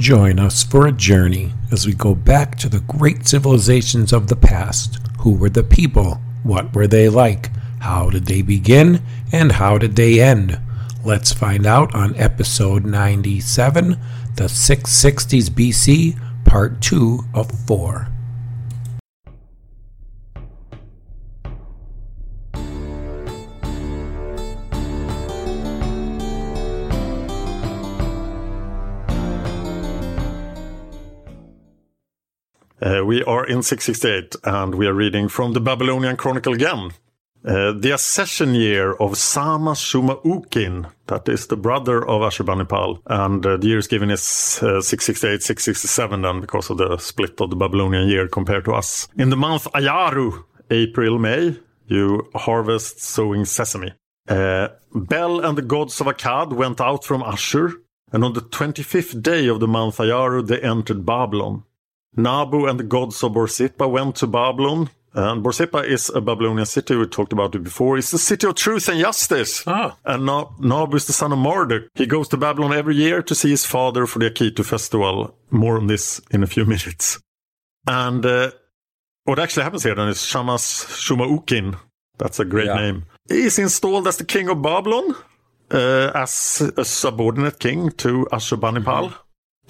Join 0.00 0.38
us 0.38 0.64
for 0.64 0.86
a 0.86 0.92
journey 0.92 1.52
as 1.70 1.86
we 1.86 1.92
go 1.92 2.14
back 2.14 2.56
to 2.56 2.70
the 2.70 2.80
great 2.80 3.28
civilizations 3.28 4.14
of 4.14 4.28
the 4.28 4.34
past. 4.34 4.98
Who 5.18 5.34
were 5.34 5.50
the 5.50 5.62
people? 5.62 6.22
What 6.42 6.74
were 6.74 6.86
they 6.86 7.10
like? 7.10 7.50
How 7.80 8.08
did 8.08 8.24
they 8.24 8.40
begin? 8.40 9.02
And 9.30 9.52
how 9.52 9.76
did 9.76 9.96
they 9.96 10.18
end? 10.18 10.58
Let's 11.04 11.34
find 11.34 11.66
out 11.66 11.94
on 11.94 12.16
episode 12.16 12.86
97, 12.86 13.98
the 14.36 14.44
660s 14.44 15.50
BC, 15.50 16.18
part 16.46 16.80
2 16.80 17.20
of 17.34 17.50
4. 17.66 18.08
Uh, 32.82 33.04
we 33.04 33.22
are 33.24 33.44
in 33.44 33.62
668 33.62 34.36
and 34.44 34.74
we 34.74 34.86
are 34.86 34.94
reading 34.94 35.28
from 35.28 35.52
the 35.52 35.60
Babylonian 35.60 36.16
Chronicle 36.16 36.54
again. 36.54 36.92
Uh, 37.44 37.72
the 37.72 37.92
accession 37.92 38.54
year 38.54 38.92
of 38.94 39.16
Sama 39.16 39.72
Shumaukin, 39.72 40.90
that 41.06 41.28
is 41.28 41.46
the 41.46 41.56
brother 41.56 42.06
of 42.06 42.20
Ashurbanipal, 42.20 43.00
and 43.06 43.44
uh, 43.44 43.56
the 43.56 43.66
year 43.66 43.78
is 43.78 43.86
given 43.86 44.10
is 44.10 44.58
uh, 44.62 44.80
668, 44.80 45.42
667 45.42 46.22
then 46.22 46.40
because 46.40 46.68
of 46.68 46.78
the 46.78 46.96
split 46.98 47.40
of 47.40 47.50
the 47.50 47.56
Babylonian 47.56 48.08
year 48.08 48.28
compared 48.28 48.64
to 48.66 48.72
us. 48.72 49.08
In 49.16 49.30
the 49.30 49.36
month 49.36 49.64
Ayaru, 49.72 50.44
April, 50.70 51.18
May, 51.18 51.58
you 51.86 52.30
harvest 52.34 53.00
sowing 53.00 53.46
sesame. 53.46 53.92
Uh, 54.28 54.68
Bel 54.94 55.40
and 55.40 55.56
the 55.56 55.62
gods 55.62 56.00
of 56.00 56.06
Akkad 56.06 56.52
went 56.52 56.80
out 56.80 57.04
from 57.04 57.22
Ashur, 57.22 57.72
and 58.12 58.22
on 58.22 58.34
the 58.34 58.42
25th 58.42 59.22
day 59.22 59.48
of 59.48 59.60
the 59.60 59.68
month 59.68 59.96
Ayaru 59.96 60.46
they 60.46 60.60
entered 60.60 61.06
Babylon. 61.06 61.64
Nabu 62.16 62.66
and 62.66 62.78
the 62.78 62.84
gods 62.84 63.22
of 63.22 63.32
Borsippa 63.32 63.88
went 63.90 64.16
to 64.16 64.26
Babylon. 64.26 64.90
And 65.12 65.42
Borsippa 65.44 65.84
is 65.84 66.08
a 66.10 66.20
Babylonian 66.20 66.66
city. 66.66 66.94
We 66.94 67.06
talked 67.06 67.32
about 67.32 67.54
it 67.56 67.64
before. 67.64 67.98
It's 67.98 68.12
the 68.12 68.18
city 68.18 68.46
of 68.46 68.54
truth 68.54 68.88
and 68.88 69.00
justice. 69.00 69.64
Ah. 69.66 69.96
And 70.04 70.24
Na- 70.26 70.50
Nabu 70.60 70.96
is 70.96 71.06
the 71.06 71.12
son 71.12 71.32
of 71.32 71.38
Marduk. 71.38 71.88
He 71.94 72.06
goes 72.06 72.28
to 72.28 72.36
Babylon 72.36 72.72
every 72.72 72.94
year 72.94 73.20
to 73.22 73.34
see 73.34 73.50
his 73.50 73.66
father 73.66 74.06
for 74.06 74.20
the 74.20 74.30
Akitu 74.30 74.64
festival. 74.64 75.34
More 75.50 75.78
on 75.78 75.88
this 75.88 76.20
in 76.30 76.44
a 76.44 76.46
few 76.46 76.64
minutes. 76.74 77.18
And 77.88 78.24
uh, 78.24 78.52
what 79.24 79.40
actually 79.40 79.64
happens 79.64 79.82
here 79.82 79.96
then 79.96 80.08
is 80.08 80.18
Shamas 80.18 80.86
Shumaukin. 80.86 81.76
That's 82.18 82.38
a 82.38 82.44
great 82.44 82.66
Yeah. 82.66 82.76
name. 82.76 83.06
He's 83.28 83.58
installed 83.58 84.06
as 84.06 84.16
the 84.16 84.24
king 84.24 84.48
of 84.48 84.62
Babylon, 84.62 85.16
uh, 85.72 86.12
as 86.14 86.60
a 86.76 86.84
subordinate 86.84 87.58
king 87.58 87.90
to 87.92 88.26
Ashurbanipal. 88.32 89.14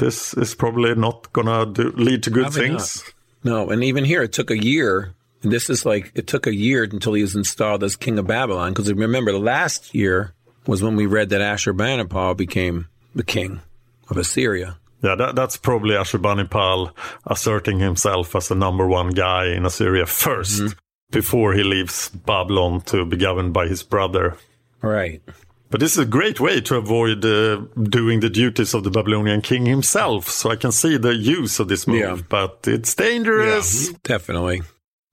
This 0.01 0.33
is 0.33 0.55
probably 0.55 0.95
not 0.95 1.31
gonna 1.35 1.67
do, 1.67 1.93
lead 1.93 2.23
to 2.23 2.31
good 2.31 2.45
Probably 2.45 2.69
things. 2.69 3.05
No, 3.45 3.69
and 3.69 3.85
even 3.85 4.07
here, 4.07 4.23
it 4.23 4.33
took 4.33 4.51
a 4.51 4.57
year. 4.57 5.13
This 5.43 5.69
is 5.69 5.85
like, 5.85 6.11
it 6.15 6.27
took 6.27 6.47
a 6.47 6.55
year 6.55 6.85
until 6.85 7.13
he 7.13 7.23
was 7.23 7.37
installed 7.37 7.85
as 7.85 7.97
king 7.97 8.19
of 8.19 8.27
Babylon. 8.27 8.73
Because 8.73 8.91
remember, 8.93 9.31
the 9.31 9.39
last 9.39 9.95
year 9.95 10.33
was 10.67 10.83
when 10.83 10.97
we 10.97 11.05
read 11.05 11.29
that 11.31 11.43
Ashurbanipal 11.43 12.35
became 12.37 12.87
the 13.15 13.23
king 13.23 13.61
of 14.09 14.17
Assyria. 14.17 14.79
Yeah, 15.03 15.17
that, 15.17 15.35
that's 15.35 15.59
probably 15.59 15.95
Ashurbanipal 15.95 16.93
asserting 17.27 17.79
himself 17.79 18.35
as 18.35 18.49
the 18.49 18.55
number 18.55 18.87
one 18.87 19.11
guy 19.11 19.49
in 19.49 19.67
Assyria 19.67 20.05
1st 20.05 20.61
mm-hmm. 20.61 20.79
before 21.11 21.53
he 21.53 21.63
leaves 21.63 22.09
Babylon 22.09 22.81
to 22.83 23.05
be 23.05 23.19
governed 23.19 23.53
by 23.53 23.67
his 23.67 23.83
brother. 23.83 24.37
Right. 24.81 25.23
But 25.71 25.81
this 25.81 25.93
is 25.93 25.99
a 25.99 26.05
great 26.05 26.41
way 26.41 26.61
to 26.63 26.77
avoid 26.77 27.25
uh, 27.25 27.63
doing 27.83 28.21
the 28.21 28.29
duties 28.31 28.75
of 28.75 28.83
the 28.85 28.91
Babylonian 28.91 29.41
king 29.41 29.67
himself. 29.67 30.29
So 30.29 30.51
I 30.51 30.57
can 30.57 30.73
see 30.73 30.97
the 30.99 31.15
use 31.15 31.61
of 31.61 31.69
this 31.69 31.87
move, 31.87 32.01
Yeah. 32.01 32.17
but 32.29 32.59
it's 32.67 32.95
dangerous. 32.95 33.93
Definitely. 34.03 34.63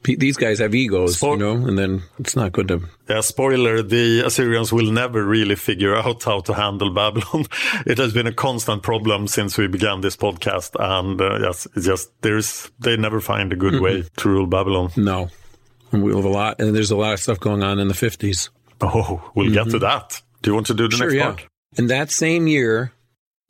P- 0.04 0.16
These 0.16 0.38
guys 0.38 0.60
have 0.60 0.74
egos, 0.76 1.20
Spo- 1.20 1.32
you 1.34 1.38
know, 1.38 1.54
and 1.68 1.78
then 1.78 2.04
it's 2.20 2.36
not 2.36 2.52
good 2.54 2.68
to. 2.70 2.82
Yeah, 3.10 3.22
spoiler, 3.22 3.82
the 3.82 4.22
Assyrians 4.26 4.72
will 4.72 4.92
never 4.92 5.24
really 5.26 5.56
figure 5.56 5.96
out 5.96 6.24
how 6.24 6.40
to 6.42 6.54
handle 6.54 6.92
Babylon. 6.94 7.46
it 7.86 7.98
has 7.98 8.14
been 8.14 8.28
a 8.28 8.34
constant 8.34 8.84
problem 8.84 9.28
since 9.28 9.58
we 9.58 9.68
began 9.68 10.02
this 10.02 10.16
podcast. 10.16 10.76
And 10.80 11.20
uh, 11.20 11.40
yes, 11.40 11.68
it's 11.76 11.86
just, 11.86 12.12
there's, 12.22 12.72
they 12.80 12.96
never 12.98 13.20
find 13.22 13.52
a 13.52 13.56
good 13.56 13.82
way 13.82 14.04
to 14.18 14.30
rule 14.30 14.46
Babylon. 14.48 14.92
No. 14.96 15.30
And 15.92 16.04
we 16.04 16.16
have 16.16 16.26
a 16.26 16.30
lot, 16.30 16.60
and 16.60 16.76
there's 16.76 16.92
a 16.92 16.98
lot 16.98 17.14
of 17.14 17.20
stuff 17.20 17.40
going 17.40 17.64
on 17.64 17.80
in 17.80 17.88
the 17.88 17.94
50s. 17.96 18.50
Oh, 18.82 19.32
we'll 19.36 19.52
get 19.54 19.70
to 19.72 19.80
that. 19.80 20.22
Do 20.42 20.52
you 20.52 20.56
want 20.56 20.68
to 20.68 20.74
do 20.74 20.88
the. 20.88 20.96
Sure, 20.96 21.08
next 21.08 21.16
yeah. 21.16 21.24
part? 21.26 21.44
In 21.78 21.88
that 21.88 22.12
same 22.12 22.48
year, 22.48 22.94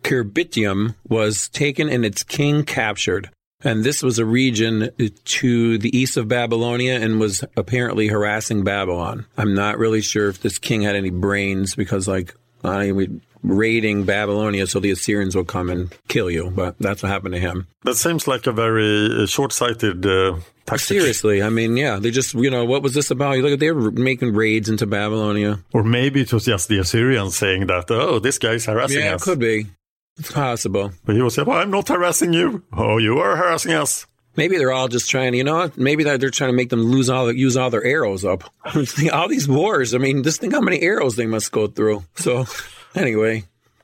Kirbitium 0.03 0.95
was 1.07 1.49
taken 1.49 1.89
and 1.89 2.05
its 2.05 2.23
king 2.23 2.63
captured. 2.63 3.29
And 3.63 3.83
this 3.83 4.03
was 4.03 4.19
a 4.19 4.25
region 4.25 4.91
to 5.25 5.77
the 5.79 5.97
east 5.97 6.15
of 6.15 6.27
Babylonia 6.27 6.99
and 6.99 7.19
was 7.19 7.43
apparently 7.55 8.07
harassing 8.07 8.63
Babylon. 8.63 9.25
I'm 9.35 9.55
not 9.55 9.79
really 9.79 10.01
sure 10.01 10.29
if 10.29 10.41
this 10.41 10.59
king 10.59 10.83
had 10.83 10.95
any 10.95 11.09
brains 11.09 11.73
because, 11.73 12.07
like, 12.07 12.35
I 12.63 12.91
mean, 12.91 13.21
raiding 13.43 14.03
Babylonia 14.05 14.67
so 14.67 14.79
the 14.79 14.91
Assyrians 14.91 15.35
will 15.35 15.45
come 15.45 15.69
and 15.69 15.95
kill 16.07 16.29
you. 16.29 16.51
But 16.51 16.75
that's 16.79 17.03
what 17.03 17.11
happened 17.11 17.33
to 17.33 17.39
him. 17.39 17.67
That 17.83 17.95
seems 17.95 18.27
like 18.27 18.47
a 18.47 18.51
very 18.51 19.23
uh, 19.23 19.25
short-sighted 19.25 20.05
uh, 20.05 20.39
tactic. 20.65 20.87
Seriously, 20.87 21.41
I 21.41 21.49
mean, 21.49 21.77
yeah, 21.77 21.97
they 21.99 22.11
just, 22.11 22.33
you 22.33 22.49
know, 22.49 22.65
what 22.65 22.83
was 22.83 22.93
this 22.93 23.11
about? 23.11 23.37
You 23.37 23.43
look 23.43 23.53
at 23.53 23.59
they 23.59 23.71
were 23.71 23.91
making 23.91 24.33
raids 24.33 24.69
into 24.69 24.85
Babylonia. 24.85 25.59
Or 25.73 25.83
maybe 25.83 26.21
it 26.21 26.33
was 26.33 26.45
just 26.45 26.67
the 26.67 26.79
Assyrians 26.79 27.35
saying 27.35 27.67
that, 27.67 27.89
oh, 27.91 28.19
this 28.19 28.37
guy's 28.37 28.65
harassing 28.65 28.97
us. 28.97 29.03
yeah, 29.03 29.15
it 29.15 29.21
could 29.21 29.39
be. 29.39 29.67
It's 30.17 30.31
possible. 30.31 30.91
But 31.05 31.15
he 31.15 31.21
was 31.21 31.35
saying, 31.35 31.47
well, 31.47 31.59
I'm 31.59 31.71
not 31.71 31.87
harassing 31.87 32.33
you. 32.33 32.63
Oh, 32.73 32.97
you 32.97 33.19
are 33.19 33.35
harassing 33.35 33.73
us. 33.73 34.07
Maybe 34.35 34.57
they're 34.57 34.71
all 34.71 34.87
just 34.87 35.09
trying, 35.09 35.33
you 35.33 35.43
know, 35.43 35.55
what? 35.55 35.77
maybe 35.77 36.03
they're, 36.03 36.17
they're 36.19 36.29
trying 36.29 36.51
to 36.51 36.55
make 36.55 36.69
them 36.69 36.83
lose 36.83 37.09
all 37.09 37.31
use 37.31 37.57
all 37.57 37.71
their 37.71 37.83
arrows 37.83 38.23
up. 38.23 38.43
all 39.13 39.27
these 39.27 39.47
wars. 39.47 39.95
I 39.95 39.97
mean, 39.97 40.23
just 40.23 40.39
think 40.39 40.53
how 40.53 40.61
many 40.61 40.79
arrows 40.81 41.15
they 41.15 41.25
must 41.25 41.51
go 41.51 41.65
through. 41.65 42.03
So, 42.15 42.45
anyway, 42.95 43.43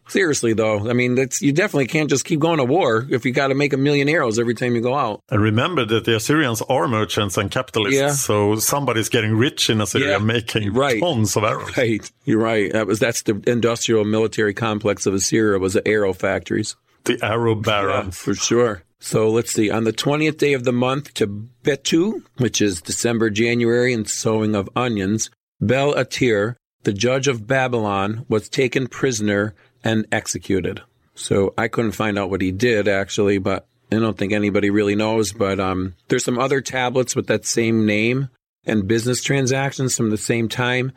Seriously, 0.10 0.52
though, 0.52 0.90
I 0.90 0.94
mean, 0.94 1.16
that's, 1.16 1.42
you 1.42 1.54
definitely 1.54 1.88
can't 1.88 2.10
just 2.10 2.26
keep 2.26 2.42
going 2.42 2.58
to 2.58 2.66
war 2.66 3.08
if 3.10 3.26
you 3.26 3.32
got 3.32 3.48
to 3.48 3.56
make 3.56 3.72
a 3.72 3.78
million 3.78 4.10
arrows 4.10 4.38
every 4.38 4.54
time 4.54 4.76
you 4.76 4.82
go 4.82 4.94
out. 4.96 5.22
And 5.32 5.42
remember 5.42 5.86
that 5.86 6.04
the 6.04 6.18
Assyrians 6.18 6.62
are 6.64 6.90
merchants 6.90 7.38
and 7.38 7.50
capitalists, 7.50 7.98
Yeah. 7.98 8.12
so 8.12 8.58
somebody's 8.58 9.08
getting 9.08 9.32
rich 9.34 9.70
in 9.70 9.80
Assyria, 9.80 10.12
Yeah, 10.12 10.18
making 10.18 10.74
right. 10.74 11.00
tons 11.00 11.38
of 11.38 11.46
arrows. 11.46 11.76
Right, 11.78 12.12
you're 12.26 12.38
right. 12.42 12.72
That 12.74 12.86
was 12.86 13.00
that's 13.00 13.22
the 13.22 13.42
industrial 13.48 14.04
military 14.04 14.54
complex 14.54 15.06
of 15.06 15.14
Assyria 15.14 15.58
was 15.58 15.72
the 15.74 15.88
arrow 15.88 16.12
factories. 16.12 16.76
The 17.06 17.18
arrow 17.24 17.60
Yeah, 17.66 18.10
for 18.10 18.36
sure. 18.36 18.84
So 19.00 19.30
let's 19.30 19.54
see. 19.54 19.72
On 19.72 19.86
the 19.86 19.94
20th 19.94 20.38
day 20.38 20.52
of 20.52 20.66
the 20.66 20.74
month 20.74 21.14
to 21.16 21.28
Betu, 21.64 22.24
which 22.38 22.62
is 22.62 22.82
December, 22.82 23.30
January, 23.30 23.94
and 23.94 24.08
sowing 24.10 24.54
of 24.54 24.70
onions, 24.76 25.30
Bel 25.62 25.94
Atir, 25.94 26.56
the 26.84 26.94
judge 26.94 27.28
of 27.28 27.48
Babylon, 27.48 28.26
was 28.28 28.50
taken 28.50 28.88
prisoner 28.88 29.56
and 29.84 30.06
executed. 30.12 30.82
So 31.16 31.54
I 31.58 31.68
couldn't 31.68 31.92
find 31.92 32.18
out 32.18 32.30
what 32.30 32.42
he 32.42 32.52
did 32.52 32.88
actually, 32.88 33.38
but 33.38 33.68
I 33.92 33.96
don't 33.96 34.18
think 34.18 34.34
anybody 34.34 34.70
really 34.70 34.96
knows. 34.96 35.32
But 35.32 35.60
um, 35.60 35.96
there's 36.08 36.24
some 36.24 36.40
other 36.40 36.62
tablets 36.62 37.16
with 37.16 37.28
that 37.28 37.46
same 37.46 37.86
name 37.86 38.30
and 38.66 38.88
business 38.88 39.22
transactions 39.22 39.96
from 39.96 40.10
the 40.10 40.18
same 40.18 40.50
time 40.50 40.94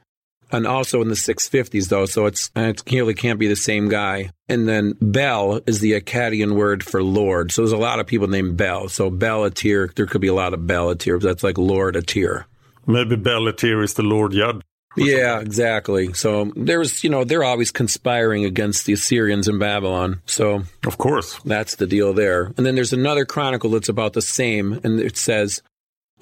and 0.53 0.65
also 0.65 1.03
in 1.03 1.09
the 1.09 1.15
650s 1.15 1.89
though 1.89 2.07
so 2.07 2.27
it's 2.27 2.53
it 2.55 2.85
clearly 2.85 3.15
can't 3.15 3.41
be 3.41 3.49
the 3.49 3.57
same 3.57 3.89
guy 3.89 4.31
and 4.49 4.69
then 4.69 4.95
bel 5.01 5.61
is 5.67 5.81
the 5.81 6.01
akkadian 6.01 6.55
word 6.55 6.85
for 6.85 7.03
lord 7.03 7.51
so 7.51 7.63
there's 7.63 7.73
a 7.73 7.77
lot 7.77 7.99
of 7.99 8.07
people 8.07 8.29
named 8.29 8.57
bel 8.57 8.89
so 8.89 9.11
bel 9.11 9.41
atir 9.41 9.93
there 9.97 10.07
could 10.07 10.21
be 10.21 10.29
a 10.29 10.33
lot 10.33 10.55
of 10.55 10.65
bel 10.65 10.95
atir 10.95 11.21
that's 11.21 11.43
like 11.43 11.59
lord 11.59 11.97
atir 11.97 12.45
Maybe 12.87 13.17
Belatir 13.17 13.83
is 13.83 13.95
the 13.95 14.05
Lord 14.05 14.33
Yud. 14.33 14.63
Yeah 14.97 15.41
exactly 15.41 16.13
so 16.13 16.43
um, 16.43 16.53
there's 16.57 17.03
you 17.05 17.11
know 17.11 17.25
they're 17.25 17.45
always 17.45 17.71
conspiring 17.71 18.45
against 18.45 18.87
the 18.87 18.93
assyrians 18.93 19.49
in 19.49 19.59
babylon 19.59 20.21
so 20.27 20.63
Of 20.87 20.99
course. 20.99 21.39
that's 21.45 21.77
the 21.77 21.87
deal 21.87 22.13
there. 22.13 22.53
And 22.57 22.65
then 22.67 22.75
there's 22.75 22.93
another 22.93 23.25
chronicle 23.25 23.71
that's 23.71 23.89
about 23.89 24.13
the 24.13 24.23
same, 24.23 24.81
and 24.85 25.01
it 25.01 25.17
says, 25.17 25.63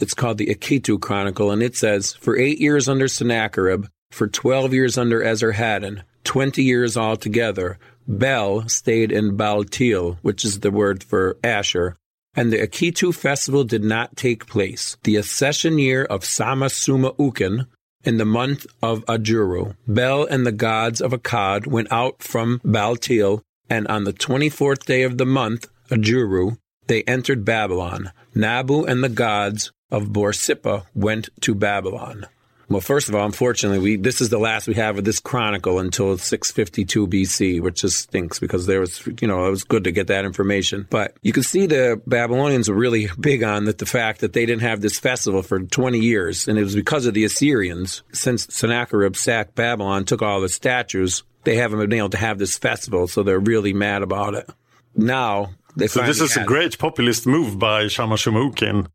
it's 0.00 0.14
called 0.14 0.38
the 0.38 0.46
Akitu 0.54 1.00
Chronicle, 1.00 1.50
and 1.50 1.62
it 1.62 1.76
says, 1.76 2.14
for 2.14 2.36
eight 2.36 2.60
years 2.60 2.88
under 2.88 3.06
Sennacherib, 3.08 3.86
for 4.10 4.26
12 4.26 4.72
years 4.74 4.98
under 4.98 5.20
Esarhaddon, 5.20 6.02
20 6.24 6.62
years 6.62 6.96
altogether, 6.96 7.78
Bel 8.08 8.68
stayed 8.68 9.12
in 9.12 9.36
Baltil, 9.36 10.18
which 10.22 10.44
is 10.44 10.60
the 10.60 10.70
word 10.70 11.02
for 11.04 11.36
Ashur, 11.44 11.96
and 12.34 12.52
the 12.52 12.58
Akitu 12.58 13.14
festival 13.14 13.64
did 13.64 13.84
not 13.84 14.16
take 14.16 14.46
place. 14.46 14.96
The 15.04 15.16
accession 15.16 15.78
year 15.78 16.04
of 16.04 16.22
Samasuma 16.22 17.16
Ukin, 17.16 17.66
in 18.04 18.18
the 18.18 18.24
month 18.24 18.66
of 18.82 19.04
Ajuru, 19.06 19.76
Bel 19.86 20.24
and 20.24 20.46
the 20.46 20.52
gods 20.52 21.00
of 21.00 21.12
Akkad 21.12 21.66
went 21.66 21.90
out 21.90 22.22
from 22.22 22.60
Baltil, 22.60 23.42
and 23.68 23.86
on 23.88 24.04
the 24.04 24.12
24th 24.12 24.84
day 24.84 25.02
of 25.02 25.18
the 25.18 25.26
month, 25.26 25.68
Ajuru, 25.90 26.58
they 26.86 27.02
entered 27.04 27.44
Babylon. 27.44 28.12
Nabu 28.34 28.84
and 28.84 29.02
the 29.02 29.08
gods 29.08 29.72
of 29.90 30.08
Borsippa 30.08 30.84
went 30.94 31.28
to 31.40 31.54
Babylon. 31.54 32.26
Well, 32.68 32.80
first 32.80 33.08
of 33.08 33.14
all, 33.14 33.26
unfortunately, 33.26 33.78
we 33.78 33.96
this 33.96 34.20
is 34.20 34.30
the 34.30 34.38
last 34.38 34.66
we 34.66 34.74
have 34.74 34.98
of 34.98 35.04
this 35.04 35.20
chronicle 35.20 35.78
until 35.78 36.16
652 36.16 37.06
BC, 37.06 37.60
which 37.60 37.82
just 37.82 37.98
stinks 37.98 38.38
because 38.38 38.66
there 38.66 38.80
was, 38.80 39.06
you 39.20 39.28
know, 39.28 39.46
it 39.46 39.50
was 39.50 39.64
good 39.64 39.84
to 39.84 39.92
get 39.92 40.06
that 40.06 40.24
information. 40.24 40.86
But 40.90 41.16
you 41.22 41.32
can 41.32 41.42
see 41.42 41.66
the 41.66 42.00
Babylonians 42.06 42.68
were 42.68 42.76
really 42.76 43.08
big 43.18 43.42
on 43.42 43.64
that 43.66 43.78
the 43.78 43.86
fact 43.86 44.20
that 44.20 44.32
they 44.32 44.46
didn't 44.46 44.62
have 44.62 44.80
this 44.80 44.98
festival 44.98 45.42
for 45.42 45.60
20 45.60 45.98
years, 45.98 46.48
and 46.48 46.58
it 46.58 46.62
was 46.62 46.74
because 46.74 47.06
of 47.06 47.14
the 47.14 47.24
Assyrians. 47.24 48.02
Since 48.12 48.54
Sennacherib 48.54 49.16
sacked 49.16 49.54
Babylon, 49.54 50.04
took 50.04 50.22
all 50.22 50.40
the 50.40 50.48
statues, 50.48 51.22
they 51.44 51.56
haven't 51.56 51.78
been 51.78 51.92
able 51.92 52.10
to 52.10 52.16
have 52.16 52.38
this 52.38 52.56
festival, 52.56 53.06
so 53.06 53.22
they're 53.22 53.38
really 53.38 53.72
mad 53.72 54.02
about 54.02 54.34
it. 54.34 54.48
Now 54.96 55.50
they 55.76 55.86
So 55.86 56.02
this 56.02 56.20
is 56.20 56.36
a 56.36 56.44
great 56.44 56.78
populist 56.78 57.26
move 57.26 57.58
by 57.58 57.84
Shamashimukin. 57.84 58.86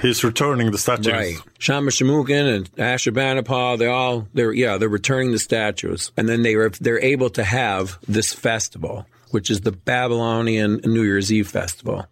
He's 0.00 0.22
returning 0.22 0.70
the 0.70 0.78
statues. 0.78 1.12
Right. 1.12 1.36
Shama 1.58 1.90
Shamukin 1.90 2.56
and 2.56 2.72
Ashurbanipal, 2.76 3.78
they 3.78 3.86
all 3.86 4.28
they're 4.34 4.52
yeah, 4.52 4.76
they're 4.76 4.88
returning 4.88 5.32
the 5.32 5.38
statues. 5.38 6.12
And 6.16 6.28
then 6.28 6.42
they 6.42 6.56
were 6.56 6.70
they're 6.70 7.02
able 7.02 7.30
to 7.30 7.44
have 7.44 7.98
this 8.06 8.32
festival, 8.32 9.06
which 9.30 9.50
is 9.50 9.62
the 9.62 9.72
Babylonian 9.72 10.80
New 10.84 11.02
Year's 11.02 11.32
Eve 11.32 11.48
festival. 11.48 12.06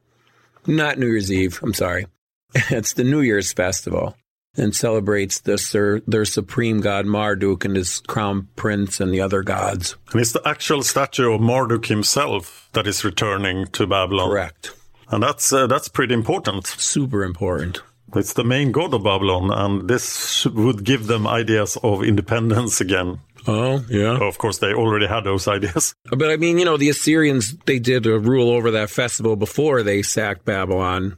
Not 0.66 0.98
New 0.98 1.06
Year's 1.06 1.30
Eve, 1.30 1.60
I'm 1.62 1.74
sorry. 1.74 2.06
it's 2.54 2.94
the 2.94 3.04
New 3.04 3.20
Year's 3.20 3.52
festival 3.52 4.16
and 4.56 4.74
celebrates 4.74 5.40
this 5.40 5.72
their, 5.72 6.00
their 6.00 6.24
supreme 6.24 6.80
god 6.80 7.06
Marduk 7.06 7.64
and 7.64 7.76
his 7.76 8.00
crown 8.00 8.48
prince 8.56 9.00
and 9.00 9.12
the 9.12 9.20
other 9.20 9.42
gods. 9.42 9.96
And 10.12 10.20
it's 10.20 10.32
the 10.32 10.46
actual 10.46 10.82
statue 10.82 11.32
of 11.32 11.40
Marduk 11.40 11.86
himself 11.86 12.68
that 12.72 12.86
is 12.86 13.04
returning 13.04 13.66
to 13.68 13.86
Babylon. 13.86 14.30
Correct. 14.30 14.72
And 15.08 15.22
that's 15.22 15.52
uh, 15.52 15.66
that's 15.66 15.88
pretty 15.88 16.14
important. 16.14 16.66
Super 16.66 17.22
important. 17.24 17.82
It's 18.16 18.34
the 18.34 18.44
main 18.44 18.70
god 18.70 18.94
of 18.94 19.02
Babylon, 19.02 19.50
and 19.50 19.88
this 19.88 20.46
would 20.46 20.84
give 20.84 21.08
them 21.08 21.26
ideas 21.26 21.76
of 21.82 22.04
independence 22.04 22.80
again. 22.80 23.18
Oh, 23.46 23.84
yeah. 23.90 24.18
Of 24.18 24.38
course, 24.38 24.58
they 24.58 24.72
already 24.72 25.06
had 25.06 25.24
those 25.24 25.48
ideas. 25.48 25.94
But 26.10 26.30
I 26.30 26.36
mean, 26.36 26.58
you 26.58 26.64
know, 26.64 26.76
the 26.76 26.88
Assyrians, 26.88 27.56
they 27.66 27.78
did 27.78 28.06
a 28.06 28.18
rule 28.18 28.50
over 28.50 28.70
that 28.70 28.90
festival 28.90 29.36
before 29.36 29.82
they 29.82 30.02
sacked 30.02 30.44
Babylon. 30.44 31.16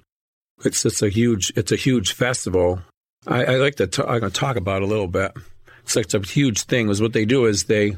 It's 0.64 0.82
just 0.82 1.02
a 1.02 1.08
huge, 1.08 1.52
it's 1.54 1.70
a 1.70 1.76
huge 1.76 2.12
festival. 2.12 2.80
I, 3.26 3.44
I 3.44 3.56
like 3.56 3.76
to 3.76 3.86
talk, 3.86 4.08
I'm 4.08 4.20
going 4.20 4.32
to 4.32 4.40
talk 4.40 4.56
about 4.56 4.82
it 4.82 4.86
a 4.86 4.88
little 4.88 5.06
bit. 5.06 5.32
It's 5.82 5.96
like 5.96 6.12
a 6.14 6.26
huge 6.26 6.62
thing 6.62 6.88
is 6.88 7.02
what 7.02 7.12
they 7.12 7.26
do 7.26 7.44
is 7.44 7.64
they, 7.64 7.96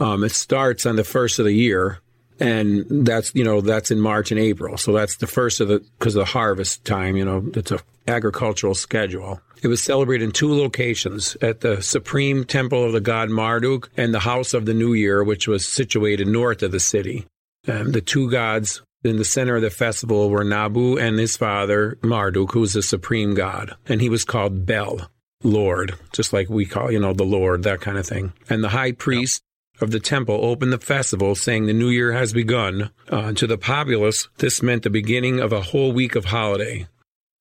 um, 0.00 0.24
it 0.24 0.32
starts 0.32 0.84
on 0.84 0.96
the 0.96 1.04
first 1.04 1.38
of 1.38 1.44
the 1.44 1.52
year 1.52 2.00
and 2.40 3.06
that's, 3.06 3.34
you 3.34 3.44
know, 3.44 3.60
that's 3.60 3.90
in 3.90 4.00
March 4.00 4.30
and 4.30 4.40
April. 4.40 4.76
So 4.76 4.92
that's 4.92 5.16
the 5.16 5.26
first 5.26 5.60
of 5.60 5.68
the, 5.68 5.80
because 5.98 6.16
of 6.16 6.20
the 6.20 6.32
harvest 6.32 6.84
time, 6.84 7.16
you 7.16 7.24
know, 7.24 7.44
it's 7.54 7.70
a 7.70 7.80
agricultural 8.06 8.74
schedule. 8.74 9.40
It 9.62 9.68
was 9.68 9.82
celebrated 9.82 10.24
in 10.24 10.32
two 10.32 10.52
locations 10.52 11.36
at 11.40 11.60
the 11.60 11.80
Supreme 11.82 12.44
Temple 12.44 12.84
of 12.84 12.92
the 12.92 13.00
god 13.00 13.30
Marduk 13.30 13.90
and 13.96 14.12
the 14.12 14.20
House 14.20 14.54
of 14.54 14.66
the 14.66 14.74
New 14.74 14.92
Year, 14.92 15.22
which 15.22 15.46
was 15.46 15.66
situated 15.66 16.26
north 16.26 16.62
of 16.62 16.72
the 16.72 16.80
city. 16.80 17.26
Um, 17.68 17.92
the 17.92 18.00
two 18.00 18.28
gods 18.28 18.82
in 19.04 19.18
the 19.18 19.24
center 19.24 19.56
of 19.56 19.62
the 19.62 19.70
festival 19.70 20.30
were 20.30 20.44
Nabu 20.44 20.98
and 20.98 21.18
his 21.18 21.36
father 21.36 21.98
Marduk, 22.02 22.52
who 22.52 22.60
was 22.60 22.72
the 22.72 22.82
supreme 22.82 23.34
god, 23.34 23.74
and 23.86 24.00
he 24.00 24.08
was 24.08 24.24
called 24.24 24.66
Bel, 24.66 25.08
Lord, 25.44 25.94
just 26.12 26.32
like 26.32 26.48
we 26.48 26.66
call, 26.66 26.90
you 26.90 26.98
know, 26.98 27.12
the 27.12 27.24
Lord, 27.24 27.62
that 27.62 27.80
kind 27.80 27.98
of 27.98 28.06
thing. 28.06 28.32
And 28.48 28.64
the 28.64 28.68
high 28.68 28.92
priest 28.92 29.42
of 29.82 29.90
the 29.90 30.00
temple 30.00 30.38
opened 30.42 30.72
the 30.72 30.78
festival, 30.78 31.34
saying, 31.34 31.66
The 31.66 31.72
new 31.72 31.88
year 31.88 32.12
has 32.12 32.32
begun. 32.32 32.90
Uh, 33.08 33.32
to 33.32 33.46
the 33.46 33.58
populace, 33.58 34.28
this 34.38 34.62
meant 34.62 34.84
the 34.84 34.90
beginning 34.90 35.40
of 35.40 35.52
a 35.52 35.60
whole 35.60 35.92
week 35.92 36.14
of 36.14 36.26
holiday. 36.26 36.86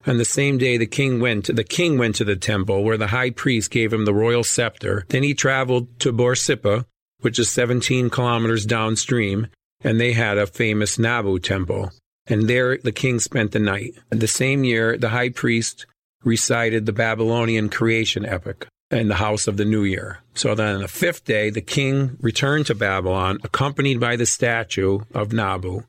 On 0.08 0.18
the 0.18 0.26
same 0.26 0.58
day, 0.58 0.78
the 0.78 0.88
king 0.88 1.20
went. 1.20 1.56
The 1.56 1.64
king 1.64 1.98
went 1.98 2.16
to 2.16 2.24
the 2.24 2.36
temple, 2.36 2.84
where 2.84 2.98
the 2.98 3.08
high 3.08 3.30
priest 3.30 3.70
gave 3.70 3.94
him 3.94 4.06
the 4.06 4.14
royal 4.14 4.44
scepter. 4.44 5.06
Then 5.10 5.24
he 5.24 5.34
traveled 5.34 6.00
to 6.00 6.12
Borsippa, 6.12 6.86
which 7.20 7.38
is 7.38 7.50
17 7.52 8.10
kilometers 8.10 8.66
downstream, 8.66 9.48
and 9.82 10.00
they 10.00 10.14
had 10.14 10.38
a 10.38 10.48
famous 10.48 10.98
Nabu 10.98 11.40
temple. 11.40 11.92
And 12.26 12.50
there 12.50 12.78
the 12.78 12.92
king 12.92 13.20
spent 13.20 13.52
the 13.52 13.60
night. 13.60 13.94
The 14.10 14.28
same 14.28 14.64
year, 14.64 14.98
the 14.98 15.10
high 15.10 15.30
priest 15.30 15.86
recited 16.24 16.86
the 16.86 16.94
Babylonian 16.94 17.70
creation 17.70 18.26
epic 18.26 18.68
in 18.92 19.08
the 19.08 19.16
house 19.16 19.48
of 19.48 19.58
the 19.58 19.66
new 19.66 19.84
year. 19.84 20.20
So 20.34 20.54
then 20.54 20.76
on 20.76 20.82
the 20.82 20.88
fifth 20.88 21.26
day, 21.26 21.50
the 21.50 21.62
king 21.62 22.18
returned 22.20 22.66
to 22.68 22.76
Babylon, 22.76 23.40
accompanied 23.44 24.00
by 24.00 24.16
the 24.16 24.26
statue 24.26 25.00
of 25.14 25.34
Nabu. 25.34 25.84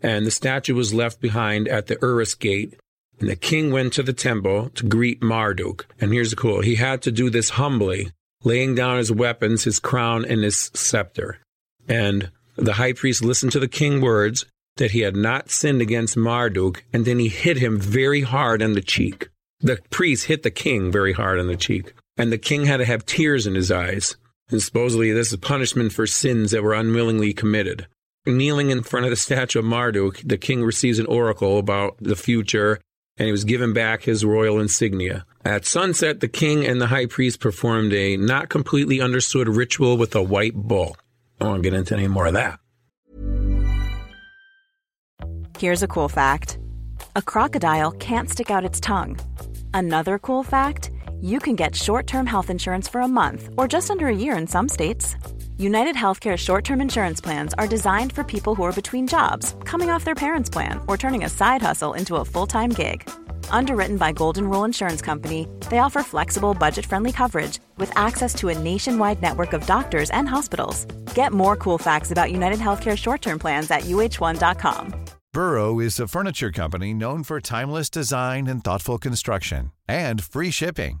And 0.00 0.26
the 0.26 0.30
statue 0.30 0.74
was 0.74 0.94
left 0.94 1.20
behind 1.20 1.68
at 1.68 1.86
the 1.86 1.98
Urus 2.00 2.34
gate. 2.34 2.78
And 3.20 3.28
the 3.28 3.36
king 3.36 3.72
went 3.72 3.92
to 3.94 4.02
the 4.02 4.12
temple 4.12 4.70
to 4.70 4.86
greet 4.86 5.22
Marduk. 5.22 5.86
And 6.00 6.12
here's 6.12 6.30
the 6.30 6.36
cool 6.36 6.62
he 6.62 6.76
had 6.76 7.02
to 7.02 7.12
do 7.12 7.30
this 7.30 7.50
humbly, 7.50 8.10
laying 8.42 8.74
down 8.74 8.98
his 8.98 9.12
weapons, 9.12 9.64
his 9.64 9.78
crown, 9.78 10.24
and 10.24 10.42
his 10.42 10.70
scepter. 10.74 11.38
And 11.88 12.30
the 12.56 12.74
high 12.74 12.92
priest 12.92 13.24
listened 13.24 13.52
to 13.52 13.60
the 13.60 13.68
king's 13.68 14.02
words 14.02 14.46
that 14.76 14.90
he 14.90 15.00
had 15.00 15.16
not 15.16 15.50
sinned 15.50 15.80
against 15.80 16.16
Marduk, 16.16 16.82
and 16.92 17.04
then 17.04 17.18
he 17.18 17.28
hit 17.28 17.58
him 17.58 17.78
very 17.78 18.22
hard 18.22 18.62
on 18.62 18.72
the 18.72 18.80
cheek. 18.80 19.28
The 19.60 19.78
priest 19.90 20.26
hit 20.26 20.42
the 20.42 20.50
king 20.50 20.90
very 20.90 21.12
hard 21.12 21.38
on 21.38 21.46
the 21.46 21.56
cheek, 21.56 21.94
and 22.16 22.30
the 22.30 22.38
king 22.38 22.64
had 22.64 22.78
to 22.78 22.84
have 22.84 23.06
tears 23.06 23.46
in 23.46 23.54
his 23.54 23.70
eyes. 23.70 24.16
And 24.50 24.62
supposedly, 24.62 25.12
this 25.12 25.32
is 25.32 25.38
punishment 25.38 25.92
for 25.92 26.06
sins 26.06 26.50
that 26.50 26.62
were 26.62 26.74
unwillingly 26.74 27.32
committed. 27.32 27.86
Kneeling 28.26 28.70
in 28.70 28.82
front 28.82 29.04
of 29.04 29.10
the 29.10 29.16
statue 29.16 29.58
of 29.58 29.64
Marduk, 29.64 30.20
the 30.24 30.38
king 30.38 30.62
receives 30.62 30.98
an 30.98 31.06
oracle 31.06 31.58
about 31.58 31.96
the 32.00 32.16
future, 32.16 32.80
and 33.16 33.26
he 33.26 33.32
was 33.32 33.44
given 33.44 33.72
back 33.72 34.02
his 34.02 34.24
royal 34.24 34.60
insignia. 34.60 35.26
At 35.44 35.66
sunset, 35.66 36.20
the 36.20 36.28
king 36.28 36.64
and 36.66 36.80
the 36.80 36.86
high 36.86 37.06
priest 37.06 37.40
performed 37.40 37.92
a 37.92 38.16
not 38.16 38.48
completely 38.48 39.00
understood 39.00 39.48
ritual 39.48 39.96
with 39.96 40.14
a 40.14 40.22
white 40.22 40.54
bull. 40.54 40.96
I 41.40 41.44
won't 41.44 41.62
get 41.62 41.74
into 41.74 41.94
any 41.94 42.08
more 42.08 42.26
of 42.26 42.34
that. 42.34 42.60
Here's 45.58 45.82
a 45.82 45.88
cool 45.88 46.08
fact 46.08 46.58
a 47.16 47.22
crocodile 47.22 47.92
can't 47.92 48.30
stick 48.30 48.50
out 48.50 48.64
its 48.64 48.80
tongue. 48.80 49.18
Another 49.72 50.18
cool 50.18 50.42
fact 50.42 50.90
you 51.24 51.38
can 51.38 51.56
get 51.56 51.74
short 51.74 52.06
term 52.06 52.26
health 52.26 52.50
insurance 52.50 52.86
for 52.86 53.00
a 53.00 53.08
month 53.08 53.48
or 53.56 53.66
just 53.66 53.90
under 53.90 54.08
a 54.08 54.16
year 54.16 54.36
in 54.36 54.46
some 54.46 54.68
states. 54.68 55.16
United 55.56 55.96
Healthcare 55.96 56.36
short 56.36 56.64
term 56.64 56.80
insurance 56.80 57.20
plans 57.20 57.54
are 57.54 57.66
designed 57.66 58.12
for 58.12 58.22
people 58.22 58.54
who 58.54 58.62
are 58.62 58.80
between 58.80 59.06
jobs, 59.06 59.54
coming 59.64 59.88
off 59.88 60.04
their 60.04 60.14
parents' 60.14 60.50
plan, 60.50 60.80
or 60.86 60.96
turning 60.96 61.24
a 61.24 61.28
side 61.28 61.62
hustle 61.62 61.94
into 61.94 62.16
a 62.16 62.24
full 62.24 62.46
time 62.46 62.70
gig. 62.70 63.08
Underwritten 63.50 63.96
by 63.96 64.12
Golden 64.12 64.50
Rule 64.50 64.64
Insurance 64.64 65.00
Company, 65.00 65.48
they 65.70 65.78
offer 65.78 66.02
flexible, 66.02 66.52
budget 66.52 66.84
friendly 66.84 67.12
coverage 67.12 67.58
with 67.78 67.96
access 67.96 68.34
to 68.34 68.50
a 68.50 68.58
nationwide 68.58 69.22
network 69.22 69.54
of 69.54 69.66
doctors 69.66 70.10
and 70.10 70.28
hospitals. 70.28 70.84
Get 71.14 71.32
more 71.32 71.56
cool 71.56 71.78
facts 71.78 72.10
about 72.10 72.32
United 72.32 72.58
Healthcare 72.58 72.98
short 72.98 73.22
term 73.22 73.38
plans 73.38 73.70
at 73.70 73.84
uh1.com. 73.84 75.04
Burrow 75.34 75.80
is 75.80 75.98
a 75.98 76.06
furniture 76.06 76.52
company 76.52 76.94
known 76.94 77.24
for 77.24 77.40
timeless 77.40 77.90
design 77.90 78.46
and 78.46 78.62
thoughtful 78.62 78.98
construction 78.98 79.72
and 79.88 80.22
free 80.22 80.52
shipping, 80.52 81.00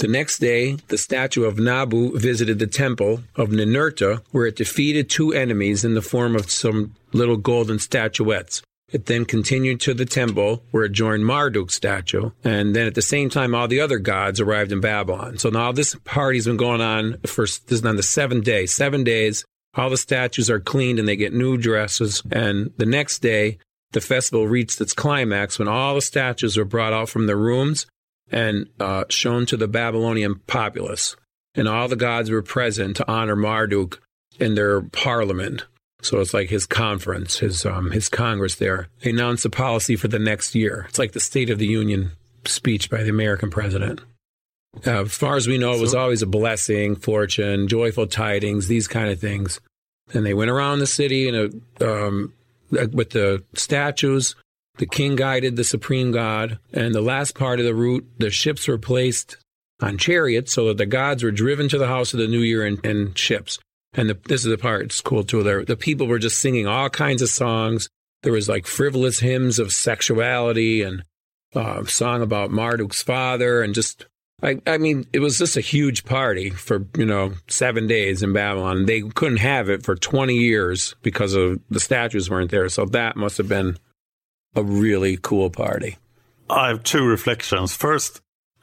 The 0.00 0.08
next 0.08 0.38
day, 0.38 0.78
the 0.88 0.96
statue 0.96 1.44
of 1.44 1.58
Nabu 1.58 2.18
visited 2.18 2.58
the 2.58 2.66
temple 2.66 3.20
of 3.36 3.50
Ninurta, 3.50 4.22
where 4.30 4.46
it 4.46 4.56
defeated 4.56 5.10
two 5.10 5.34
enemies 5.34 5.84
in 5.84 5.92
the 5.92 6.00
form 6.00 6.34
of 6.34 6.50
some 6.50 6.94
little 7.12 7.36
golden 7.36 7.78
statuettes. 7.78 8.62
It 8.90 9.04
then 9.04 9.26
continued 9.26 9.78
to 9.82 9.92
the 9.92 10.06
temple 10.06 10.62
where 10.70 10.84
it 10.84 10.92
joined 10.92 11.26
Marduk's 11.26 11.74
statue. 11.74 12.30
And 12.42 12.74
then 12.74 12.86
at 12.86 12.94
the 12.94 13.02
same 13.02 13.28
time, 13.28 13.54
all 13.54 13.68
the 13.68 13.82
other 13.82 13.98
gods 13.98 14.40
arrived 14.40 14.72
in 14.72 14.80
Babylon. 14.80 15.36
So 15.36 15.50
now 15.50 15.70
this 15.70 15.94
party's 16.06 16.46
been 16.46 16.56
going 16.56 16.80
on 16.80 17.18
for, 17.26 17.42
this 17.42 17.62
is 17.68 17.84
on 17.84 17.96
the 17.96 18.02
seventh 18.02 18.44
day, 18.44 18.64
seven 18.64 19.04
days. 19.04 19.44
All 19.74 19.90
the 19.90 19.98
statues 19.98 20.48
are 20.48 20.60
cleaned 20.60 20.98
and 20.98 21.06
they 21.06 21.14
get 21.14 21.34
new 21.34 21.58
dresses. 21.58 22.22
And 22.32 22.72
the 22.78 22.86
next 22.86 23.18
day, 23.18 23.58
the 23.92 24.00
festival 24.00 24.48
reached 24.48 24.80
its 24.80 24.94
climax 24.94 25.58
when 25.58 25.68
all 25.68 25.94
the 25.94 26.00
statues 26.00 26.56
were 26.56 26.64
brought 26.64 26.94
out 26.94 27.10
from 27.10 27.26
their 27.26 27.36
rooms 27.36 27.86
and 28.30 28.68
uh, 28.78 29.04
shown 29.08 29.46
to 29.46 29.56
the 29.56 29.68
Babylonian 29.68 30.36
populace. 30.46 31.16
And 31.54 31.68
all 31.68 31.88
the 31.88 31.96
gods 31.96 32.30
were 32.30 32.42
present 32.42 32.96
to 32.96 33.10
honor 33.10 33.36
Marduk 33.36 34.00
in 34.38 34.54
their 34.54 34.80
parliament. 34.80 35.64
So 36.02 36.20
it's 36.20 36.32
like 36.32 36.48
his 36.48 36.64
conference, 36.64 37.38
his 37.38 37.66
um, 37.66 37.90
his 37.90 38.08
Congress 38.08 38.54
there. 38.54 38.88
They 39.02 39.10
announced 39.10 39.42
the 39.42 39.50
policy 39.50 39.96
for 39.96 40.08
the 40.08 40.18
next 40.18 40.54
year. 40.54 40.86
It's 40.88 40.98
like 40.98 41.12
the 41.12 41.20
State 41.20 41.50
of 41.50 41.58
the 41.58 41.66
Union 41.66 42.12
speech 42.46 42.88
by 42.88 43.02
the 43.02 43.10
American 43.10 43.50
president. 43.50 44.00
Uh, 44.86 45.02
as 45.02 45.14
far 45.14 45.36
as 45.36 45.46
we 45.46 45.58
know, 45.58 45.74
it 45.74 45.80
was 45.80 45.94
always 45.94 46.22
a 46.22 46.26
blessing, 46.26 46.94
fortune, 46.94 47.68
joyful 47.68 48.06
tidings, 48.06 48.68
these 48.68 48.86
kind 48.86 49.10
of 49.10 49.20
things. 49.20 49.60
And 50.14 50.24
they 50.24 50.34
went 50.34 50.50
around 50.50 50.78
the 50.78 50.86
city 50.86 51.28
and 51.28 51.62
um, 51.80 52.32
with 52.70 53.10
the 53.10 53.44
statues. 53.54 54.36
The 54.80 54.86
king 54.86 55.14
guided 55.14 55.56
the 55.56 55.64
supreme 55.64 56.10
god, 56.10 56.58
and 56.72 56.94
the 56.94 57.02
last 57.02 57.34
part 57.34 57.60
of 57.60 57.66
the 57.66 57.74
route, 57.74 58.06
the 58.16 58.30
ships 58.30 58.66
were 58.66 58.78
placed 58.78 59.36
on 59.78 59.98
chariots 59.98 60.54
so 60.54 60.68
that 60.68 60.78
the 60.78 60.86
gods 60.86 61.22
were 61.22 61.30
driven 61.30 61.68
to 61.68 61.76
the 61.76 61.86
house 61.86 62.14
of 62.14 62.18
the 62.18 62.26
new 62.26 62.40
year 62.40 62.66
in, 62.66 62.80
in 62.82 63.12
ships. 63.12 63.58
And 63.92 64.08
the, 64.08 64.18
this 64.24 64.40
is 64.40 64.50
the 64.50 64.56
part 64.56 64.86
it's 64.86 65.02
cool 65.02 65.22
too. 65.22 65.42
There, 65.42 65.66
the 65.66 65.76
people 65.76 66.06
were 66.06 66.18
just 66.18 66.38
singing 66.38 66.66
all 66.66 66.88
kinds 66.88 67.20
of 67.20 67.28
songs. 67.28 67.90
There 68.22 68.32
was 68.32 68.48
like 68.48 68.66
frivolous 68.66 69.18
hymns 69.18 69.58
of 69.58 69.70
sexuality 69.70 70.80
and 70.80 71.02
uh, 71.54 71.84
song 71.84 72.22
about 72.22 72.50
Marduk's 72.50 73.02
father, 73.02 73.62
and 73.62 73.74
just 73.74 74.06
I, 74.42 74.62
I 74.66 74.78
mean, 74.78 75.04
it 75.12 75.18
was 75.18 75.36
just 75.36 75.58
a 75.58 75.60
huge 75.60 76.04
party 76.04 76.48
for 76.48 76.86
you 76.96 77.04
know 77.04 77.34
seven 77.48 77.86
days 77.86 78.22
in 78.22 78.32
Babylon. 78.32 78.86
They 78.86 79.02
couldn't 79.02 79.40
have 79.40 79.68
it 79.68 79.84
for 79.84 79.94
twenty 79.94 80.36
years 80.36 80.94
because 81.02 81.34
of 81.34 81.60
the 81.68 81.80
statues 81.80 82.30
weren't 82.30 82.50
there. 82.50 82.70
So 82.70 82.86
that 82.86 83.16
must 83.16 83.36
have 83.36 83.48
been 83.48 83.76
a 84.54 84.62
really 84.62 85.18
cool 85.20 85.50
party. 85.50 85.96
I 86.48 86.68
have 86.68 86.82
two 86.82 87.04
reflections. 87.04 87.74
First, 87.74 88.20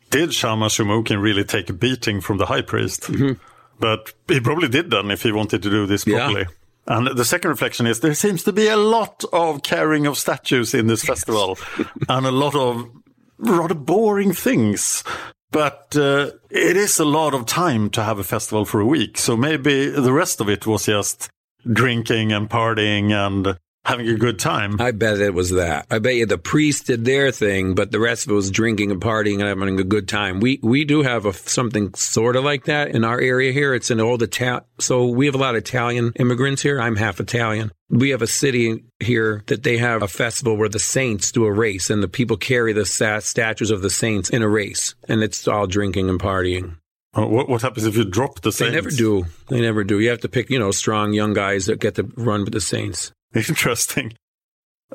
did 0.10 0.34
Shamash 0.34 0.78
Shumukin 0.78 1.22
really 1.22 1.44
take 1.44 1.70
a 1.70 1.74
beating 1.74 2.22
from 2.22 2.38
the 2.38 2.46
high 2.46 2.62
priest? 2.62 3.04
Mm-hmm. 3.04 3.42
But 3.80 4.14
he 4.28 4.40
probably 4.40 4.68
did 4.68 4.90
then 4.90 5.12
if 5.12 5.24
he 5.24 5.32
wanted 5.32 5.64
to 5.64 5.70
do 5.70 5.86
this 5.86 6.04
properly. 6.04 6.42
Yeah. 6.42 6.48
And 6.88 7.18
the 7.18 7.26
second 7.26 7.50
reflection 7.50 7.86
is 7.86 8.00
there 8.00 8.14
seems 8.14 8.44
to 8.44 8.54
be 8.54 8.68
a 8.68 8.78
lot 8.78 9.24
of 9.34 9.62
carrying 9.62 10.08
of 10.08 10.18
statues 10.18 10.74
in 10.74 10.88
this 10.88 11.04
festival 11.04 11.58
and 12.10 12.26
a 12.26 12.32
lot 12.32 12.56
of 12.56 12.90
rather 13.38 13.76
boring 13.76 14.34
things. 14.34 15.04
But 15.52 15.96
uh, 15.96 16.32
it 16.50 16.78
is 16.78 17.00
a 17.00 17.06
lot 17.06 17.34
of 17.34 17.46
time 17.46 17.90
to 17.92 18.04
have 18.04 18.20
a 18.20 18.24
festival 18.24 18.66
for 18.66 18.80
a 18.80 18.86
week. 18.86 19.18
So 19.18 19.38
maybe 19.38 19.90
the 19.90 20.14
rest 20.14 20.42
of 20.42 20.50
it 20.50 20.66
was 20.66 20.86
just 20.86 21.30
drinking 21.72 22.32
and 22.32 22.50
partying 22.50 23.12
and 23.12 23.58
having 23.88 24.10
a 24.10 24.16
good 24.16 24.38
time. 24.38 24.80
I 24.82 24.92
bet 24.92 25.20
it 25.20 25.34
was 25.34 25.52
that. 25.52 25.88
I 25.90 26.00
bet 26.00 26.16
you 26.16 26.26
the 26.26 26.38
priests 26.38 26.84
did 26.84 27.06
their 27.06 27.32
thing, 27.32 27.74
but 27.74 27.92
the 27.92 28.00
rest 28.00 28.26
of 28.26 28.32
it 28.32 28.36
was 28.36 28.52
drinking 28.52 28.92
and 28.92 29.02
partying 29.02 29.40
and 29.40 29.48
having 29.48 29.80
a 29.80 29.84
good 29.84 30.08
time. 30.08 30.40
We 30.42 30.60
we 30.62 30.84
do 30.84 31.04
have 31.04 31.26
a, 31.26 31.34
something 31.34 31.94
sort 31.94 32.36
of 32.36 32.44
like 32.44 32.66
that 32.66 32.90
in 32.90 33.04
our 33.04 33.20
area 33.20 33.52
here. 33.54 33.74
It's 33.74 33.90
an 33.90 34.02
old 34.02 34.22
Italian. 34.22 34.64
So 34.80 35.08
we 35.08 35.26
have 35.26 35.36
a 35.36 35.40
lot 35.40 35.56
of 35.56 35.60
Italian 35.60 36.12
immigrants 36.18 36.62
here. 36.62 36.82
I'm 36.82 36.98
half 36.98 37.20
Italian. 37.20 37.72
We 37.90 38.10
have 38.10 38.22
a 38.22 38.28
city 38.28 38.84
here 39.00 39.44
that 39.48 39.64
they 39.64 39.78
have 39.78 40.04
a 40.04 40.08
festival 40.10 40.58
where 40.58 40.68
the 40.68 40.80
saints 40.80 41.32
do 41.32 41.46
a 41.46 41.52
race 41.52 41.90
and 41.90 42.04
the 42.04 42.10
people 42.10 42.36
carry 42.36 42.74
the 42.74 42.86
statues 42.86 43.72
of 43.72 43.82
the 43.82 43.90
saints 43.90 44.30
in 44.30 44.42
a 44.42 44.50
race, 44.50 44.96
and 45.08 45.24
it's 45.24 45.48
all 45.48 45.68
drinking 45.68 46.10
and 46.10 46.20
partying. 46.20 46.76
Uh, 47.18 47.26
what, 47.26 47.48
what 47.50 47.62
happens 47.62 47.86
if 47.86 47.96
you 47.96 48.04
drop 48.04 48.42
the 48.42 48.52
saints? 48.52 48.72
They 48.72 48.76
never 48.76 48.90
do. 48.90 49.26
They 49.48 49.62
never 49.62 49.84
do. 49.84 50.00
You 50.00 50.10
have 50.10 50.22
to 50.22 50.30
pick, 50.30 50.50
you 50.50 50.60
know, 50.60 50.72
strong 50.72 51.14
young 51.14 51.34
guys 51.34 51.66
that 51.68 51.80
get 51.80 51.96
to 51.96 52.04
run 52.16 52.44
with 52.44 52.54
the 52.54 52.62
saints. 52.62 53.12
Interesting. 53.50 54.14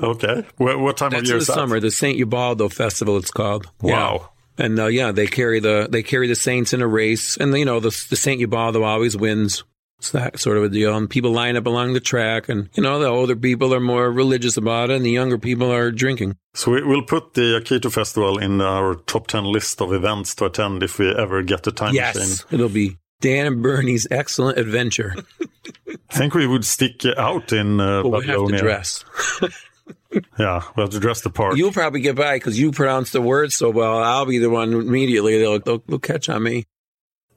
Okay. 0.00 0.46
What, 0.56 0.78
what 0.78 0.96
time 0.96 1.10
That's 1.10 1.22
of 1.22 1.28
year 1.28 1.36
is 1.36 1.46
the 1.46 1.54
summer. 1.54 1.80
The 1.80 1.90
Saint 1.90 2.18
Ubaldo 2.18 2.68
Festival. 2.68 3.16
It's 3.18 3.30
called. 3.30 3.70
Wow. 3.80 4.30
Yeah. 4.58 4.64
And 4.64 4.78
uh, 4.78 4.86
yeah, 4.86 5.12
they 5.12 5.26
carry 5.26 5.60
the 5.60 5.88
they 5.90 6.02
carry 6.02 6.28
the 6.28 6.34
saints 6.34 6.72
in 6.72 6.82
a 6.82 6.86
race, 6.86 7.38
and 7.38 7.56
you 7.56 7.64
know 7.64 7.80
the 7.80 7.88
the 8.10 8.16
Saint 8.16 8.40
Ubaldo 8.40 8.82
always 8.82 9.16
wins. 9.16 9.64
It's 9.98 10.10
that 10.10 10.38
sort 10.38 10.58
of 10.58 10.64
a 10.64 10.68
deal. 10.68 10.96
And 10.96 11.08
people 11.08 11.30
line 11.30 11.56
up 11.56 11.66
along 11.66 11.94
the 11.94 12.00
track, 12.00 12.50
and 12.50 12.68
you 12.74 12.82
know 12.82 12.98
the 12.98 13.06
older 13.06 13.34
people 13.34 13.72
are 13.72 13.80
more 13.80 14.10
religious 14.10 14.58
about 14.58 14.90
it, 14.90 14.96
and 14.96 15.06
the 15.06 15.10
younger 15.10 15.38
people 15.38 15.72
are 15.72 15.90
drinking. 15.90 16.36
So 16.54 16.72
we, 16.72 16.82
will 16.82 17.02
put 17.02 17.32
the 17.32 17.58
Akitu 17.58 17.90
Festival 17.90 18.36
in 18.36 18.60
our 18.60 18.96
top 18.96 19.28
ten 19.28 19.44
list 19.44 19.80
of 19.80 19.92
events 19.92 20.34
to 20.34 20.46
attend 20.46 20.82
if 20.82 20.98
we 20.98 21.14
ever 21.14 21.42
get 21.42 21.62
the 21.62 21.72
time 21.72 21.94
yes, 21.94 22.16
machine. 22.16 22.46
it'll 22.50 22.68
be 22.68 22.98
Dan 23.22 23.46
and 23.46 23.62
Bernie's 23.62 24.06
excellent 24.10 24.58
adventure. 24.58 25.14
I 25.88 26.14
think 26.14 26.34
we 26.34 26.46
would 26.46 26.64
stick 26.64 27.04
out 27.16 27.52
in 27.52 27.80
uh, 27.80 28.02
well, 28.02 28.20
we 28.20 28.26
have 28.26 28.48
to 28.48 28.58
dress. 28.58 29.04
yeah, 30.38 30.62
we 30.76 30.82
have 30.82 30.90
to 30.90 31.00
dress 31.00 31.22
the 31.22 31.30
part. 31.30 31.56
You'll 31.56 31.72
probably 31.72 32.00
get 32.00 32.16
by 32.16 32.36
because 32.36 32.58
you 32.58 32.72
pronounce 32.72 33.12
the 33.12 33.22
words 33.22 33.56
so 33.56 33.70
well. 33.70 34.02
I'll 34.02 34.26
be 34.26 34.38
the 34.38 34.50
one 34.50 34.74
immediately. 34.74 35.38
They'll, 35.38 35.60
they'll, 35.60 35.82
they'll 35.86 35.98
catch 35.98 36.28
on 36.28 36.42
me. 36.42 36.64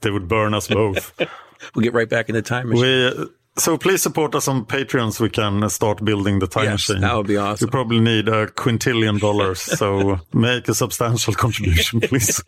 They 0.02 0.12
would 0.12 0.28
burn 0.28 0.54
us 0.54 0.68
both. 0.68 1.14
we'll 1.76 1.84
get 1.84 1.94
right 1.94 2.10
back 2.10 2.30
in 2.30 2.36
the 2.36 2.42
time 2.42 2.70
machine. 2.70 2.82
We, 2.82 3.08
uh, 3.08 3.26
so 3.58 3.78
please 3.78 4.02
support 4.02 4.36
us 4.36 4.48
on 4.48 4.66
Patreon 4.66 5.14
so 5.14 5.24
we 5.24 5.30
can 5.30 5.70
start 5.70 6.04
building 6.04 6.40
the 6.40 6.48
time 6.48 6.66
yes, 6.66 6.90
machine. 6.90 7.02
That 7.02 7.16
would 7.16 7.28
be 7.28 7.38
awesome. 7.38 7.68
We 7.68 7.72
probably 7.72 8.00
need 8.00 8.28
a 8.28 8.48
quintillion 8.48 9.20
dollars, 9.20 9.62
so 9.62 10.20
make 10.34 10.68
a 10.68 10.74
substantial 10.74 11.34
contribution, 11.34 12.02
please. 12.02 12.44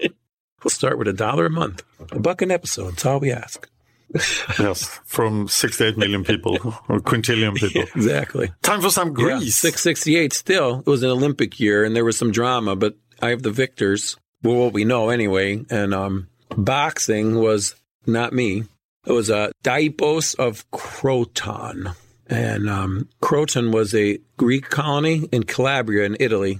We'll 0.68 0.72
start 0.72 0.98
with 0.98 1.08
a 1.08 1.14
dollar 1.14 1.46
a 1.46 1.50
month, 1.50 1.82
a 2.12 2.20
buck 2.20 2.42
an 2.42 2.52
episode. 2.52 2.92
That's 2.92 3.06
all 3.06 3.22
we 3.22 3.32
ask. 3.32 3.70
yes, 4.60 5.00
from 5.06 5.48
68 5.48 5.96
million 5.98 6.26
people 6.26 6.56
or 6.90 7.00
quintillion 7.00 7.56
people. 7.56 7.84
exactly. 7.96 8.52
Time 8.64 8.82
for 8.82 8.90
some 8.90 9.14
Greece. 9.14 9.64
Yeah, 9.64 9.72
668 9.72 10.34
still. 10.34 10.80
It 10.80 10.88
was 10.88 11.04
an 11.04 11.10
Olympic 11.10 11.58
year 11.58 11.86
and 11.86 11.96
there 11.96 12.04
was 12.04 12.18
some 12.18 12.34
drama, 12.34 12.76
but 12.76 12.98
I 13.22 13.30
have 13.30 13.44
the 13.44 13.50
victors. 13.50 14.18
Well, 14.44 14.56
what 14.58 14.74
we 14.74 14.84
know 14.84 15.08
anyway. 15.08 15.64
And 15.70 15.94
um, 15.94 16.28
boxing 16.50 17.40
was 17.40 17.74
not 18.06 18.34
me. 18.34 18.66
It 19.06 19.14
was 19.14 19.32
uh, 19.32 19.52
Daippos 19.64 20.36
of 20.36 20.70
Croton. 20.72 21.92
And 22.30 22.70
um, 22.70 23.08
Croton 23.22 23.72
was 23.72 23.96
a 23.96 24.20
Greek 24.36 24.70
colony 24.70 25.30
in 25.32 25.44
Calabria 25.44 26.04
in 26.04 26.18
Italy. 26.20 26.60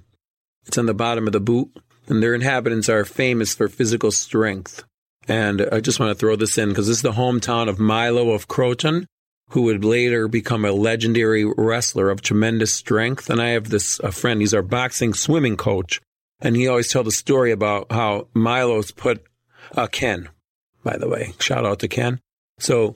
It's 0.66 0.78
on 0.78 0.86
the 0.86 0.94
bottom 0.94 1.28
of 1.28 1.34
the 1.34 1.42
boot, 1.42 1.78
and 2.08 2.22
their 2.22 2.34
inhabitants 2.34 2.90
are 2.90 3.06
famous 3.06 3.54
for 3.54 3.68
physical 3.68 4.12
strength. 4.12 4.84
And 5.28 5.68
I 5.72 5.82
just 5.82 6.00
want 6.00 6.12
to 6.12 6.16
throw 6.16 6.36
this 6.36 6.58
in 6.58 6.70
because 6.70 6.88
this 6.88 6.98
is 6.98 7.04
the 7.04 7.12
hometown 7.12 7.68
of 7.68 7.80
Milo 7.80 8.32
of 8.32 8.48
Croton, 8.48 9.06
who 9.50 9.64
would 9.64 9.84
later 9.84 10.28
become 10.28 10.64
a 10.64 10.72
legendary 10.72 11.46
wrestler 11.46 12.10
of 12.10 12.22
tremendous 12.22 12.74
strength. 12.74 13.30
And 13.30 13.42
I 13.42 13.50
have 13.50 13.70
this 13.70 14.00
a 14.00 14.12
friend, 14.12 14.42
he's 14.42 14.54
our 14.54 14.62
boxing 14.62 15.14
swimming 15.14 15.58
coach. 15.58 16.02
And 16.40 16.56
he 16.56 16.68
always 16.68 16.90
tells 16.90 17.08
a 17.08 17.12
story 17.12 17.52
about 17.52 17.92
how 17.92 18.28
Milo's 18.34 18.92
put 18.92 19.24
uh, 19.76 19.88
Ken, 19.88 20.30
by 20.84 20.98
the 20.98 21.10
way, 21.10 21.34
shout 21.40 21.66
out 21.66 21.80
to 21.80 21.88
Ken. 21.88 22.20
So 22.60 22.96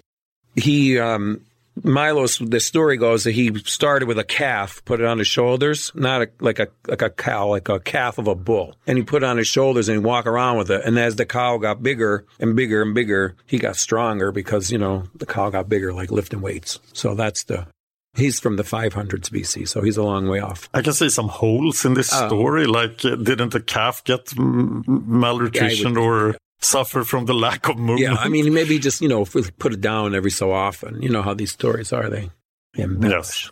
he 0.55 0.99
um, 0.99 1.41
Milo's 1.83 2.37
the 2.37 2.59
story 2.59 2.97
goes 2.97 3.23
that 3.23 3.31
he 3.31 3.53
started 3.65 4.07
with 4.07 4.19
a 4.19 4.23
calf, 4.23 4.83
put 4.85 4.99
it 4.99 5.05
on 5.05 5.17
his 5.19 5.27
shoulders, 5.27 5.91
not 5.95 6.21
a, 6.21 6.29
like 6.39 6.59
a 6.59 6.67
like 6.87 7.01
a 7.01 7.09
cow, 7.09 7.47
like 7.47 7.69
a 7.69 7.79
calf 7.79 8.17
of 8.17 8.27
a 8.27 8.35
bull, 8.35 8.75
and 8.85 8.97
he 8.97 9.03
put 9.03 9.23
it 9.23 9.25
on 9.25 9.37
his 9.37 9.47
shoulders 9.47 9.87
and 9.89 9.99
he 9.99 10.03
walk 10.05 10.25
around 10.27 10.57
with 10.57 10.69
it. 10.69 10.81
And 10.85 10.99
as 10.99 11.15
the 11.15 11.25
cow 11.25 11.57
got 11.57 11.81
bigger 11.81 12.25
and 12.39 12.55
bigger 12.55 12.81
and 12.81 12.93
bigger, 12.93 13.35
he 13.45 13.57
got 13.57 13.77
stronger 13.77 14.31
because 14.31 14.71
you 14.71 14.77
know 14.77 15.03
the 15.15 15.25
cow 15.25 15.49
got 15.49 15.69
bigger, 15.69 15.93
like 15.93 16.11
lifting 16.11 16.41
weights. 16.41 16.79
So 16.93 17.15
that's 17.15 17.43
the 17.43 17.67
He's 18.13 18.41
from 18.41 18.57
the 18.57 18.63
500s 18.63 19.29
BC, 19.29 19.65
so 19.69 19.81
he's 19.81 19.95
a 19.95 20.03
long 20.03 20.27
way 20.27 20.41
off. 20.41 20.67
I 20.73 20.81
can 20.81 20.91
see 20.91 21.07
some 21.07 21.29
holes 21.29 21.85
in 21.85 21.93
this 21.93 22.11
Oh. 22.13 22.27
story. 22.27 22.65
Like, 22.65 23.05
uh, 23.05 23.15
didn't 23.15 23.53
the 23.53 23.61
calf 23.61 24.03
get 24.03 24.37
malnutrition 24.37 25.95
or 25.95 26.35
suffer 26.61 27.03
from 27.03 27.25
the 27.25 27.33
lack 27.33 27.67
of 27.67 27.77
movement? 27.77 27.99
Yeah, 28.01 28.15
I 28.15 28.29
mean, 28.29 28.53
maybe 28.53 28.79
just, 28.79 29.01
you 29.01 29.07
know, 29.09 29.21
if 29.23 29.33
we 29.35 29.43
put 29.43 29.73
it 29.73 29.81
down 29.81 30.13
every 30.15 30.31
so 30.31 30.51
often. 30.51 31.01
You 31.01 31.09
know 31.09 31.21
how 31.21 31.33
these 31.33 31.51
stories 31.51 31.91
are, 31.93 32.09
they 32.09 32.29
embellish. 32.77 33.45
yes. 33.45 33.51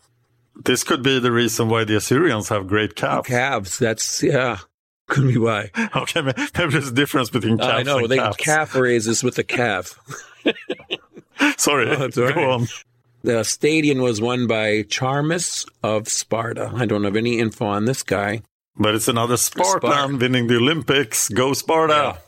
This 0.66 0.84
could 0.84 1.02
be 1.04 1.20
the 1.20 1.32
reason 1.32 1.70
why 1.70 1.86
the 1.86 1.96
Assyrians 1.96 2.50
have 2.50 2.68
great 2.68 2.96
calves. 2.96 3.28
Calves, 3.28 3.80
that's, 3.80 4.22
yeah, 4.22 4.58
could 5.08 5.28
be 5.28 5.38
why. 5.38 5.72
Okay, 5.96 6.22
maybe 6.22 6.42
there's 6.54 6.90
a 6.90 6.94
difference 6.94 7.30
between 7.30 7.58
calves 7.58 7.80
I 7.80 7.84
know, 7.84 8.00
and 8.00 8.10
they 8.10 8.18
calves. 8.18 8.38
calf 8.38 8.76
raises 8.76 9.24
with 9.24 9.36
the 9.36 9.44
calf. 9.44 9.98
Sorry, 11.58 11.90
Oh, 11.90 12.10
go 12.10 12.26
right. 12.26 12.38
on. 12.38 12.68
The 13.24 13.44
stadium 13.44 14.00
was 14.00 14.22
won 14.22 14.48
by 14.48 14.84
Charmus 14.84 15.66
of 15.84 16.08
Sparta. 16.08 16.72
I 16.76 16.86
don't 16.86 17.04
have 17.04 17.16
any 17.18 17.40
info 17.40 17.66
on 17.66 17.86
this 17.86 18.04
guy. 18.04 18.42
But 18.78 18.96
it's 18.96 19.08
another 19.10 19.36
Spartan 19.38 19.90
Sparta. 19.92 20.18
winning 20.18 20.48
the 20.48 20.56
Olympics. 20.58 21.28
Go 21.30 21.54
Sparta! 21.54 22.20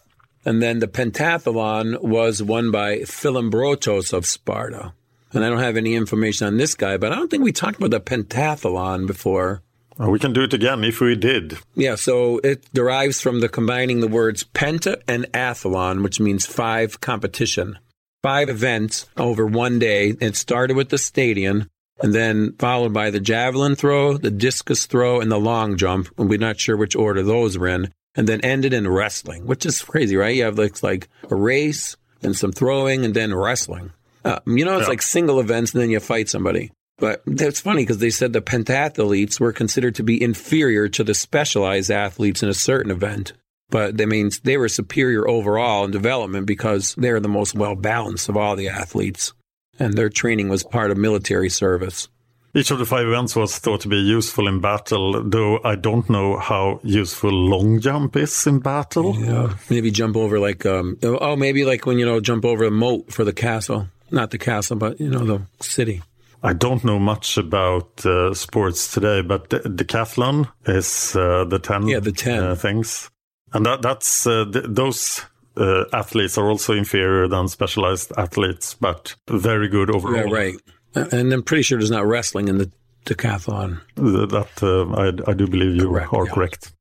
And 0.43 0.61
then 0.61 0.79
the 0.79 0.87
pentathlon 0.87 2.01
was 2.01 2.41
won 2.41 2.71
by 2.71 2.99
Philambrotos 2.99 4.13
of 4.13 4.25
Sparta. 4.25 4.93
And 5.33 5.45
I 5.45 5.49
don't 5.49 5.59
have 5.59 5.77
any 5.77 5.95
information 5.95 6.47
on 6.47 6.57
this 6.57 6.73
guy, 6.75 6.97
but 6.97 7.11
I 7.11 7.15
don't 7.15 7.29
think 7.29 7.43
we 7.43 7.51
talked 7.51 7.77
about 7.77 7.91
the 7.91 8.01
pentathlon 8.01 9.07
before. 9.07 9.61
We 9.97 10.19
can 10.19 10.33
do 10.33 10.43
it 10.43 10.53
again 10.53 10.83
if 10.83 10.99
we 10.99 11.15
did. 11.15 11.59
Yeah, 11.75 11.95
so 11.95 12.39
it 12.39 12.65
derives 12.73 13.21
from 13.21 13.39
the 13.39 13.49
combining 13.49 13.99
the 13.99 14.07
words 14.07 14.43
penta 14.43 15.01
and 15.07 15.25
athlon, 15.31 16.01
which 16.01 16.19
means 16.19 16.45
five 16.45 17.01
competition. 17.01 17.77
Five 18.23 18.49
events 18.49 19.07
over 19.17 19.45
one 19.45 19.79
day. 19.79 20.15
It 20.19 20.35
started 20.35 20.75
with 20.75 20.89
the 20.89 20.97
stadium 20.97 21.69
and 22.01 22.13
then 22.15 22.53
followed 22.57 22.93
by 22.93 23.11
the 23.11 23.19
javelin 23.19 23.75
throw, 23.75 24.17
the 24.17 24.31
discus 24.31 24.85
throw, 24.85 25.21
and 25.21 25.31
the 25.31 25.39
long 25.39 25.77
jump. 25.77 26.07
And 26.17 26.29
we're 26.29 26.39
not 26.39 26.59
sure 26.59 26.77
which 26.77 26.95
order 26.95 27.21
those 27.21 27.57
were 27.57 27.67
in. 27.67 27.93
And 28.15 28.27
then 28.27 28.41
ended 28.41 28.73
in 28.73 28.87
wrestling, 28.87 29.45
which 29.45 29.65
is 29.65 29.81
crazy, 29.81 30.15
right? 30.17 30.35
You 30.35 30.43
have 30.43 30.57
like, 30.57 30.83
like 30.83 31.07
a 31.29 31.35
race 31.35 31.95
and 32.21 32.35
some 32.35 32.51
throwing 32.51 33.05
and 33.05 33.13
then 33.13 33.33
wrestling. 33.33 33.91
Uh, 34.25 34.39
you 34.45 34.65
know, 34.65 34.75
it's 34.77 34.83
Yeah. 34.83 34.89
like 34.89 35.01
single 35.01 35.39
events 35.39 35.73
and 35.73 35.81
then 35.81 35.89
you 35.89 35.99
fight 35.99 36.27
somebody. 36.29 36.71
But 36.97 37.23
that's 37.25 37.61
funny 37.61 37.83
because 37.83 37.97
they 37.99 38.09
said 38.11 38.33
the 38.33 38.41
pentathletes 38.41 39.39
were 39.39 39.53
considered 39.53 39.95
to 39.95 40.03
be 40.03 40.21
inferior 40.21 40.87
to 40.89 41.03
the 41.03 41.13
specialized 41.15 41.89
athletes 41.89 42.43
in 42.43 42.49
a 42.49 42.53
certain 42.53 42.91
event. 42.91 43.33
But 43.69 43.97
that 43.97 44.07
means 44.07 44.39
they 44.41 44.57
were 44.57 44.67
superior 44.67 45.27
overall 45.27 45.85
in 45.85 45.91
development 45.91 46.45
because 46.45 46.93
they're 46.95 47.21
the 47.21 47.29
most 47.29 47.55
well 47.55 47.75
balanced 47.75 48.27
of 48.29 48.35
all 48.37 48.55
the 48.57 48.67
athletes. 48.67 49.31
And 49.79 49.93
their 49.95 50.09
training 50.09 50.49
was 50.49 50.63
part 50.63 50.91
of 50.91 50.97
military 50.97 51.49
service. 51.49 52.09
Each 52.53 52.69
of 52.69 52.79
the 52.79 52.85
five 52.85 53.07
events 53.07 53.35
was 53.35 53.57
thought 53.57 53.81
to 53.81 53.87
be 53.87 53.97
useful 53.97 54.47
in 54.47 54.59
battle, 54.59 55.23
though 55.23 55.61
I 55.63 55.75
don't 55.75 56.09
know 56.09 56.37
how 56.37 56.81
useful 56.83 57.31
long 57.31 57.79
jump 57.79 58.17
is 58.17 58.45
in 58.45 58.59
battle. 58.59 59.15
Yeah. 59.15 59.53
Maybe 59.69 59.89
jump 59.89 60.17
over 60.17 60.37
like, 60.37 60.65
um, 60.65 60.97
oh, 61.01 61.37
maybe 61.37 61.63
like 61.63 61.85
when, 61.85 61.97
you 61.97 62.05
know, 62.05 62.19
jump 62.19 62.43
over 62.43 62.65
a 62.65 62.71
moat 62.71 63.13
for 63.13 63.23
the 63.23 63.31
castle. 63.31 63.87
Not 64.11 64.31
the 64.31 64.37
castle, 64.37 64.75
but, 64.75 64.99
you 64.99 65.09
know, 65.09 65.23
the 65.23 65.41
city. 65.61 66.01
I 66.43 66.51
don't 66.51 66.83
know 66.83 66.99
much 66.99 67.37
about 67.37 68.05
uh, 68.05 68.33
sports 68.33 68.91
today, 68.93 69.21
but 69.21 69.49
the 69.49 69.59
decathlon 69.59 70.51
is 70.65 71.15
uh, 71.15 71.45
the 71.45 71.59
10, 71.59 71.87
Yeah, 71.87 71.99
the 71.99 72.11
10. 72.11 72.43
Uh, 72.43 72.55
things. 72.55 73.09
And 73.53 73.65
that, 73.65 73.81
that's 73.81 74.27
uh, 74.27 74.45
th- 74.51 74.65
those 74.67 75.23
uh, 75.55 75.85
athletes 75.93 76.37
are 76.37 76.49
also 76.49 76.73
inferior 76.73 77.27
than 77.29 77.47
specialized 77.47 78.11
athletes, 78.17 78.73
but 78.73 79.15
very 79.29 79.69
good 79.69 79.89
overall. 79.89 80.27
Yeah, 80.27 80.33
right. 80.33 80.55
And 80.95 81.31
I'm 81.33 81.43
pretty 81.43 81.63
sure 81.63 81.77
there's 81.77 81.91
not 81.91 82.05
wrestling 82.05 82.47
in 82.47 82.57
the 82.57 82.71
decathlon. 83.05 83.79
Th- 83.95 84.29
That 84.29 84.61
uh, 84.61 84.91
I, 85.27 85.31
I 85.31 85.33
do 85.33 85.47
believe 85.47 85.75
you 85.75 85.87
Correct, 85.89 86.13
are 86.13 86.25
yeah. 86.25 86.31
correct. 86.33 86.73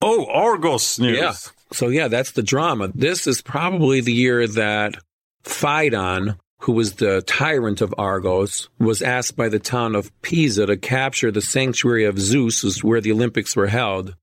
Oh, 0.00 0.26
Argos 0.26 0.98
news. 0.98 1.18
Yeah. 1.18 1.32
So 1.72 1.88
yeah, 1.88 2.08
that's 2.08 2.32
the 2.32 2.42
drama. 2.42 2.90
This 2.94 3.26
is 3.26 3.42
probably 3.42 4.00
the 4.00 4.12
year 4.12 4.46
that 4.46 4.94
Phaidon, 5.44 6.38
who 6.60 6.72
was 6.72 6.94
the 6.94 7.22
tyrant 7.22 7.80
of 7.80 7.94
Argos, 7.98 8.68
was 8.78 9.02
asked 9.02 9.36
by 9.36 9.48
the 9.48 9.58
town 9.58 9.94
of 9.94 10.12
Pisa 10.22 10.66
to 10.66 10.76
capture 10.76 11.30
the 11.30 11.42
sanctuary 11.42 12.04
of 12.04 12.18
Zeus, 12.18 12.82
where 12.84 13.00
the 13.00 13.12
Olympics 13.12 13.56
were 13.56 13.66
held. 13.66 14.14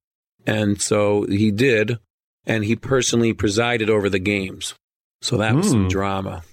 And 0.48 0.82
so 0.82 1.26
he 1.28 1.52
did, 1.52 1.98
and 2.46 2.64
he 2.64 2.76
personally 2.76 3.34
presided 3.34 3.90
over 3.90 4.10
the 4.10 4.20
games. 4.20 4.76
So 5.22 5.38
that 5.38 5.56
was 5.56 5.70
some 5.70 5.84
Hmm. 5.84 5.90
drama. 5.90 6.44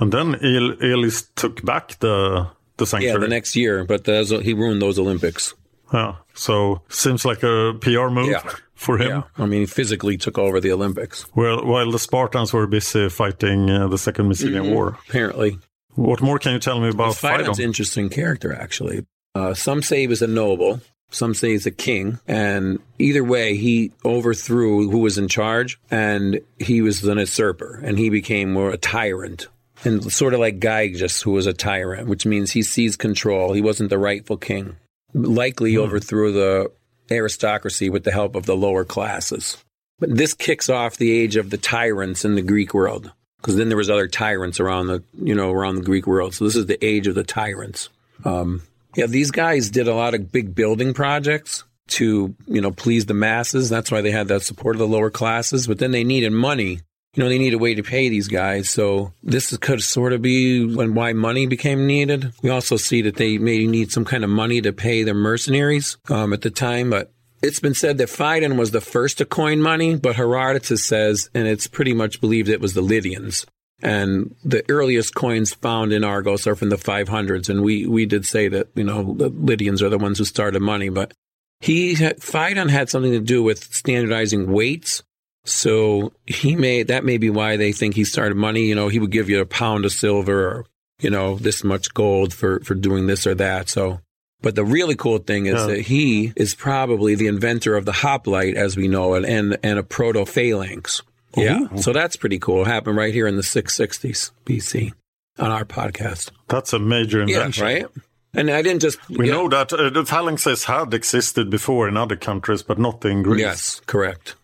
And 0.00 0.12
then 0.12 0.34
El- 0.36 0.82
Elis 0.82 1.28
took 1.36 1.64
back 1.64 1.98
the 2.00 2.48
the 2.76 2.86
sanctuary. 2.86 3.14
Yeah, 3.16 3.20
the 3.20 3.28
next 3.28 3.56
year, 3.56 3.84
but 3.84 4.04
those, 4.04 4.30
he 4.30 4.54
ruined 4.54 4.80
those 4.80 4.98
Olympics. 4.98 5.54
Yeah. 5.92 6.16
So 6.34 6.82
seems 6.88 7.24
like 7.24 7.42
a 7.42 7.74
PR 7.80 8.08
move 8.08 8.28
Yeah. 8.30 8.42
for 8.74 8.98
him. 8.98 9.08
Yeah, 9.08 9.22
I 9.36 9.46
mean, 9.46 9.60
he 9.60 9.66
physically 9.66 10.16
took 10.16 10.38
over 10.38 10.60
the 10.60 10.70
Olympics. 10.70 11.26
Well, 11.34 11.64
while 11.64 11.90
the 11.90 11.98
Spartans 11.98 12.52
were 12.52 12.66
busy 12.68 13.08
fighting 13.08 13.68
uh, 13.70 13.88
the 13.88 13.98
Second 13.98 14.30
Messenian 14.30 14.62
Mm-hmm. 14.62 14.74
War. 14.74 14.98
Apparently, 15.08 15.58
What 15.94 16.20
more 16.20 16.38
can 16.38 16.52
you 16.52 16.60
tell 16.60 16.78
me 16.80 16.90
about 16.90 17.14
Phaidon's 17.16 17.48
Phaidon? 17.48 17.58
an 17.58 17.64
interesting 17.64 18.08
character, 18.10 18.52
actually. 18.54 19.04
Uh, 19.34 19.54
some 19.54 19.82
say 19.82 20.00
he 20.02 20.06
was 20.06 20.22
a 20.22 20.26
noble, 20.28 20.80
some 21.10 21.34
say 21.34 21.50
he's 21.50 21.66
a 21.66 21.72
king, 21.72 22.20
and 22.28 22.78
either 23.00 23.24
way, 23.24 23.56
he 23.56 23.90
overthrew 24.04 24.88
who 24.90 24.98
was 24.98 25.18
in 25.18 25.26
charge, 25.26 25.80
and 25.90 26.40
he 26.58 26.82
was 26.82 27.02
an 27.04 27.18
usurper, 27.18 27.80
and 27.82 27.98
he 27.98 28.10
became 28.10 28.52
more 28.52 28.70
a 28.70 28.76
tyrant. 28.76 29.48
And 29.84 30.12
sort 30.12 30.34
of 30.34 30.40
like 30.40 30.58
Gyges, 30.58 31.22
who 31.22 31.32
was 31.32 31.46
a 31.46 31.52
tyrant, 31.52 32.08
which 32.08 32.26
means 32.26 32.50
he 32.50 32.62
seized 32.62 32.98
control. 32.98 33.52
He 33.52 33.62
wasn't 33.62 33.90
the 33.90 33.98
rightful 33.98 34.36
king. 34.36 34.76
Likely 35.14 35.76
overthrew 35.76 36.32
the 36.32 36.70
aristocracy 37.10 37.88
with 37.88 38.04
the 38.04 38.12
help 38.12 38.34
of 38.34 38.46
the 38.46 38.56
lower 38.56 38.84
classes. 38.84 39.56
But 39.98 40.16
this 40.16 40.34
kicks 40.34 40.68
off 40.68 40.96
the 40.96 41.12
age 41.12 41.36
of 41.36 41.50
the 41.50 41.58
tyrants 41.58 42.24
in 42.24 42.34
the 42.34 42.42
Greek 42.42 42.72
world, 42.72 43.12
because 43.40 43.56
then 43.56 43.68
there 43.68 43.76
was 43.76 43.90
other 43.90 44.06
tyrants 44.06 44.60
around 44.60 44.86
the 44.86 45.02
you 45.20 45.34
know 45.34 45.50
around 45.50 45.76
the 45.76 45.82
Greek 45.82 46.06
world. 46.06 46.34
So 46.34 46.44
this 46.44 46.56
is 46.56 46.66
the 46.66 46.84
age 46.84 47.06
of 47.06 47.14
the 47.14 47.24
tyrants. 47.24 47.88
Um, 48.24 48.62
yeah, 48.94 49.06
these 49.06 49.30
guys 49.30 49.70
did 49.70 49.88
a 49.88 49.94
lot 49.94 50.14
of 50.14 50.30
big 50.30 50.54
building 50.54 50.94
projects 50.94 51.64
to 51.88 52.34
you 52.46 52.60
know 52.60 52.70
please 52.70 53.06
the 53.06 53.14
masses. 53.14 53.68
That's 53.68 53.90
why 53.90 54.00
they 54.00 54.12
had 54.12 54.28
the 54.28 54.40
support 54.40 54.76
of 54.76 54.80
the 54.80 54.86
lower 54.86 55.10
classes. 55.10 55.66
But 55.66 55.78
then 55.78 55.90
they 55.90 56.04
needed 56.04 56.32
money. 56.32 56.80
You 57.14 57.22
know, 57.22 57.28
they 57.28 57.38
need 57.38 57.54
a 57.54 57.58
way 57.58 57.74
to 57.74 57.82
pay 57.82 58.08
these 58.08 58.28
guys. 58.28 58.68
So 58.68 59.12
this 59.22 59.56
could 59.56 59.82
sort 59.82 60.12
of 60.12 60.22
be 60.22 60.74
when 60.74 60.94
why 60.94 61.14
money 61.14 61.46
became 61.46 61.86
needed. 61.86 62.32
We 62.42 62.50
also 62.50 62.76
see 62.76 63.02
that 63.02 63.16
they 63.16 63.38
may 63.38 63.66
need 63.66 63.90
some 63.90 64.04
kind 64.04 64.24
of 64.24 64.30
money 64.30 64.60
to 64.60 64.72
pay 64.72 65.02
their 65.02 65.14
mercenaries 65.14 65.96
um, 66.10 66.32
at 66.32 66.42
the 66.42 66.50
time, 66.50 66.90
but 66.90 67.12
it's 67.42 67.60
been 67.60 67.74
said 67.74 67.98
that 67.98 68.08
Phaidon 68.08 68.56
was 68.56 68.72
the 68.72 68.80
first 68.80 69.18
to 69.18 69.24
coin 69.24 69.60
money, 69.60 69.96
but 69.96 70.16
Herodotus 70.16 70.84
says, 70.84 71.30
and 71.34 71.46
it's 71.46 71.66
pretty 71.66 71.94
much 71.94 72.20
believed 72.20 72.48
it 72.48 72.60
was 72.60 72.74
the 72.74 72.82
Lydians. 72.82 73.46
And 73.80 74.34
the 74.44 74.64
earliest 74.68 75.14
coins 75.14 75.54
found 75.54 75.92
in 75.92 76.02
Argos 76.02 76.48
are 76.48 76.56
from 76.56 76.70
the 76.70 76.76
500s. 76.76 77.48
And 77.48 77.62
we, 77.62 77.86
we 77.86 78.06
did 78.06 78.26
say 78.26 78.48
that, 78.48 78.68
you 78.74 78.82
know, 78.82 79.14
the 79.14 79.28
Lydians 79.28 79.82
are 79.82 79.88
the 79.88 79.98
ones 79.98 80.18
who 80.18 80.24
started 80.24 80.60
money, 80.60 80.88
but 80.88 81.12
he 81.60 81.94
had, 81.94 82.18
Phaidon 82.18 82.70
had 82.70 82.90
something 82.90 83.12
to 83.12 83.20
do 83.20 83.42
with 83.42 83.72
standardizing 83.72 84.50
weights. 84.50 85.04
So 85.50 86.12
he 86.26 86.56
may, 86.56 86.82
that 86.84 87.04
may 87.04 87.18
be 87.18 87.30
why 87.30 87.56
they 87.56 87.72
think 87.72 87.94
he 87.94 88.04
started 88.04 88.36
money. 88.36 88.66
You 88.66 88.74
know, 88.74 88.88
he 88.88 88.98
would 88.98 89.10
give 89.10 89.28
you 89.28 89.40
a 89.40 89.46
pound 89.46 89.84
of 89.84 89.92
silver 89.92 90.46
or, 90.48 90.66
you 91.00 91.10
know, 91.10 91.36
this 91.36 91.64
much 91.64 91.92
gold 91.94 92.32
for, 92.34 92.60
for 92.60 92.74
doing 92.74 93.06
this 93.06 93.26
or 93.26 93.34
that. 93.36 93.68
So, 93.68 94.00
but 94.42 94.54
the 94.54 94.64
really 94.64 94.94
cool 94.94 95.18
thing 95.18 95.46
is 95.46 95.54
Yeah. 95.54 95.66
that 95.66 95.80
he 95.82 96.32
is 96.36 96.54
probably 96.54 97.14
the 97.14 97.26
inventor 97.26 97.76
of 97.76 97.84
the 97.84 97.92
hoplite 97.92 98.56
as 98.56 98.76
we 98.76 98.88
know 98.88 99.14
it 99.14 99.24
and, 99.24 99.56
and 99.62 99.78
a 99.78 99.82
proto 99.82 100.24
phalanx. 100.24 101.02
Yeah. 101.36 101.66
So 101.76 101.92
that's 101.92 102.16
pretty 102.16 102.38
cool. 102.38 102.62
It 102.62 102.68
happened 102.68 102.96
right 102.96 103.12
here 103.12 103.26
in 103.26 103.36
the 103.36 103.42
660s 103.42 104.30
BC 104.46 104.92
on 105.38 105.50
our 105.50 105.64
podcast. 105.64 106.30
That's 106.48 106.72
a 106.72 106.78
major 106.78 107.18
Yeah, 107.20 107.36
invention. 107.36 107.64
right? 107.64 107.86
And 108.34 108.50
I 108.50 108.60
didn't 108.62 108.82
just. 108.82 108.98
We 109.08 109.26
yeah. 109.28 109.32
know 109.34 109.48
that 109.48 109.72
uh, 109.72 109.88
the 109.90 110.02
phalanxes 110.02 110.64
had 110.64 110.92
existed 110.92 111.48
before 111.48 111.88
in 111.88 111.96
other 111.96 112.14
countries, 112.16 112.62
but 112.62 112.78
not 112.78 113.02
in 113.04 113.22
Greece. 113.22 113.40
Yes, 113.40 113.80
correct. 113.86 114.34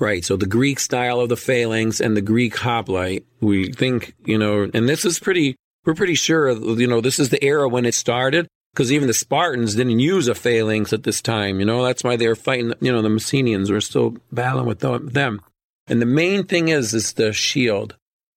Right. 0.00 0.24
So 0.24 0.36
the 0.36 0.46
Greek 0.46 0.80
style 0.80 1.20
of 1.20 1.28
the 1.28 1.36
phalanx 1.36 2.00
and 2.00 2.16
the 2.16 2.22
Greek 2.22 2.56
hoplite, 2.56 3.26
we 3.42 3.70
think, 3.70 4.14
you 4.24 4.38
know, 4.38 4.68
and 4.72 4.88
this 4.88 5.04
is 5.04 5.18
pretty, 5.18 5.56
we're 5.84 5.94
pretty 5.94 6.14
sure, 6.14 6.50
you 6.50 6.86
know, 6.86 7.02
this 7.02 7.18
is 7.18 7.28
the 7.28 7.44
era 7.44 7.68
when 7.68 7.84
it 7.84 7.94
started 7.94 8.48
because 8.72 8.90
even 8.90 9.08
the 9.08 9.14
Spartans 9.14 9.74
didn't 9.74 10.00
use 10.00 10.26
a 10.26 10.34
phalanx 10.34 10.94
at 10.94 11.02
this 11.02 11.20
time. 11.20 11.60
You 11.60 11.66
know, 11.66 11.84
that's 11.84 12.02
why 12.02 12.16
they 12.16 12.28
were 12.28 12.34
fighting, 12.34 12.72
you 12.80 12.90
know, 12.90 13.02
the 13.02 13.10
Messenians 13.10 13.70
were 13.70 13.82
still 13.82 14.16
battling 14.32 14.64
with 14.64 14.80
them. 14.80 15.42
And 15.86 16.00
the 16.00 16.06
main 16.06 16.44
thing 16.44 16.68
is, 16.68 16.94
is 16.94 17.12
the 17.12 17.34
shield, 17.34 17.96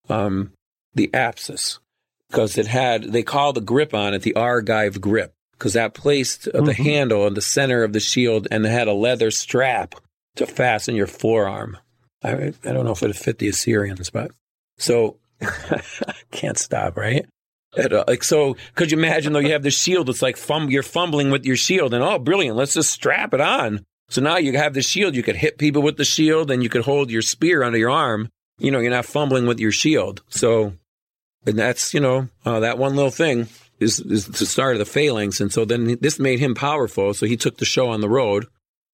um, 0.10 0.52
the 0.96 1.08
apsis, 1.14 1.80
because 2.30 2.58
it 2.58 2.68
had, 2.68 3.04
they 3.14 3.24
call 3.24 3.54
the 3.54 3.62
grip 3.62 3.94
on 3.94 4.14
it 4.14 4.24
the 4.24 4.34
Argive 4.34 5.00
grip 5.00 5.32
because 5.54 5.74
that 5.74 5.94
placed 5.94 6.42
mm-hmm. 6.42 6.66
the 6.66 6.74
handle 6.74 7.26
in 7.26 7.36
the 7.36 7.42
center 7.42 7.86
of 7.86 7.94
the 7.94 8.02
shield 8.02 8.50
and 8.52 8.66
it 8.66 8.70
had 8.70 8.90
a 8.90 8.94
leather 8.94 9.32
strap 9.32 9.96
to 10.36 10.46
fasten 10.46 10.96
your 10.96 11.08
forearm. 11.08 11.78
I, 12.24 12.54
I 12.64 12.72
don't 12.72 12.86
know 12.86 12.92
if 12.92 13.02
it 13.04 13.08
would 13.08 13.16
fit 13.16 13.40
the 13.40 13.50
Assyrians, 13.50 14.10
but 14.10 14.32
so 14.78 15.18
can't 16.32 16.58
stop, 16.58 16.98
right? 16.98 17.26
Uh, 17.78 18.04
like 18.08 18.24
so, 18.24 18.56
could 18.76 18.92
you 18.92 18.98
imagine 18.98 19.34
though? 19.34 19.40
You 19.40 19.52
have 19.52 19.64
the 19.64 19.72
shield. 19.72 20.10
It's 20.10 20.22
like 20.22 20.38
fum- 20.38 20.70
you're 20.70 20.84
fumbling 20.84 21.32
with 21.32 21.46
your 21.46 21.56
shield, 21.56 21.94
and 21.94 22.04
oh, 22.04 22.20
brilliant! 22.20 22.56
Let's 22.56 22.76
just 22.76 22.92
strap 22.92 23.34
it 23.34 23.42
on. 23.42 23.84
So 24.10 24.22
now 24.22 24.38
you 24.38 24.56
have 24.58 24.74
the 24.74 24.84
shield. 24.84 25.16
You 25.16 25.24
could 25.24 25.36
hit 25.36 25.58
people 25.58 25.82
with 25.82 25.98
the 25.98 26.06
shield, 26.06 26.52
and 26.52 26.62
you 26.62 26.70
could 26.70 26.84
hold 26.84 27.10
your 27.10 27.24
spear 27.24 27.64
under 27.64 27.78
your 27.78 27.90
arm. 27.90 28.30
You 28.60 28.70
know, 28.70 28.80
you're 28.80 28.92
not 28.92 29.06
fumbling 29.06 29.48
with 29.48 29.60
your 29.60 29.72
shield. 29.72 30.22
So, 30.30 30.74
and 31.48 31.58
that's 31.58 31.94
you 31.94 32.00
know 32.00 32.30
uh, 32.46 32.60
that 32.60 32.78
one 32.78 32.96
little 32.96 33.12
thing 33.12 33.48
is 33.80 34.00
is 34.00 34.28
the 34.28 34.46
start 34.46 34.76
of 34.76 34.80
the 34.80 34.86
phalanx, 34.86 35.42
and 35.42 35.52
so 35.52 35.66
then 35.66 35.98
this 36.00 36.20
made 36.20 36.40
him 36.40 36.54
powerful. 36.54 37.14
So 37.16 37.26
he 37.26 37.38
took 37.38 37.58
the 37.58 37.66
show 37.66 37.90
on 37.90 38.02
the 38.02 38.10
road, 38.10 38.46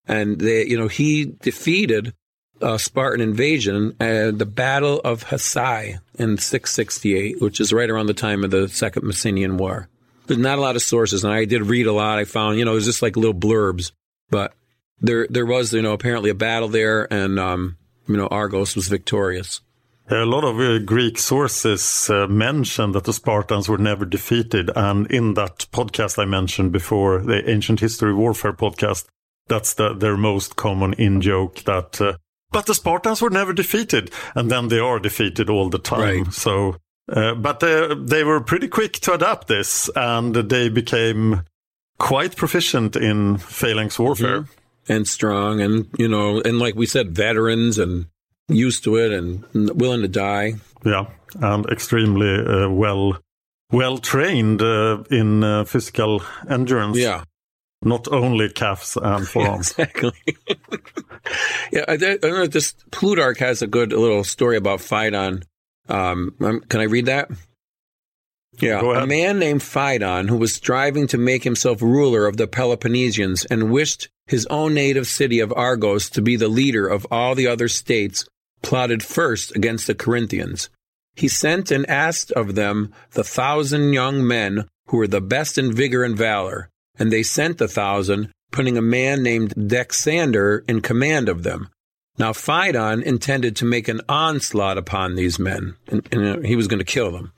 and 0.09 0.39
they, 0.39 0.65
you 0.65 0.77
know, 0.77 0.87
he 0.87 1.25
defeated 1.41 2.13
a 2.61 2.79
Spartan 2.79 3.21
invasion 3.21 3.95
at 3.99 4.37
the 4.37 4.45
Battle 4.45 4.99
of 5.05 5.25
Hysiae 5.25 5.99
in 6.15 6.37
668, 6.37 7.41
which 7.41 7.61
is 7.61 7.71
right 7.71 7.89
around 7.89 8.07
the 8.07 8.13
time 8.13 8.43
of 8.43 8.51
the 8.51 8.67
Second 8.67 9.03
Messenian 9.03 9.57
War. 9.57 9.87
There's 10.25 10.39
not 10.39 10.57
a 10.57 10.61
lot 10.61 10.75
of 10.75 10.81
sources, 10.81 11.23
and 11.23 11.31
I 11.31 11.45
did 11.45 11.61
read 11.61 11.87
a 11.87 11.93
lot. 11.93 12.19
I 12.19 12.25
found, 12.25 12.57
you 12.57 12.65
know, 12.65 12.71
it 12.71 12.75
was 12.75 12.85
just 12.85 13.01
like 13.01 13.15
little 13.15 13.33
blurbs, 13.33 13.91
but 14.29 14.53
there 14.99 15.27
there 15.29 15.45
was, 15.45 15.73
you 15.73 15.81
know, 15.81 15.93
apparently 15.93 16.29
a 16.29 16.35
battle 16.35 16.67
there, 16.67 17.11
and 17.11 17.39
um, 17.39 17.77
you 18.07 18.17
know, 18.17 18.27
Argos 18.27 18.75
was 18.75 18.87
victorious. 18.87 19.61
A 20.11 20.25
lot 20.25 20.43
of 20.43 20.59
uh, 20.59 20.79
Greek 20.79 21.19
sources 21.19 22.09
uh, 22.09 22.25
mention 22.27 22.93
that 22.93 23.03
the 23.03 23.13
Spartans 23.13 23.69
were 23.69 23.77
never 23.77 24.05
defeated, 24.05 24.71
and 24.75 25.09
in 25.11 25.35
that 25.35 25.67
podcast 25.71 26.17
I 26.17 26.25
mentioned 26.25 26.71
before, 26.71 27.21
the 27.21 27.47
Ancient 27.47 27.79
History 27.79 28.13
Warfare 28.13 28.53
podcast, 28.53 29.05
that's 29.49 29.73
the, 29.73 29.93
their 29.93 30.15
most 30.15 30.55
common 30.55 30.93
in 30.93 31.21
joke 31.21 31.63
that, 31.63 31.99
uh, 31.99 32.13
but 32.51 32.65
the 32.65 32.73
Spartans 32.73 33.21
were 33.21 33.29
never 33.29 33.53
defeated. 33.53 34.11
And 34.35 34.49
then 34.49 34.69
they 34.69 34.79
are 34.79 34.99
defeated 34.99 35.49
all 35.49 35.69
the 35.69 35.79
time. 35.79 36.23
Right. 36.23 36.33
So, 36.33 36.77
uh, 37.11 37.35
but 37.35 37.59
they, 37.59 37.93
they 37.95 38.23
were 38.23 38.39
pretty 38.39 38.67
quick 38.67 38.93
to 38.93 39.13
adapt 39.13 39.47
this 39.47 39.89
and 39.95 40.33
they 40.35 40.69
became 40.69 41.43
quite 41.97 42.35
proficient 42.35 42.95
in 42.95 43.37
phalanx 43.37 43.99
warfare. 43.99 44.41
Mm-hmm. 44.41 44.53
And 44.91 45.07
strong 45.07 45.61
and, 45.61 45.87
you 45.99 46.07
know, 46.07 46.41
and 46.41 46.57
like 46.57 46.73
we 46.75 46.87
said, 46.87 47.11
veterans 47.11 47.77
and 47.77 48.07
used 48.47 48.83
to 48.85 48.95
it 48.95 49.11
and 49.11 49.43
willing 49.53 50.01
to 50.01 50.07
die. 50.07 50.53
Yeah. 50.83 51.05
And 51.39 51.65
extremely 51.67 52.43
uh, 52.43 52.69
well 52.69 53.19
well 53.71 53.97
trained 53.97 54.61
uh, 54.61 55.03
in 55.11 55.43
uh, 55.43 55.63
physical 55.63 56.23
endurance. 56.49 56.97
Yeah, 56.97 57.23
not 57.81 58.07
only 58.11 58.49
calves 58.49 58.97
and 59.01 59.27
forearms. 59.27 59.71
exactly. 59.71 60.11
yeah, 61.71 61.85
I, 61.87 61.93
I 61.93 62.17
know 62.21 62.47
this 62.47 62.73
Plutarch 62.91 63.39
has 63.39 63.61
a 63.61 63.67
good 63.67 63.93
little 63.93 64.23
story 64.23 64.57
about 64.57 64.81
Phaedon. 64.81 65.43
Um, 65.87 66.35
um, 66.39 66.61
can 66.61 66.81
I 66.81 66.85
read 66.85 67.07
that? 67.07 67.29
Yeah, 68.59 68.81
a 68.81 69.07
man 69.07 69.39
named 69.39 69.63
Phaedon 69.63 70.27
who 70.27 70.35
was 70.35 70.53
striving 70.53 71.07
to 71.07 71.17
make 71.17 71.43
himself 71.45 71.81
ruler 71.81 72.25
of 72.25 72.35
the 72.35 72.47
Peloponnesians 72.47 73.45
and 73.45 73.71
wished 73.71 74.09
his 74.27 74.45
own 74.47 74.73
native 74.73 75.07
city 75.07 75.39
of 75.39 75.53
Argos 75.55 76.09
to 76.11 76.21
be 76.21 76.35
the 76.35 76.49
leader 76.49 76.85
of 76.87 77.07
all 77.09 77.35
the 77.35 77.47
other 77.47 77.69
states, 77.69 78.25
plotted 78.61 79.01
first 79.01 79.55
against 79.55 79.87
the 79.87 79.95
Corinthians. 79.95 80.69
He 81.15 81.27
sent 81.27 81.71
and 81.71 81.89
asked 81.89 82.31
of 82.33 82.55
them 82.55 82.93
the 83.11 83.23
thousand 83.23 83.93
young 83.93 84.25
men 84.25 84.67
who 84.87 84.97
were 84.97 85.07
the 85.07 85.21
best 85.21 85.57
in 85.57 85.73
vigor 85.73 86.03
and 86.03 86.17
valor, 86.17 86.69
and 86.99 87.11
they 87.11 87.23
sent 87.23 87.57
the 87.57 87.67
thousand, 87.67 88.31
putting 88.51 88.77
a 88.77 88.81
man 88.81 89.23
named 89.23 89.53
Dexander 89.67 90.63
in 90.67 90.81
command 90.81 91.29
of 91.29 91.43
them. 91.43 91.69
Now 92.17 92.33
Phaedon 92.33 93.01
intended 93.01 93.55
to 93.55 93.65
make 93.65 93.87
an 93.87 94.01
onslaught 94.09 94.77
upon 94.77 95.15
these 95.15 95.39
men, 95.39 95.77
and, 95.87 96.07
and 96.11 96.25
uh, 96.27 96.39
he 96.41 96.57
was 96.57 96.67
going 96.67 96.79
to 96.79 96.85
kill 96.85 97.11
them, 97.11 97.31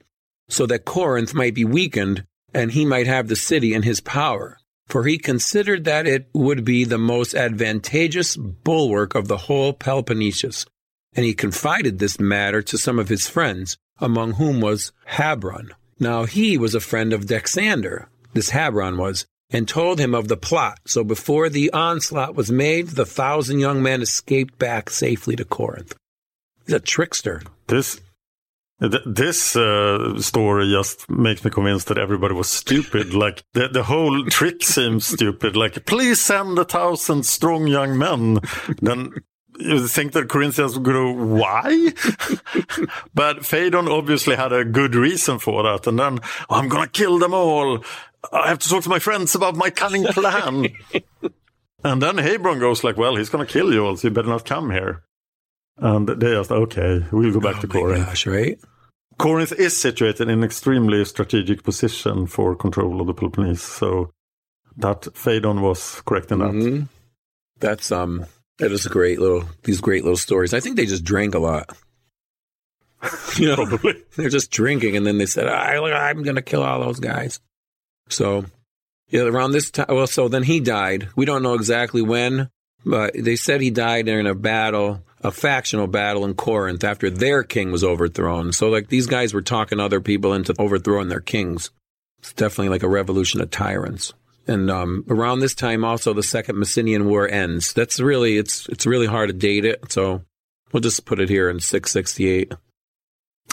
so 0.49 0.65
that 0.65 0.85
Corinth 0.85 1.33
might 1.33 1.53
be 1.53 1.63
weakened 1.63 2.25
and 2.53 2.71
he 2.71 2.85
might 2.85 3.07
have 3.07 3.27
the 3.27 3.35
city 3.35 3.73
in 3.73 3.83
his 3.83 4.01
power. 4.01 4.57
For 4.87 5.05
he 5.05 5.17
considered 5.17 5.85
that 5.85 6.05
it 6.05 6.27
would 6.33 6.65
be 6.65 6.83
the 6.83 6.97
most 6.97 7.33
advantageous 7.33 8.35
bulwark 8.35 9.15
of 9.15 9.29
the 9.29 9.37
whole 9.37 9.71
Peloponnesus. 9.71 10.65
And 11.13 11.25
he 11.25 11.33
confided 11.33 11.99
this 11.99 12.19
matter 12.19 12.61
to 12.63 12.77
some 12.77 12.99
of 12.99 13.07
his 13.07 13.27
friends, 13.27 13.77
among 13.99 14.33
whom 14.33 14.59
was 14.59 14.91
Habron. 15.11 15.69
Now 15.99 16.25
he 16.25 16.57
was 16.57 16.75
a 16.75 16.81
friend 16.81 17.13
of 17.13 17.27
Dexander, 17.27 18.09
this 18.33 18.49
Habron 18.49 18.97
was, 18.97 19.25
and 19.51 19.67
told 19.67 19.99
him 19.99 20.15
of 20.15 20.27
the 20.27 20.37
plot. 20.37 20.79
So 20.85 21.03
before 21.03 21.49
the 21.49 21.71
onslaught 21.71 22.35
was 22.35 22.51
made, 22.51 22.89
the 22.89 23.05
thousand 23.05 23.59
young 23.59 23.83
men 23.83 24.01
escaped 24.01 24.57
back 24.57 24.89
safely 24.89 25.35
to 25.35 25.45
Corinth. 25.45 25.95
He's 26.65 26.75
a 26.75 26.79
trickster. 26.79 27.41
This 27.67 27.99
this 29.05 29.55
uh, 29.55 30.19
story 30.19 30.71
just 30.71 31.07
makes 31.07 31.45
me 31.45 31.51
convinced 31.51 31.87
that 31.87 31.99
everybody 31.99 32.33
was 32.33 32.49
stupid. 32.49 33.13
like 33.13 33.43
the, 33.53 33.67
the 33.67 33.83
whole 33.83 34.25
trick 34.25 34.63
seems 34.63 35.05
stupid. 35.05 35.55
Like, 35.55 35.85
please 35.85 36.19
send 36.19 36.57
a 36.57 36.65
thousand 36.65 37.25
strong 37.25 37.67
young 37.67 37.97
men. 37.97 38.39
Then 38.81 39.13
you 39.59 39.87
think 39.87 40.13
that 40.13 40.29
Corinthians 40.29 40.75
would 40.75 40.83
go, 40.83 41.11
why? 41.11 41.91
but 43.13 43.45
Phaedon 43.45 43.87
obviously 43.87 44.35
had 44.35 44.51
a 44.51 44.65
good 44.65 44.95
reason 44.95 45.37
for 45.37 45.61
that. 45.63 45.85
And 45.85 45.99
then, 45.99 46.19
oh, 46.49 46.55
I'm 46.55 46.67
going 46.67 46.83
to 46.83 46.89
kill 46.89 47.19
them 47.19 47.33
all. 47.33 47.83
I 48.31 48.49
have 48.49 48.59
to 48.59 48.69
talk 48.69 48.83
to 48.83 48.89
my 48.89 48.99
friends 48.99 49.35
about 49.35 49.55
my 49.55 49.69
cunning 49.69 50.05
plan. 50.05 50.67
and 51.83 52.01
then 52.01 52.17
Habron 52.17 52.59
goes 52.59 52.83
like, 52.83 52.97
well, 52.97 53.15
he's 53.15 53.29
going 53.29 53.45
to 53.45 53.51
kill 53.51 53.73
you 53.73 53.85
all, 53.85 53.97
so 53.97 54.07
you 54.07 54.13
better 54.13 54.27
not 54.27 54.45
come 54.45 54.71
here. 54.71 55.03
And 55.77 56.07
they 56.07 56.31
just, 56.33 56.51
okay, 56.51 57.03
we'll 57.11 57.33
go 57.33 57.39
back 57.39 57.57
oh 57.57 57.61
to 57.61 57.67
Corinth. 57.67 58.05
Gosh, 58.05 58.27
right? 58.27 58.59
Corinth 59.17 59.51
is 59.53 59.75
situated 59.75 60.21
in 60.21 60.29
an 60.29 60.43
extremely 60.43 61.03
strategic 61.05 61.63
position 61.63 62.27
for 62.27 62.55
control 62.55 63.01
of 63.01 63.07
the 63.07 63.13
Peloponnese. 63.13 63.61
So 63.61 64.11
that 64.77 65.07
Phaedon 65.15 65.61
was 65.61 66.01
correct 66.01 66.31
in 66.31 66.39
that. 66.39 66.51
Mm-hmm. 66.51 66.83
That's 67.59 67.91
um 67.91 68.25
that 68.57 68.71
is 68.71 68.85
a 68.85 68.89
great 68.89 69.19
little 69.19 69.43
these 69.63 69.81
great 69.81 70.03
little 70.03 70.17
stories. 70.17 70.53
I 70.53 70.59
think 70.59 70.75
they 70.75 70.85
just 70.85 71.03
drank 71.03 71.35
a 71.35 71.39
lot. 71.39 71.75
you 73.37 73.47
know, 73.47 73.55
Probably. 73.55 74.03
They're 74.15 74.29
just 74.29 74.51
drinking 74.51 74.97
and 74.97 75.05
then 75.05 75.17
they 75.17 75.25
said, 75.25 75.47
I, 75.47 75.75
I'm 75.75 76.23
going 76.23 76.35
to 76.35 76.41
kill 76.41 76.63
all 76.63 76.79
those 76.79 76.99
guys. 76.99 77.39
So, 78.09 78.45
yeah, 79.09 79.21
around 79.21 79.51
this 79.51 79.71
time, 79.71 79.87
well, 79.89 80.07
so 80.07 80.27
then 80.27 80.43
he 80.43 80.59
died. 80.59 81.09
We 81.15 81.25
don't 81.25 81.43
know 81.43 81.53
exactly 81.53 82.01
when, 82.01 82.49
but 82.85 83.13
they 83.13 83.35
said 83.35 83.61
he 83.61 83.71
died 83.71 84.07
in 84.07 84.27
a 84.27 84.35
battle, 84.35 85.03
a 85.21 85.31
factional 85.31 85.87
battle 85.87 86.25
in 86.25 86.33
Corinth 86.33 86.83
after 86.83 87.09
their 87.09 87.43
king 87.43 87.71
was 87.71 87.83
overthrown. 87.83 88.53
So, 88.53 88.69
like, 88.69 88.89
these 88.89 89.07
guys 89.07 89.33
were 89.33 89.41
talking 89.41 89.79
other 89.79 90.01
people 90.01 90.33
into 90.33 90.55
overthrowing 90.57 91.09
their 91.09 91.21
kings. 91.21 91.71
It's 92.19 92.33
definitely 92.33 92.69
like 92.69 92.83
a 92.83 92.89
revolution 92.89 93.41
of 93.41 93.49
tyrants. 93.49 94.13
And 94.47 94.69
um, 94.71 95.05
around 95.09 95.39
this 95.39 95.55
time, 95.55 95.83
also 95.83 96.13
the 96.13 96.23
Second 96.23 96.55
Messenian 96.55 97.05
War 97.05 97.27
ends. 97.27 97.73
That's 97.73 97.99
really 97.99 98.37
it's 98.37 98.67
it's 98.69 98.85
really 98.85 99.05
hard 99.05 99.29
to 99.29 99.33
date 99.33 99.65
it. 99.65 99.91
So 99.91 100.23
we'll 100.71 100.81
just 100.81 101.05
put 101.05 101.19
it 101.19 101.29
here 101.29 101.49
in 101.49 101.59
668. 101.59 102.53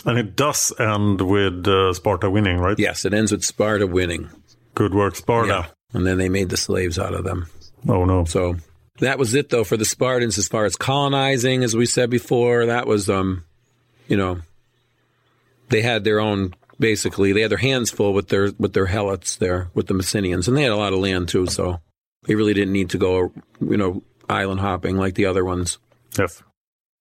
And 0.05 0.18
it 0.18 0.37
does 0.37 0.72
end 0.79 1.20
with 1.20 1.66
uh, 1.66 1.92
Sparta 1.92 2.31
winning, 2.31 2.59
right? 2.59 2.79
Yes, 2.79 3.05
it 3.05 3.12
ends 3.12 3.33
with 3.33 3.44
Sparta 3.44 3.87
winning. 3.87 4.31
Good 4.74 4.94
work, 4.94 5.16
Sparta. 5.16 5.48
Yeah. 5.48 5.66
And 5.92 6.07
then 6.07 6.18
they 6.18 6.29
made 6.29 6.51
the 6.51 6.57
slaves 6.57 6.98
out 6.98 7.14
of 7.14 7.24
them. 7.24 7.46
Oh, 7.88 8.05
no. 8.05 8.24
So 8.24 8.57
that 9.01 9.18
was 9.18 9.35
it, 9.35 9.48
though, 9.48 9.64
for 9.64 9.77
the 9.77 9.85
Spartans 9.85 10.38
as 10.38 10.48
far 10.48 10.64
as 10.64 10.77
colonizing, 10.77 11.64
as 11.64 11.74
we 11.74 11.87
said 11.87 12.11
before. 12.11 12.66
That 12.66 12.87
was, 12.87 13.11
um, 13.11 13.44
you 14.07 14.16
know, 14.16 14.40
they 15.68 15.83
had 15.83 16.05
their 16.05 16.20
own, 16.20 16.55
basically, 16.79 17.33
they 17.33 17.40
had 17.40 17.51
their 17.51 17.59
hands 17.59 17.90
full 17.90 18.12
with 18.12 18.29
their 18.29 18.53
with 18.59 18.74
their 18.74 18.87
helots 18.87 19.37
there, 19.38 19.70
with 19.74 19.88
the 19.88 19.94
Messenians. 19.94 20.46
And 20.46 20.57
they 20.57 20.62
had 20.62 20.72
a 20.72 20.77
lot 20.77 20.92
of 20.92 21.01
land, 21.01 21.29
too, 21.29 21.46
so 21.46 21.81
they 22.24 22.35
really 22.35 22.55
didn't 22.55 22.72
need 22.72 22.90
to 22.90 22.98
go, 22.98 23.33
you 23.61 23.77
know, 23.77 24.03
island 24.29 24.61
hopping 24.61 24.96
like 24.96 25.14
the 25.14 25.27
other 25.27 25.44
ones. 25.44 25.79
Yes. 26.18 26.42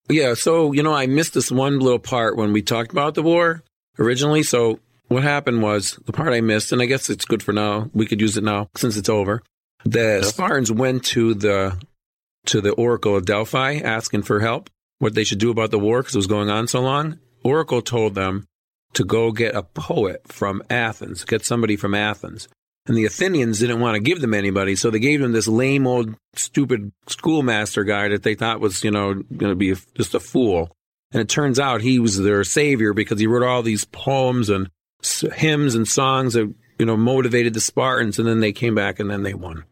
Yeah, 0.10 0.36
so, 0.36 0.72
you 0.72 0.84
know, 0.84 0.93
I 0.93 1.08
missed 1.08 1.34
this 1.34 1.52
one 1.52 1.80
little 1.80 2.00
part 2.00 2.38
when 2.38 2.54
we 2.54 2.62
talked 2.62 2.91
about 2.91 3.15
the 3.15 3.24
war 3.24 3.63
originally. 4.00 4.43
So 4.43 4.80
what 5.08 5.24
happened 5.24 5.62
was 5.62 6.00
the 6.06 6.13
part 6.13 6.34
I 6.34 6.41
missed, 6.41 6.72
and 6.72 6.82
I 6.82 6.86
guess 6.86 7.10
it's 7.10 7.26
good 7.26 7.43
for 7.43 7.54
now. 7.54 7.89
We 7.93 8.06
could 8.06 8.22
use 8.22 8.38
it 8.38 8.43
now 8.43 8.70
since 8.76 8.98
it's 8.98 9.10
over. 9.10 9.41
The 9.86 10.24
Spartans 10.24 10.72
went 10.72 11.06
to 11.06 11.34
the 11.34 11.80
to 12.48 12.62
the 12.62 12.72
Oracle 12.72 13.15
of 13.15 13.26
Delphi 13.26 13.80
asking 13.84 14.24
for 14.24 14.39
help, 14.39 14.70
what 15.00 15.13
they 15.13 15.24
should 15.24 15.39
do 15.39 15.52
about 15.52 15.72
the 15.72 15.80
war 15.80 16.02
because 16.02 16.15
it 16.15 16.20
was 16.20 16.28
going 16.28 16.50
on 16.50 16.67
so 16.67 16.80
long. 16.80 17.20
Oracle 17.43 17.82
told 17.82 18.15
them 18.15 18.46
to 18.93 19.04
go 19.04 19.32
get 19.32 19.56
a 19.56 19.63
poet 19.63 20.22
from 20.28 20.63
Athens, 20.70 21.26
get 21.26 21.46
somebody 21.46 21.76
from 21.76 21.93
Athens. 21.93 22.48
And 22.88 22.95
the 22.97 23.06
Athenians 23.06 23.60
didn't 23.60 23.82
want 23.82 23.95
to 23.95 24.00
give 24.00 24.21
them 24.21 24.34
anybody, 24.34 24.76
so 24.78 24.89
they 24.89 25.00
gave 25.00 25.19
them 25.19 25.34
this 25.34 25.47
lame 25.47 25.86
old 25.86 26.15
stupid 26.36 26.91
schoolmaster 27.08 27.84
guy 27.84 28.08
that 28.08 28.23
they 28.23 28.34
thought 28.34 28.62
was, 28.62 28.84
you 28.84 28.91
know, 28.91 29.13
going 29.13 29.52
to 29.52 29.56
be 29.56 29.76
just 29.95 30.15
a 30.15 30.19
fool. 30.21 30.71
And 31.12 31.21
it 31.21 31.28
turns 31.30 31.60
out 31.60 31.82
he 31.82 32.00
was 32.00 32.17
their 32.17 32.43
savior 32.45 32.93
because 32.93 33.19
he 33.19 33.28
wrote 33.28 33.45
all 33.45 33.62
these 33.62 33.84
poems 33.86 34.50
and 34.50 34.69
hymns 35.36 35.76
and 35.76 35.88
songs 35.88 36.34
that, 36.34 36.54
you 36.80 36.86
know, 36.86 36.95
motivated 36.97 37.54
the 37.54 37.62
Spartans. 37.62 38.19
And 38.19 38.28
then 38.28 38.39
they 38.39 38.52
came 38.54 38.76
back 38.76 39.00
and 39.00 39.10
then 39.10 39.23
they 39.23 39.34
won. 39.34 39.65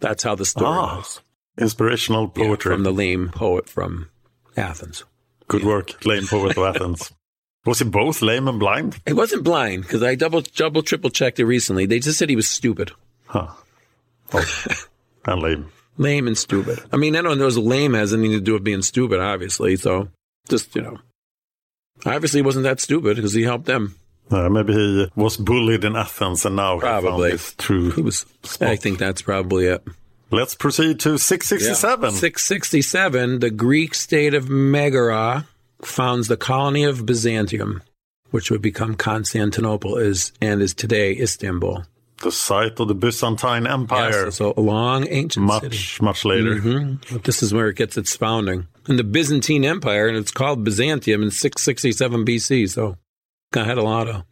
That's 0.00 0.22
how 0.22 0.34
the 0.34 0.44
story 0.46 0.66
Ah, 0.78 0.96
goes. 0.96 1.20
Inspirational 1.58 2.32
Yeah, 2.36 2.46
poetry. 2.46 2.72
from 2.74 2.82
the 2.82 2.92
lame 2.92 3.28
poet 3.34 3.68
from 3.68 4.08
Athens. 4.56 5.04
Good 5.48 5.64
work, 5.64 6.04
lame 6.06 6.26
poet 6.26 6.56
of 6.56 6.74
Athens. 6.74 7.12
Was 7.64 7.78
he 7.78 7.84
both 7.84 8.22
lame 8.22 8.48
and 8.48 8.58
blind? 8.58 9.00
He 9.06 9.12
wasn't 9.12 9.44
blind 9.44 9.82
because 9.82 10.02
I 10.02 10.16
double, 10.16 10.40
double, 10.40 10.82
triple 10.82 11.10
checked 11.10 11.38
it 11.38 11.44
recently. 11.44 11.86
They 11.86 12.00
just 12.00 12.18
said 12.18 12.28
he 12.28 12.36
was 12.36 12.48
stupid. 12.48 12.90
Huh. 13.26 13.48
Oh, 14.32 14.68
and 15.26 15.40
lame. 15.42 15.68
Lame 15.96 16.26
and 16.26 16.36
stupid. 16.36 16.80
I 16.92 16.96
mean, 16.96 17.14
I 17.14 17.22
don't 17.22 17.38
know. 17.38 17.48
Lame 17.48 17.94
has 17.94 18.12
anything 18.12 18.32
to 18.32 18.40
do 18.40 18.54
with 18.54 18.64
being 18.64 18.82
stupid, 18.82 19.20
obviously. 19.20 19.76
So 19.76 20.08
just, 20.48 20.74
you 20.74 20.82
know, 20.82 20.98
obviously 22.04 22.38
he 22.38 22.42
wasn't 22.42 22.64
that 22.64 22.80
stupid 22.80 23.16
because 23.16 23.32
he 23.32 23.42
helped 23.42 23.66
them. 23.66 23.96
Uh, 24.30 24.48
maybe 24.48 24.72
he 24.72 25.08
was 25.14 25.36
bullied 25.36 25.84
in 25.84 25.94
Athens 25.94 26.44
and 26.44 26.56
now 26.56 26.76
he 26.76 26.80
found 26.80 27.04
Probably. 27.04 27.32
his 27.32 27.54
true. 27.54 27.90
He 27.90 28.02
was, 28.02 28.24
I 28.60 28.76
think 28.76 28.98
that's 28.98 29.22
probably 29.22 29.66
it. 29.66 29.84
Let's 30.30 30.54
proceed 30.54 30.98
to 31.00 31.18
667. 31.18 32.12
667, 32.12 33.40
the 33.40 33.50
Greek 33.50 33.94
state 33.94 34.32
of 34.32 34.48
Megara 34.48 35.46
founds 35.84 36.28
the 36.28 36.36
colony 36.36 36.84
of 36.84 37.06
Byzantium, 37.06 37.82
which 38.30 38.50
would 38.50 38.62
become 38.62 38.94
Constantinople 38.94 39.96
is 39.96 40.32
and 40.40 40.62
is 40.62 40.74
today 40.74 41.16
Istanbul. 41.16 41.84
The 42.22 42.32
site 42.32 42.78
of 42.78 42.86
the 42.86 42.94
Byzantine 42.94 43.66
Empire. 43.66 44.26
Yes, 44.26 44.36
so 44.36 44.54
a 44.56 44.60
long 44.60 45.08
ancient 45.08 45.50
city. 45.50 45.66
much, 45.66 46.00
much 46.00 46.24
later. 46.24 46.54
Mhm. 46.54 47.22
This 47.24 47.42
is 47.42 47.52
where 47.52 47.68
it 47.68 47.76
gets 47.76 47.96
its 47.96 48.14
founding. 48.14 48.68
And 48.86 48.96
the 48.98 49.04
Byzantine 49.04 49.64
Empire, 49.64 50.06
and 50.06 50.16
it's 50.16 50.30
called 50.30 50.62
Byzantium 50.62 51.22
in 51.22 51.30
667 51.32 52.24
BC. 52.24 52.68
So 52.68 52.96
had 53.52 53.76
a 53.76 53.82
lot 53.82 54.08
of, 54.08 54.22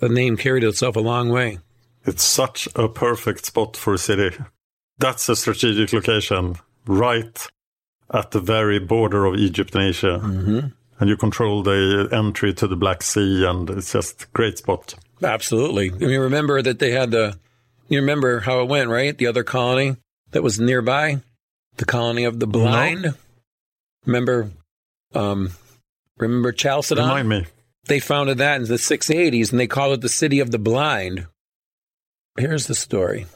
the 0.00 0.08
name 0.10 0.36
carried 0.36 0.64
itself 0.64 0.96
a 0.96 1.00
long 1.00 1.30
way. 1.30 1.58
It's 2.04 2.22
such 2.22 2.68
a 2.74 2.88
perfect 2.88 3.46
spot 3.46 3.76
for 3.76 3.94
a 3.94 3.98
city. 3.98 4.36
That's 4.98 5.28
a 5.28 5.36
strategic 5.36 5.92
location, 5.92 6.56
right 6.86 7.48
at 8.12 8.32
the 8.32 8.40
very 8.40 8.78
border 8.78 9.24
of 9.24 9.36
Egypt 9.36 9.74
and 9.74 9.84
Asia. 9.84 10.20
Mm-hmm. 10.22 10.68
And 11.00 11.08
you 11.08 11.16
control 11.16 11.62
the 11.62 12.08
entry 12.12 12.52
to 12.54 12.68
the 12.68 12.76
Black 12.76 13.02
Sea, 13.02 13.44
and 13.46 13.68
it's 13.70 13.92
just 13.92 14.24
a 14.24 14.26
great 14.34 14.58
spot. 14.58 14.94
Absolutely. 15.22 15.90
I 15.90 15.94
mean, 15.94 16.20
remember 16.20 16.60
that 16.60 16.78
they 16.78 16.90
had 16.90 17.10
the, 17.10 17.38
you 17.88 18.00
remember 18.00 18.40
how 18.40 18.60
it 18.60 18.68
went, 18.68 18.90
right? 18.90 19.16
The 19.16 19.26
other 19.26 19.42
colony 19.42 19.96
that 20.32 20.42
was 20.42 20.60
nearby, 20.60 21.20
the 21.76 21.84
colony 21.86 22.24
of 22.24 22.38
the 22.38 22.46
blind. 22.46 23.14
Remember, 24.04 24.50
um, 25.14 25.52
remember 26.18 26.52
Chalcedon? 26.52 27.04
Remind 27.04 27.28
me. 27.28 27.46
They 27.86 27.98
founded 27.98 28.38
that 28.38 28.60
in 28.60 28.68
the 28.68 28.74
680s 28.74 29.50
and 29.50 29.58
they 29.58 29.66
called 29.66 29.94
it 29.94 30.00
the 30.02 30.08
city 30.08 30.40
of 30.40 30.50
the 30.50 30.58
blind. 30.58 31.26
Here's 32.38 32.66
the 32.66 32.74
story. 32.74 33.26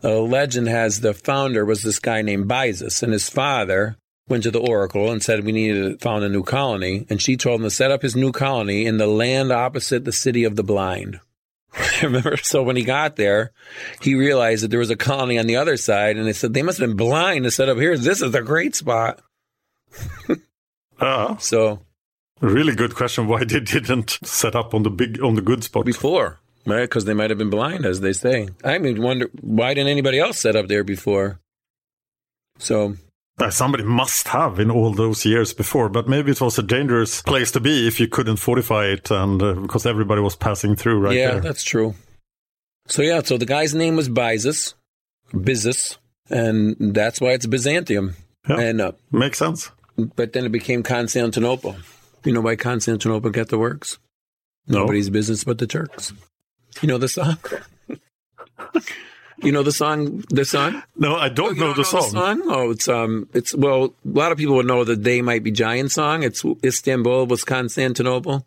The 0.00 0.20
legend 0.20 0.68
has 0.68 1.00
the 1.00 1.14
founder 1.14 1.64
was 1.64 1.82
this 1.82 1.98
guy 1.98 2.22
named 2.22 2.46
Byzas, 2.46 3.02
and 3.02 3.12
his 3.12 3.28
father 3.28 3.96
went 4.28 4.42
to 4.44 4.50
the 4.50 4.60
oracle 4.60 5.10
and 5.10 5.22
said 5.22 5.44
we 5.44 5.52
need 5.52 5.72
to 5.72 5.98
found 5.98 6.24
a 6.24 6.28
new 6.28 6.42
colony. 6.42 7.06
And 7.08 7.20
she 7.20 7.36
told 7.36 7.60
him 7.60 7.64
to 7.64 7.70
set 7.70 7.90
up 7.90 8.02
his 8.02 8.16
new 8.16 8.32
colony 8.32 8.86
in 8.86 8.98
the 8.98 9.06
land 9.06 9.50
opposite 9.52 10.04
the 10.04 10.12
city 10.12 10.44
of 10.44 10.56
the 10.56 10.62
blind. 10.62 11.20
Remember? 12.02 12.36
So 12.38 12.62
when 12.62 12.76
he 12.76 12.82
got 12.84 13.16
there, 13.16 13.52
he 14.00 14.14
realized 14.14 14.64
that 14.64 14.68
there 14.68 14.78
was 14.78 14.90
a 14.90 14.96
colony 14.96 15.38
on 15.38 15.46
the 15.46 15.56
other 15.56 15.76
side, 15.76 16.16
and 16.16 16.26
they 16.26 16.32
said 16.32 16.54
they 16.54 16.62
must 16.62 16.78
have 16.78 16.88
been 16.88 16.96
blind 16.96 17.44
to 17.44 17.50
set 17.50 17.68
up 17.68 17.76
here. 17.78 17.96
This 17.96 18.22
is 18.22 18.34
a 18.34 18.42
great 18.42 18.74
spot. 18.74 19.20
Ah, 21.00 21.36
So 21.40 21.80
really 22.40 22.74
good 22.74 22.94
question. 22.94 23.26
Why 23.26 23.44
they 23.44 23.60
didn't 23.60 24.18
set 24.24 24.54
up 24.54 24.74
on 24.74 24.82
the 24.82 24.90
big, 24.90 25.22
on 25.22 25.34
the 25.34 25.42
good 25.42 25.62
spot? 25.64 25.84
before, 25.84 26.38
right? 26.66 26.82
Because 26.82 27.04
they 27.04 27.14
might 27.14 27.30
have 27.30 27.38
been 27.38 27.50
blind, 27.50 27.84
as 27.84 28.00
they 28.00 28.12
say. 28.12 28.48
I 28.64 28.78
mean, 28.78 29.02
wonder 29.02 29.28
why 29.40 29.74
didn't 29.74 29.90
anybody 29.90 30.18
else 30.18 30.38
set 30.40 30.56
up 30.56 30.68
there 30.68 30.84
before? 30.84 31.38
So 32.58 32.96
Somebody 33.50 33.84
must 33.84 34.28
have 34.28 34.58
in 34.58 34.70
all 34.70 34.92
those 34.92 35.24
years 35.24 35.54
before, 35.54 35.88
but 35.88 36.08
maybe 36.08 36.32
it 36.32 36.40
was 36.40 36.58
a 36.58 36.62
dangerous 36.62 37.22
place 37.22 37.50
to 37.52 37.60
be 37.60 37.86
if 37.86 38.00
you 38.00 38.08
couldn't 38.08 38.36
fortify 38.36 38.86
it, 38.86 39.10
and 39.10 39.42
uh, 39.42 39.54
because 39.54 39.86
everybody 39.86 40.20
was 40.20 40.36
passing 40.36 40.74
through 40.76 40.98
right 41.00 41.16
yeah, 41.16 41.32
there. 41.32 41.40
that's 41.40 41.62
true. 41.62 41.94
So 42.86 43.02
yeah, 43.02 43.22
so 43.22 43.38
the 43.38 43.46
guy's 43.46 43.74
name 43.74 43.96
was 43.96 44.08
Byzas, 44.08 44.74
Byzas, 45.32 45.98
and 46.30 46.76
that's 46.94 47.20
why 47.20 47.30
it's 47.30 47.46
Byzantium. 47.46 48.16
Yeah. 48.48 48.60
And 48.60 48.80
uh, 48.80 48.92
Makes 49.12 49.38
sense. 49.38 49.70
but 50.16 50.32
then 50.32 50.44
it 50.44 50.52
became 50.52 50.82
Constantinople. 50.82 51.76
You 52.24 52.32
know 52.32 52.40
why 52.40 52.56
Constantinople 52.56 53.30
got 53.30 53.48
the 53.48 53.58
works? 53.58 53.98
No. 54.66 54.80
Nobody's 54.80 55.10
business 55.10 55.44
but 55.44 55.58
the 55.58 55.66
Turks. 55.66 56.12
You 56.80 56.88
know 56.88 56.98
the 56.98 57.08
song. 57.08 57.38
you 59.42 59.52
know 59.52 59.62
the 59.62 59.72
song. 59.72 60.24
The 60.30 60.44
song. 60.44 60.82
No, 60.96 61.16
I 61.16 61.28
don't 61.28 61.54
You 61.56 61.60
know 61.60 61.68
the 61.74 61.82
don't 61.90 62.10
song. 62.10 62.42
Oh, 62.46 62.70
it's 62.70 62.88
um, 62.88 63.28
it's 63.34 63.54
well, 63.54 63.84
a 64.04 64.08
lot 64.08 64.32
of 64.32 64.38
people 64.38 64.56
would 64.56 64.66
know 64.66 64.84
the 64.84 64.96
"They 64.96 65.22
Might 65.22 65.42
Be 65.44 65.50
Giant" 65.50 65.92
song. 65.92 66.22
It's 66.22 66.44
Istanbul 66.64 67.26
was 67.26 67.44
Constantinople. 67.44 68.46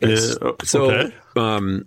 It's- 0.00 0.36
Uh, 0.40 0.52
so, 0.64 0.90
okay. 0.90 1.14
um, 1.36 1.84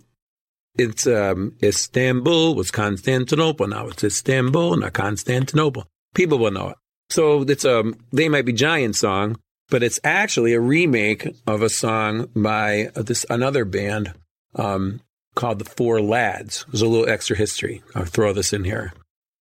it's 0.77 1.07
um, 1.07 1.55
Istanbul 1.63 2.55
was 2.55 2.71
Constantinople. 2.71 3.67
Now 3.67 3.87
it's 3.87 4.03
Istanbul, 4.03 4.77
not 4.77 4.93
Constantinople. 4.93 5.85
People 6.13 6.37
will 6.39 6.51
know 6.51 6.69
it. 6.69 6.77
So 7.09 7.41
it's 7.43 7.65
um, 7.65 7.95
"They 8.11 8.29
Might 8.29 8.45
Be 8.45 8.53
Giant" 8.53 8.95
song, 8.95 9.37
but 9.69 9.83
it's 9.83 9.99
actually 10.03 10.53
a 10.53 10.59
remake 10.59 11.27
of 11.47 11.61
a 11.61 11.69
song 11.69 12.29
by 12.35 12.89
this 12.95 13.25
another 13.29 13.65
band 13.65 14.13
um, 14.55 15.01
called 15.35 15.59
the 15.59 15.65
Four 15.65 16.01
Lads. 16.01 16.65
There's 16.69 16.81
a 16.81 16.87
little 16.87 17.09
extra 17.09 17.35
history. 17.35 17.81
I'll 17.95 18.05
throw 18.05 18.33
this 18.33 18.53
in 18.53 18.63
here. 18.63 18.93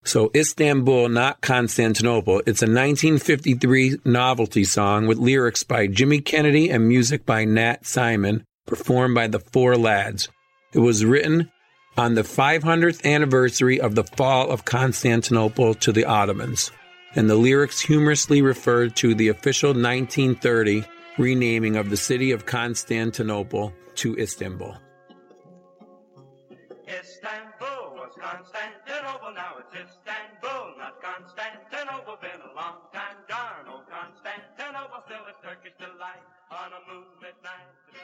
So 0.06 0.32
Istanbul, 0.36 1.10
not 1.10 1.42
Constantinople. 1.42 2.40
It's 2.40 2.62
a 2.62 2.66
1953 2.66 4.00
novelty 4.06 4.64
song 4.64 5.08
with 5.08 5.18
lyrics 5.18 5.64
by 5.64 5.88
Jimmy 5.88 6.22
Kennedy 6.22 6.70
and 6.70 6.88
music 6.88 7.26
by 7.26 7.46
Nat 7.46 7.86
Simon, 7.86 8.44
performed 8.66 9.16
by 9.16 9.28
the 9.28 9.40
Four 9.40 9.76
Lads. 9.76 10.30
It 10.74 10.80
was 10.80 11.04
written 11.04 11.52
on 11.98 12.16
the 12.16 12.22
500th 12.22 13.04
anniversary 13.04 13.82
of 13.82 13.96
the 13.96 14.04
fall 14.04 14.50
of 14.50 14.66
Constantinople 14.66 15.74
to 15.76 15.92
the 15.92 16.06
Ottomans, 16.06 16.72
and 17.16 17.30
the 17.30 17.36
lyrics 17.36 17.82
humorously 17.82 18.42
referred 18.42 18.96
to 18.98 19.14
the 19.14 19.28
official 19.28 19.72
1930 19.72 20.86
renaming 21.18 21.76
of 21.76 21.90
the 21.90 21.98
city 21.98 22.32
of 22.32 22.46
Constantinople 22.46 23.74
to 23.96 24.18
Istanbul. 24.18 24.70
Istanbul 24.70 24.89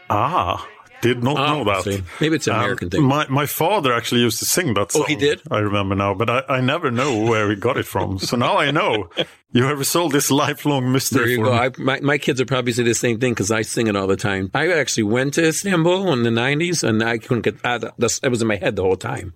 Ah, 0.10 0.68
did 1.02 1.24
not 1.24 1.38
Ah, 1.38 1.54
know 1.54 1.64
that. 1.66 1.84
see. 1.84 2.04
Maybe 2.22 2.36
it's 2.36 2.48
an 2.48 2.54
Um, 2.54 2.60
American 2.62 2.90
thing. 2.90 3.04
My 3.04 3.26
my 3.30 3.46
father 3.46 3.94
actually 3.94 4.22
used 4.22 4.40
to 4.40 4.46
sing 4.46 4.74
that 4.76 4.92
song. 4.92 5.04
Oh, 5.04 5.06
he 5.06 5.16
did? 5.16 5.42
I 5.52 5.60
remember 5.60 5.96
now, 5.96 6.14
but 6.14 6.30
I, 6.30 6.44
I 6.50 6.62
never 6.62 6.90
know 6.92 7.22
where 7.24 7.50
he 7.50 7.56
got 7.56 7.78
it 7.78 7.86
from. 7.86 8.18
so 8.20 8.38
now 8.38 8.58
I 8.58 8.72
know. 8.72 9.10
You 9.52 9.64
have 9.66 9.80
resolved 9.80 10.14
this 10.14 10.30
lifelong 10.32 10.84
There 10.84 10.92
mystery 10.92 11.32
you 11.32 11.38
for 11.38 11.46
go. 11.46 11.52
me. 11.54 11.58
I, 11.60 11.72
my, 11.78 12.00
my 12.02 12.18
kids 12.18 12.40
would 12.42 12.48
probably 12.48 12.74
say 12.74 12.84
the 12.84 12.94
same 12.94 13.20
thing 13.20 13.34
because 13.34 13.52
I 13.52 13.62
sing 13.62 13.88
it 13.88 13.96
all 13.96 14.08
the 14.08 14.18
time. 14.18 14.52
I 14.54 14.68
actually 14.72 15.04
went 15.04 15.36
to 15.36 15.48
Istanbul 15.48 16.12
in 16.14 16.24
the 16.24 16.30
90s 16.30 16.84
and 16.84 17.02
I 17.04 17.18
couldn't 17.20 17.44
get 17.44 17.64
out 17.66 17.84
of 17.84 17.94
that. 17.98 18.20
It 18.24 18.30
was 18.30 18.42
in 18.42 18.48
my 18.48 18.58
head 18.58 18.76
the 18.76 18.84
whole 18.84 18.98
time. 18.98 19.34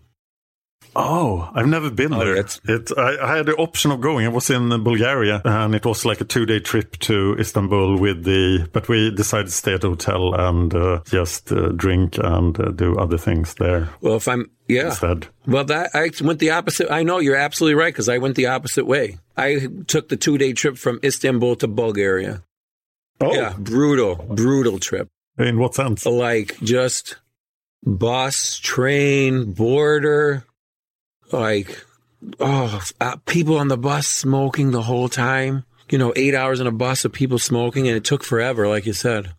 Oh, 0.95 1.49
I've 1.53 1.67
never 1.67 1.89
been 1.91 2.13
Oh, 2.13 2.19
there. 2.19 2.35
that's- 2.35 2.59
It, 2.67 2.91
I, 2.97 3.17
I 3.21 3.37
had 3.37 3.45
the 3.45 3.55
option 3.55 3.91
of 3.91 4.01
going. 4.01 4.25
I 4.25 4.29
was 4.29 4.49
in 4.49 4.69
Bulgaria, 4.83 5.41
and 5.45 5.75
it 5.75 5.85
was 5.85 6.03
like 6.05 6.19
a 6.21 6.25
two-day 6.25 6.59
trip 6.59 6.97
to 6.99 7.35
Istanbul 7.39 7.97
with 7.99 8.23
the. 8.23 8.67
But 8.73 8.89
we 8.89 9.11
decided 9.11 9.47
to 9.47 9.51
stay 9.53 9.73
at 9.75 9.83
a 9.83 9.89
hotel 9.89 10.33
and 10.33 10.73
uh, 10.73 11.01
just 11.05 11.51
uh, 11.51 11.69
drink 11.69 12.17
and 12.17 12.59
uh, 12.59 12.71
do 12.71 12.95
other 12.97 13.17
things 13.17 13.53
there 13.55 13.89
Well, 14.01 14.15
if 14.15 14.27
I'm, 14.27 14.49
yeah. 14.67 14.87
instead. 14.87 15.27
Well, 15.45 15.63
that 15.65 15.91
I 15.93 16.09
went 16.21 16.39
the 16.39 16.51
opposite. 16.51 16.91
I 16.91 17.03
know 17.03 17.19
you're 17.19 17.35
absolutely 17.35 17.75
right 17.75 17.93
because 17.93 18.09
I 18.09 18.17
went 18.17 18.35
the 18.35 18.47
opposite 18.47 18.85
way. 18.85 19.17
I 19.37 19.67
took 19.87 20.09
the 20.09 20.17
two 20.17 20.37
day 20.37 20.53
trip 20.53 20.77
from 20.77 20.99
Istanbul 21.03 21.55
to 21.57 21.67
Bulgaria. 21.67 22.41
Oh, 23.21 23.33
Yeah, 23.33 23.53
brutal, 23.57 24.15
brutal 24.15 24.79
trip. 24.79 25.07
in 25.37 25.59
what 25.59 25.75
sense? 25.75 26.05
Like 26.05 26.57
just 26.63 27.17
bus, 27.83 28.57
train, 28.57 29.51
border, 29.53 30.43
like, 31.31 31.83
oh, 32.39 32.81
uh, 33.01 33.15
people 33.25 33.57
on 33.57 33.67
the 33.67 33.77
bus 33.77 34.07
smoking 34.07 34.71
the 34.71 34.81
whole 34.83 35.09
time. 35.09 35.65
You 35.89 35.97
know, 35.97 36.13
eight 36.15 36.35
hours 36.35 36.61
on 36.61 36.67
a 36.67 36.71
bus 36.71 37.03
of 37.05 37.11
people 37.13 37.39
smoking, 37.39 37.87
and 37.87 37.97
it 37.97 38.03
took 38.03 38.23
forever, 38.23 38.67
like 38.67 38.85
you 38.85 38.93
said. 38.93 39.33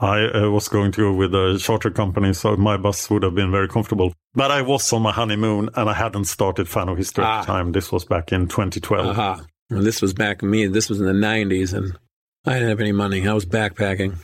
I 0.00 0.26
uh, 0.28 0.50
was 0.50 0.68
going 0.68 0.92
to 0.92 1.00
go 1.00 1.12
with 1.12 1.34
a 1.34 1.58
charter 1.60 1.90
company, 1.90 2.32
so 2.32 2.56
my 2.56 2.76
bus 2.76 3.10
would 3.10 3.24
have 3.24 3.34
been 3.34 3.50
very 3.50 3.66
comfortable. 3.68 4.12
But 4.34 4.52
I 4.52 4.62
was 4.62 4.92
on 4.92 5.02
my 5.02 5.10
honeymoon 5.10 5.70
and 5.74 5.90
I 5.90 5.94
hadn't 5.94 6.26
started 6.26 6.68
Fan 6.68 6.88
of 6.88 6.96
History 6.98 7.24
at 7.24 7.28
Ah. 7.30 7.40
the 7.40 7.46
time. 7.46 7.72
This 7.72 7.90
was 7.90 8.04
back 8.04 8.30
in 8.30 8.46
2012. 8.46 9.08
Aha. 9.08 9.44
And 9.70 9.82
this 9.84 10.00
was 10.00 10.14
back 10.14 10.42
in 10.44 10.50
me. 10.50 10.68
This 10.68 10.88
was 10.88 11.00
in 11.00 11.06
the 11.06 11.12
90s, 11.12 11.72
and 11.74 11.98
I 12.46 12.54
didn't 12.54 12.68
have 12.68 12.78
any 12.80 12.92
money. 12.92 13.26
I 13.26 13.32
was 13.32 13.44
backpacking. 13.44 14.14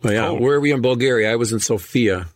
But 0.00 0.14
yeah, 0.14 0.28
Oh. 0.28 0.34
where 0.34 0.54
were 0.54 0.60
we 0.60 0.72
in 0.72 0.80
Bulgaria? 0.82 1.30
I 1.32 1.36
was 1.36 1.52
in 1.52 1.60
Sofia. 1.60 2.26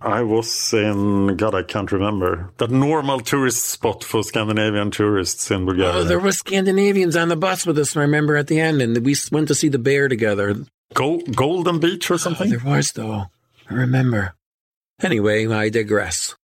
I 0.00 0.22
was 0.22 0.72
in, 0.72 1.36
God, 1.36 1.54
I 1.56 1.62
can't 1.64 1.90
remember. 1.90 2.50
That 2.58 2.70
normal 2.70 3.18
tourist 3.20 3.64
spot 3.64 4.04
for 4.04 4.22
Scandinavian 4.22 4.90
tourists 4.92 5.50
in 5.50 5.64
Bulgaria. 5.66 5.92
Oh, 5.92 6.04
there 6.04 6.20
were 6.20 6.30
Scandinavians 6.32 7.16
on 7.16 7.28
the 7.28 7.36
bus 7.36 7.66
with 7.66 7.78
us, 7.78 7.96
I 7.96 8.02
remember, 8.02 8.36
at 8.36 8.46
the 8.46 8.60
end, 8.60 8.80
and 8.80 9.04
we 9.04 9.16
went 9.32 9.48
to 9.48 9.54
see 9.56 9.68
the 9.68 9.78
bear 9.78 10.06
together. 10.08 10.54
Go- 10.94 11.20
Golden 11.34 11.80
Beach 11.80 12.10
or 12.10 12.14
Oh, 12.14 12.16
something? 12.18 12.48
there 12.50 12.60
was, 12.64 12.92
though. 12.92 13.26
I 13.68 13.74
remember. 13.74 14.34
Anyway, 15.02 15.46
I 15.48 15.68
digress. 15.68 16.36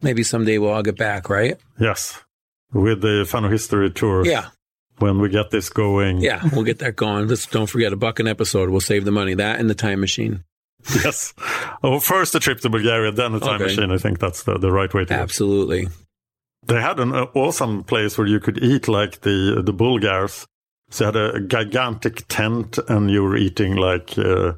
Maybe 0.00 0.22
someday 0.22 0.58
we'll 0.58 0.70
all 0.70 0.82
get 0.82 0.96
back, 0.96 1.28
right? 1.28 1.56
yes. 1.78 2.20
With 2.72 3.02
the 3.02 3.26
Fan 3.28 3.44
of 3.44 3.50
History 3.50 3.90
tour. 3.90 4.24
Yeah. 4.24 4.48
When 4.98 5.18
we 5.20 5.28
get 5.28 5.50
this 5.50 5.68
going. 5.68 6.18
Yeah, 6.22 6.40
we'll 6.52 6.64
get 6.64 6.78
that 6.78 6.96
going. 6.96 7.26
Let's 7.28 7.44
don't 7.46 7.66
forget 7.66 7.92
a 7.92 7.96
buck 7.96 8.18
an 8.20 8.26
episode. 8.28 8.70
We'll 8.70 8.80
save 8.80 9.04
the 9.04 9.10
money. 9.10 9.34
That 9.34 9.58
and 9.60 9.68
the 9.68 9.74
time 9.74 10.00
machine. 10.00 10.44
Yes. 11.04 11.32
Oh, 11.82 12.00
first 12.00 12.34
a 12.34 12.40
trip 12.40 12.60
to 12.60 12.68
Bulgaria, 12.70 13.12
then 13.12 13.34
a 13.34 13.40
time 13.40 13.54
Okay. 13.56 13.64
machine. 13.64 13.90
I 13.92 13.98
think 13.98 14.18
that's 14.18 14.42
the, 14.44 14.58
the 14.58 14.72
right 14.72 14.92
way 14.92 15.04
to. 15.06 15.14
Absolutely. 15.14 15.88
They 16.66 16.80
had 16.80 16.98
an 17.00 17.14
uh, 17.14 17.26
awesome 17.34 17.84
place 17.84 18.16
where 18.18 18.26
you 18.26 18.40
could 18.40 18.58
eat 18.62 18.88
like 18.88 19.20
the 19.22 19.62
the 19.64 19.72
Bulgars. 19.72 20.46
So 20.90 21.04
you 21.04 21.06
had 21.12 21.16
a 21.16 21.40
gigantic 21.40 22.26
tent, 22.28 22.78
and 22.88 23.10
you 23.10 23.22
were 23.22 23.36
eating 23.36 23.76
like 23.76 24.16
uh, 24.18 24.52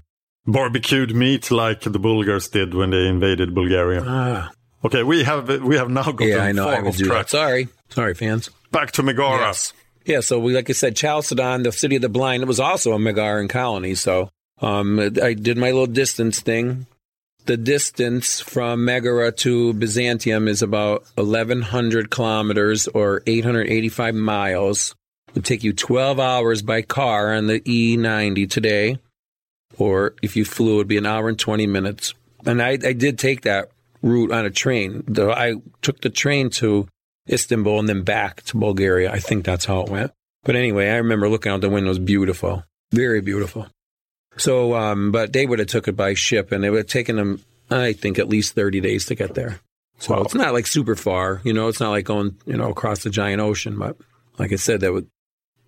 barbecued 0.46 1.14
meat, 1.14 1.50
like 1.50 1.80
the 1.82 1.98
Bulgars 1.98 2.48
did 2.48 2.74
when 2.74 2.90
they 2.90 3.06
invaded 3.06 3.54
Bulgaria. 3.54 4.02
Ah, 4.06 4.50
Okay, 4.84 5.02
we 5.02 5.24
have 5.24 5.48
we 5.62 5.76
have 5.76 5.88
now 5.88 6.02
gotten 6.12 6.28
yeah, 6.28 6.42
I 6.44 6.52
know. 6.52 6.68
I 6.68 6.80
would 6.80 6.94
do 6.96 7.06
track. 7.06 7.26
that. 7.26 7.30
Sorry. 7.30 7.68
Sorry, 7.88 8.14
fans. 8.14 8.50
Back 8.70 8.90
to 8.92 9.02
Megara. 9.02 9.38
Yes. 9.46 9.72
Yeah, 10.04 10.20
so 10.20 10.38
we, 10.38 10.52
like 10.54 10.68
I 10.68 10.74
said, 10.74 10.94
Chalcedon, 10.96 11.62
the 11.62 11.72
city 11.72 11.96
of 11.96 12.02
the 12.02 12.10
blind, 12.10 12.42
it 12.42 12.46
was 12.46 12.60
also 12.60 12.92
a 12.92 12.98
Megaran 12.98 13.48
colony. 13.48 13.94
So 13.94 14.28
um, 14.60 14.98
I 15.00 15.34
did 15.34 15.56
my 15.56 15.70
little 15.70 15.86
distance 15.86 16.40
thing. 16.40 16.86
The 17.46 17.56
distance 17.58 18.40
from 18.40 18.86
Megara 18.86 19.30
to 19.32 19.74
Byzantium 19.74 20.48
is 20.48 20.62
about 20.62 21.04
1,100 21.16 22.10
kilometers 22.10 22.88
or 22.88 23.22
885 23.26 24.14
miles. 24.14 24.94
It 25.28 25.34
would 25.34 25.44
take 25.44 25.62
you 25.62 25.74
12 25.74 26.18
hours 26.18 26.62
by 26.62 26.80
car 26.82 27.34
on 27.34 27.48
the 27.48 27.60
E90 27.60 28.48
today. 28.48 28.98
Or 29.76 30.14
if 30.22 30.36
you 30.36 30.44
flew, 30.44 30.74
it 30.74 30.76
would 30.76 30.88
be 30.88 30.96
an 30.96 31.06
hour 31.06 31.28
and 31.28 31.38
20 31.38 31.66
minutes. 31.66 32.14
And 32.46 32.62
I, 32.62 32.70
I 32.70 32.92
did 32.92 33.18
take 33.18 33.42
that 33.42 33.70
route 34.00 34.32
on 34.32 34.46
a 34.46 34.50
train. 34.50 35.04
The, 35.06 35.30
I 35.30 35.56
took 35.82 36.00
the 36.00 36.10
train 36.10 36.48
to 36.50 36.88
Istanbul 37.28 37.80
and 37.80 37.88
then 37.88 38.02
back 38.02 38.42
to 38.44 38.56
Bulgaria. 38.56 39.10
I 39.12 39.18
think 39.18 39.44
that's 39.44 39.64
how 39.64 39.80
it 39.80 39.90
went. 39.90 40.12
But 40.44 40.56
anyway, 40.56 40.90
I 40.90 40.96
remember 40.96 41.28
looking 41.28 41.52
out 41.52 41.60
the 41.60 41.70
window. 41.70 41.88
It 41.88 41.90
was 41.90 41.98
beautiful. 41.98 42.64
Very 42.92 43.20
beautiful. 43.20 43.68
So, 44.36 44.74
um, 44.74 45.12
but 45.12 45.32
they 45.32 45.46
would 45.46 45.58
have 45.60 45.68
took 45.68 45.88
it 45.88 45.96
by 45.96 46.14
ship 46.14 46.50
and 46.52 46.64
it 46.64 46.70
would 46.70 46.78
have 46.78 46.86
taken 46.86 47.16
them, 47.16 47.40
I 47.70 47.92
think, 47.92 48.18
at 48.18 48.28
least 48.28 48.54
30 48.54 48.80
days 48.80 49.06
to 49.06 49.14
get 49.14 49.34
there. 49.34 49.60
So 49.98 50.14
Wow. 50.14 50.22
it's 50.22 50.34
not 50.34 50.52
like 50.52 50.66
super 50.66 50.96
far, 50.96 51.40
you 51.44 51.52
know, 51.52 51.68
it's 51.68 51.80
not 51.80 51.90
like 51.90 52.04
going, 52.04 52.36
you 52.46 52.56
know, 52.56 52.70
across 52.70 53.04
the 53.04 53.10
giant 53.10 53.40
ocean. 53.40 53.78
But 53.78 53.96
like 54.38 54.52
I 54.52 54.56
said, 54.56 54.80
that 54.80 54.92
would 54.92 55.06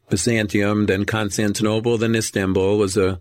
Byzantium, 0.09 0.87
then 0.87 1.05
Constantinople, 1.05 1.99
then 1.99 2.15
Istanbul 2.15 2.77
was 2.79 2.97
a, 2.97 3.21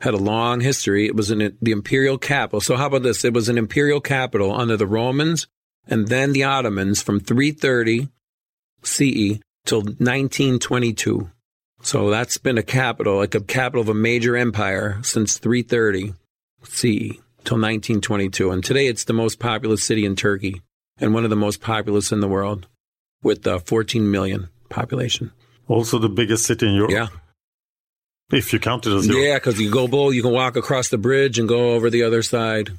had 0.00 0.14
a 0.14 0.18
long 0.18 0.60
history. 0.60 1.06
It 1.06 1.14
was 1.16 1.30
an, 1.30 1.56
the 1.60 1.70
imperial 1.72 2.18
capital. 2.18 2.60
So 2.60 2.76
how 2.76 2.86
about 2.86 3.02
this? 3.02 3.24
It 3.24 3.34
was 3.34 3.48
an 3.48 3.58
imperial 3.58 4.00
capital 4.00 4.54
under 4.54 4.76
the 4.76 4.86
Romans 4.86 5.46
and 5.86 6.08
then 6.08 6.32
the 6.32 6.44
Ottomans 6.44 7.02
from 7.02 7.20
330 7.20 8.08
CE 8.82 9.40
till 9.64 9.82
1922. 9.82 11.30
So 11.82 12.10
that's 12.10 12.38
been 12.38 12.58
a 12.58 12.62
capital, 12.62 13.16
like 13.16 13.34
a 13.34 13.40
capital 13.40 13.80
of 13.80 13.88
a 13.88 13.94
major 13.94 14.36
empire 14.36 14.98
since 15.02 15.38
330 15.38 16.14
CE 16.64 17.16
till 17.44 17.56
1922. 17.56 18.50
And 18.50 18.64
today 18.64 18.86
it's 18.86 19.04
the 19.04 19.12
most 19.12 19.38
populous 19.38 19.84
city 19.84 20.04
in 20.04 20.16
Turkey 20.16 20.60
and 20.98 21.14
one 21.14 21.24
of 21.24 21.30
the 21.30 21.36
most 21.36 21.60
populous 21.60 22.10
in 22.12 22.20
the 22.20 22.28
world 22.28 22.66
with 23.22 23.46
uh, 23.46 23.58
14 23.60 24.10
million 24.10 24.48
population. 24.68 25.30
Also 25.68 25.98
the 25.98 26.08
biggest 26.08 26.46
city 26.46 26.66
in 26.66 26.74
Europe. 26.74 26.90
Yeah. 26.90 27.08
If 28.30 28.52
you 28.52 28.58
count 28.58 28.86
it 28.86 28.92
as 28.92 29.06
Europe. 29.06 29.22
Yeah, 29.24 29.34
because 29.36 29.60
you 29.60 29.70
go 29.70 29.88
bowl, 29.88 30.12
you 30.12 30.22
can 30.22 30.32
walk 30.32 30.56
across 30.56 30.88
the 30.88 30.98
bridge 30.98 31.38
and 31.38 31.48
go 31.48 31.72
over 31.74 31.88
the 31.88 32.02
other 32.02 32.22
side. 32.22 32.70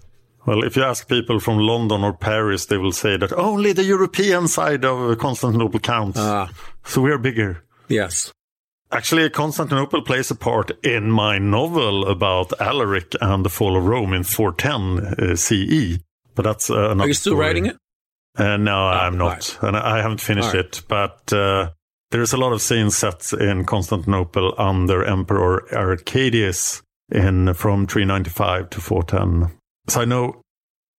Well, 0.45 0.63
if 0.63 0.75
you 0.75 0.83
ask 0.83 1.07
people 1.07 1.39
from 1.39 1.57
London 1.59 2.03
or 2.03 2.13
Paris, 2.13 2.65
they 2.67 2.77
will 2.77 2.91
say 2.91 3.17
that 3.17 3.33
only 3.33 3.73
the 3.73 3.83
European 3.83 4.47
side 4.47 4.85
of 4.85 5.17
Constantinople 5.17 5.79
counts. 5.79 6.19
Ah, 6.19 6.49
so 6.85 7.01
we 7.01 7.12
are 7.12 7.17
bigger. 7.17 7.63
yes. 7.88 8.31
Actually, 8.91 9.30
Constantinople 9.30 10.02
plays 10.02 10.32
a 10.32 10.36
part 10.36 10.71
in 10.84 11.12
my 11.12 11.38
novel 11.38 12.08
about 12.08 12.60
Alaric 12.60 13.13
and 13.21 13.45
the 13.45 13.49
fall 13.49 13.78
of 13.78 13.86
Rome 13.86 14.13
in 14.13 14.23
410 14.23 15.32
uh, 15.32 15.36
CE. 15.36 15.99
But 16.34 16.43
that's 16.43 16.69
uh, 16.71 16.91
another 16.91 17.04
Are 17.04 17.08
you 17.08 17.13
still 17.13 17.34
story. 17.34 17.45
writing 17.45 17.65
it? 17.67 17.78
Uh, 18.38 18.58
no, 18.58 18.88
I'm 18.88 19.17
not, 19.17 19.58
right. 19.62 19.67
and 19.67 19.78
I 19.78 20.02
haven't 20.02 20.21
finished 20.21 20.54
right. 20.54 20.65
it. 20.65 20.82
But 20.88 21.32
uh, 21.32 21.71
there's 22.12 22.34
a 22.34 22.38
lot 22.38 22.54
of 22.54 22.62
scenes 22.62 22.97
set 22.97 23.32
in 23.34 23.65
Constantinople 23.65 24.56
under 24.58 25.04
Emperor 25.04 25.71
Arcadius 25.75 26.82
in 27.12 27.54
from 27.54 27.86
395 27.86 28.69
to 28.71 28.82
410. 28.82 29.56
So 29.88 30.02
I 30.02 30.06
know 30.06 30.41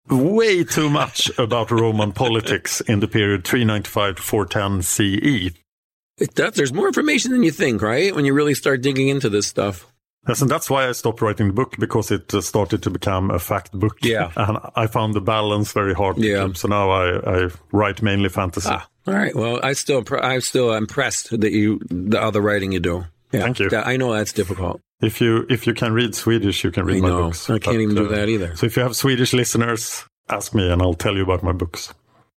way 0.09 0.63
too 0.65 0.91
much 0.91 1.31
about 1.39 1.71
Roman 1.71 2.13
politics 2.25 2.81
in 2.83 3.01
the 3.01 3.09
period 3.09 3.45
395 3.45 4.17
to 4.17 4.23
410 4.23 4.83
CE. 4.83 5.55
There's 6.35 6.73
more 6.73 6.87
information 6.87 7.33
than 7.33 7.43
you 7.43 7.51
think, 7.51 7.83
right? 7.83 8.15
When 8.15 8.25
you 8.25 8.35
really 8.35 8.55
start 8.55 8.83
digging 8.83 9.09
into 9.09 9.29
this 9.29 9.47
stuff. 9.47 9.87
Yes, 10.29 10.43
and 10.43 10.51
that's 10.51 10.69
why 10.69 10.87
I 10.87 10.93
stopped 10.93 11.23
writing 11.23 11.47
the 11.47 11.53
book 11.55 11.77
because 11.79 12.11
it 12.11 12.33
uh, 12.35 12.43
started 12.43 12.83
to 12.83 12.91
become 12.91 13.31
a 13.31 13.39
fact 13.39 13.73
book. 13.73 13.97
Yeah. 14.03 14.31
and 14.37 14.59
I 14.77 14.87
found 14.87 15.15
the 15.15 15.21
balance 15.21 15.73
very 15.73 15.95
hard. 15.95 16.19
Yeah. 16.19 16.47
keep. 16.47 16.59
So 16.59 16.69
now 16.69 16.91
I, 16.91 17.45
I 17.45 17.49
write 17.73 18.03
mainly 18.03 18.29
fantasy. 18.29 18.69
Ah, 18.71 18.87
all 19.07 19.15
right. 19.15 19.35
Well, 19.35 19.61
I 19.63 19.73
still, 19.73 20.05
I'm 20.21 20.43
still 20.43 20.75
impressed 20.75 21.31
that 21.41 21.53
you, 21.53 21.81
the 21.89 22.21
other 22.21 22.43
writing 22.43 22.73
you 22.73 22.81
do. 22.81 23.07
Yeah, 23.33 23.43
Thank 23.43 23.61
you. 23.61 23.71
I 23.73 23.97
know 23.97 24.13
that's 24.13 24.33
difficult. 24.33 24.81
If 25.01 25.21
you 25.21 25.47
if 25.49 25.67
you 25.67 25.73
can 25.73 25.93
read 25.93 26.15
Swedish, 26.15 26.65
you 26.65 26.71
can 26.71 26.85
read 26.85 26.99
I 26.99 27.01
my 27.01 27.09
know. 27.09 27.23
books. 27.27 27.49
I 27.49 27.55
can't 27.55 27.77
But, 27.77 27.81
even 27.81 27.95
do 27.95 28.07
uh, 28.07 28.11
that 28.11 28.29
either. 28.29 28.57
So 28.57 28.67
if 28.67 28.77
you 28.77 28.83
have 28.83 28.95
Swedish 28.97 29.33
listeners, 29.33 30.05
ask 30.29 30.55
me 30.55 30.71
and 30.71 30.83
I'll 30.83 30.95
tell 30.95 31.17
you 31.17 31.23
about 31.23 31.43
my 31.43 31.53
books. 31.53 31.95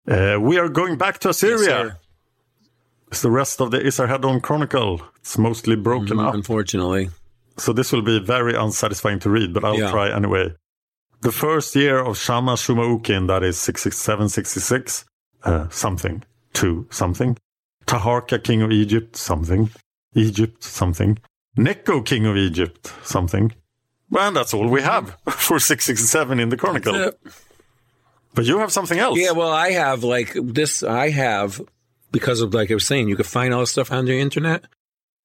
Uh, 0.06 0.36
we 0.40 0.58
are 0.58 0.68
going 0.68 0.98
back 0.98 1.18
to 1.20 1.30
Assyria. 1.30 1.84
Yes, 1.86 1.96
it's 3.12 3.22
the 3.22 3.30
rest 3.30 3.60
of 3.60 3.70
the 3.70 3.78
Esarhaddon 3.78 4.40
Chronicle. 4.42 5.00
It's 5.20 5.38
mostly 5.38 5.76
broken 5.76 6.16
Mhm, 6.16 6.26
up. 6.28 6.34
Unfortunately. 6.34 7.10
So 7.58 7.72
this 7.72 7.92
will 7.92 8.02
be 8.02 8.18
very 8.18 8.54
unsatisfying 8.56 9.20
to 9.20 9.30
read, 9.30 9.52
but 9.52 9.64
I'll 9.64 9.78
Yeah. 9.78 9.90
try 9.90 10.10
anyway. 10.10 10.54
The 11.20 11.30
first 11.32 11.76
year 11.76 11.98
of 11.98 12.16
Shamash-shum-ukin, 12.18 13.28
that 13.28 13.42
is 13.44 13.56
667, 13.58 14.28
66, 14.28 15.04
uh, 15.44 15.66
something, 15.70 16.24
two, 16.52 16.86
something. 16.90 17.36
Taharka, 17.86 18.42
king 18.42 18.62
of 18.62 18.72
Egypt, 18.72 19.14
something. 19.16 19.70
Egypt, 20.14 20.64
something. 20.64 21.18
Necho, 21.56 22.00
king 22.00 22.26
of 22.26 22.36
Egypt, 22.36 22.92
something. 23.04 23.52
Well, 24.10 24.32
that's 24.32 24.52
all 24.54 24.68
we 24.68 24.82
have 24.82 25.16
for 25.28 25.58
667 25.60 26.40
in 26.40 26.48
the 26.48 26.56
Chronicle. 26.56 27.12
But 28.34 28.44
you 28.46 28.58
have 28.58 28.72
something 28.72 28.98
else. 28.98 29.18
Yeah, 29.18 29.32
well, 29.32 29.50
I 29.52 29.72
have 29.72 30.02
like 30.02 30.32
this. 30.42 30.82
I 30.82 31.10
have 31.10 31.60
because 32.12 32.40
of 32.40 32.54
like 32.54 32.70
I 32.70 32.74
was 32.74 32.86
saying, 32.86 33.08
you 33.08 33.16
can 33.16 33.24
find 33.24 33.52
all 33.52 33.60
this 33.60 33.72
stuff 33.72 33.90
on 33.90 34.04
the 34.04 34.18
internet. 34.18 34.64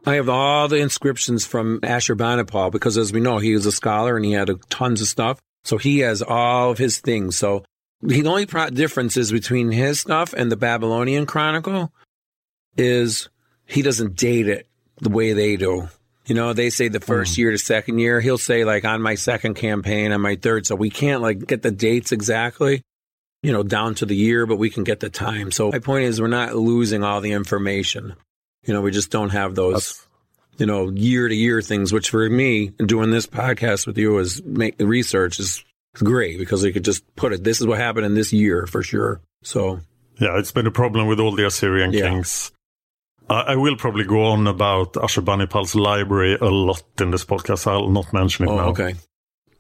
I 0.06 0.16
have 0.16 0.30
all 0.30 0.68
the 0.68 0.78
inscriptions 0.78 1.46
from 1.46 1.82
Ashurbanipal 1.82 2.72
because, 2.72 2.98
as 2.98 3.12
we 3.12 3.20
know, 3.20 3.40
he 3.40 3.54
was 3.54 3.66
a 3.66 3.72
scholar 3.72 4.16
and 4.16 4.24
he 4.24 4.32
had 4.32 4.50
a, 4.50 4.56
tons 4.70 5.02
of 5.02 5.08
stuff. 5.08 5.40
So 5.64 5.78
he 5.78 6.00
has 6.00 6.22
all 6.22 6.72
of 6.72 6.78
his 6.78 7.00
things. 7.00 7.38
So 7.38 7.66
the 8.02 8.26
only 8.26 8.46
pro- 8.46 8.70
difference 8.70 9.18
is 9.18 9.32
between 9.32 9.72
his 9.72 10.00
stuff 10.00 10.34
and 10.34 10.52
the 10.52 10.56
Babylonian 10.56 11.26
Chronicle 11.26 11.92
is 12.78 13.28
he 13.66 13.82
doesn't 13.82 14.16
date 14.16 14.48
it 14.48 14.68
the 15.02 15.10
way 15.10 15.34
they 15.34 15.58
do. 15.58 15.90
You 16.26 16.36
know, 16.36 16.54
they 16.54 16.70
say 16.70 16.88
the 16.88 17.00
first 17.00 17.36
hmm. 17.36 17.42
year 17.42 17.52
to 17.52 17.58
second 17.58 18.00
year. 18.00 18.22
He'll 18.22 18.38
say 18.38 18.64
like 18.64 18.86
on 18.86 19.02
my 19.02 19.16
second 19.16 19.56
campaign, 19.56 20.14
on 20.14 20.22
my 20.22 20.36
third. 20.36 20.66
So 20.66 20.76
we 20.76 20.90
can't 20.90 21.22
like 21.22 21.46
get 21.46 21.64
the 21.64 21.72
dates 21.72 22.12
exactly 22.12 22.82
you 23.44 23.52
know, 23.52 23.64
down 23.64 23.96
to 23.96 24.06
the 24.06 24.16
year, 24.16 24.46
but 24.46 24.58
we 24.58 24.70
can 24.70 24.84
get 24.84 25.00
the 25.00 25.10
time. 25.10 25.52
So 25.52 25.72
my 25.72 25.80
point 25.80 26.06
is 26.06 26.20
we're 26.20 26.28
not 26.28 26.56
losing 26.56 27.04
all 27.04 27.22
the 27.22 27.32
information. 27.32 28.16
You 28.66 28.74
know, 28.74 28.82
we 28.82 28.92
just 28.92 29.12
don't 29.12 29.30
have 29.30 29.56
those, 29.56 30.06
you 30.58 30.66
know, 30.66 30.90
year 30.90 31.28
to 31.28 31.36
year 31.36 31.62
things, 31.62 31.94
which 31.94 32.10
for 32.10 32.30
me, 32.30 32.70
doing 32.86 33.12
this 33.12 33.28
podcast 33.28 33.88
with 33.88 33.98
you 33.98 34.18
is 34.18 34.44
make 34.44 34.78
the 34.78 34.88
research 34.88 35.40
is 35.40 35.64
great 35.96 36.38
because 36.38 36.62
they 36.62 36.72
could 36.72 36.84
just 36.86 37.04
put 37.16 37.34
it. 37.34 37.44
This 37.44 37.62
is 37.62 37.68
what 37.68 37.78
happened 37.78 38.06
in 38.06 38.14
this 38.16 38.34
year 38.34 38.66
for 38.68 38.84
sure. 38.84 39.22
So 39.44 39.80
Yeah, 40.20 40.38
it's 40.40 40.52
been 40.52 40.68
a 40.68 40.72
problem 40.72 41.08
with 41.08 41.20
all 41.20 41.36
the 41.36 41.46
Assyrian 41.46 41.94
Yeah. 41.94 42.10
kings. 42.10 42.52
I 43.30 43.42
I 43.54 43.56
will 43.56 43.76
probably 43.78 44.04
go 44.06 44.24
on 44.26 44.48
about 44.48 44.94
Ashurbanipal's 44.94 45.76
library 45.76 46.36
a 46.42 46.50
lot 46.50 46.84
in 47.00 47.12
this 47.12 47.26
podcast. 47.26 47.68
I'll 47.68 47.90
not 47.92 48.12
mention 48.14 48.46
it 48.46 48.52
oh, 48.52 48.56
now. 48.58 48.68
okay. 48.70 48.96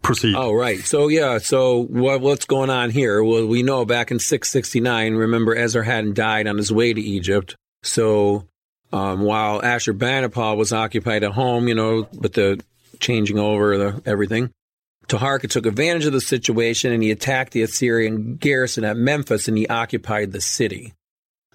Proceed. 0.01 0.35
Oh, 0.35 0.53
right. 0.53 0.79
So, 0.79 1.07
yeah. 1.07 1.37
So, 1.39 1.83
what, 1.83 2.21
what's 2.21 2.45
going 2.45 2.69
on 2.69 2.89
here? 2.89 3.23
Well, 3.23 3.45
we 3.45 3.63
know 3.63 3.85
back 3.85 4.11
in 4.11 4.19
669, 4.19 5.15
remember, 5.15 5.55
Esarhaddon 5.55 6.13
died 6.13 6.47
on 6.47 6.57
his 6.57 6.71
way 6.71 6.93
to 6.93 7.01
Egypt. 7.01 7.55
So, 7.83 8.45
um, 8.93 9.21
while 9.21 9.61
Ashurbanipal 9.61 10.55
was 10.55 10.71
occupied 10.71 11.23
at 11.23 11.31
home, 11.31 11.67
you 11.67 11.75
know, 11.75 12.07
with 12.13 12.33
the 12.33 12.61
changing 12.99 13.37
over 13.37 13.77
the 13.77 14.01
everything, 14.05 14.51
Taharka 15.07 15.49
took 15.49 15.65
advantage 15.65 16.05
of 16.05 16.13
the 16.13 16.21
situation 16.21 16.91
and 16.91 17.01
he 17.01 17.11
attacked 17.11 17.53
the 17.53 17.61
Assyrian 17.61 18.35
garrison 18.35 18.83
at 18.83 18.97
Memphis 18.97 19.47
and 19.47 19.57
he 19.57 19.67
occupied 19.67 20.31
the 20.31 20.41
city. 20.41 20.93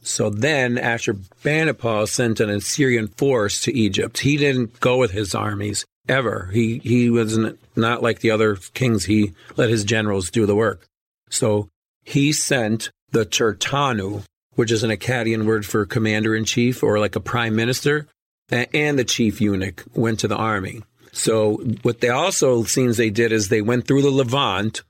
So 0.03 0.31
then 0.31 0.77
Ashurbanipal 0.77 2.09
sent 2.09 2.41
an 2.41 2.51
Assyrian 2.51 3.09
force 3.09 3.63
to 3.63 3.73
Egypt. 3.73 4.19
He 4.19 4.37
didn't 4.37 4.81
go 4.81 4.97
with 4.97 5.13
his 5.13 5.35
armies 5.35 5.85
ever. 6.09 6.51
He 6.53 6.79
he 6.79 7.11
wasn't 7.11 7.59
like 7.77 8.21
the 8.21 8.31
other 8.31 8.57
kings. 8.57 9.05
He 9.05 9.33
let 9.57 9.71
his 9.71 9.85
generals 9.85 10.31
do 10.31 10.47
the 10.47 10.57
work. 10.57 10.87
So 11.31 11.69
he 12.05 12.33
sent 12.33 12.91
the 13.11 13.25
Tertanu, 13.25 14.25
which 14.55 14.71
is 14.71 14.83
an 14.83 14.91
Akkadian 14.91 15.45
word 15.45 15.65
for 15.65 15.87
commander 15.87 16.35
in 16.35 16.45
chief 16.45 16.83
or 16.83 16.99
like 16.99 17.17
a 17.17 17.21
prime 17.21 17.55
minister, 17.55 18.07
and 18.51 18.99
the 18.99 19.05
chief 19.05 19.41
eunuch 19.41 19.85
went 19.95 20.21
to 20.21 20.29
the 20.29 20.37
army. 20.37 20.83
So 21.13 21.57
what 21.83 22.01
they 22.01 22.09
also 22.09 22.65
seems 22.65 22.97
they 22.97 23.11
did 23.11 23.33
is 23.33 23.49
they 23.49 23.63
went 23.63 23.87
through 23.87 24.03
the 24.03 24.11
Levant 24.11 24.83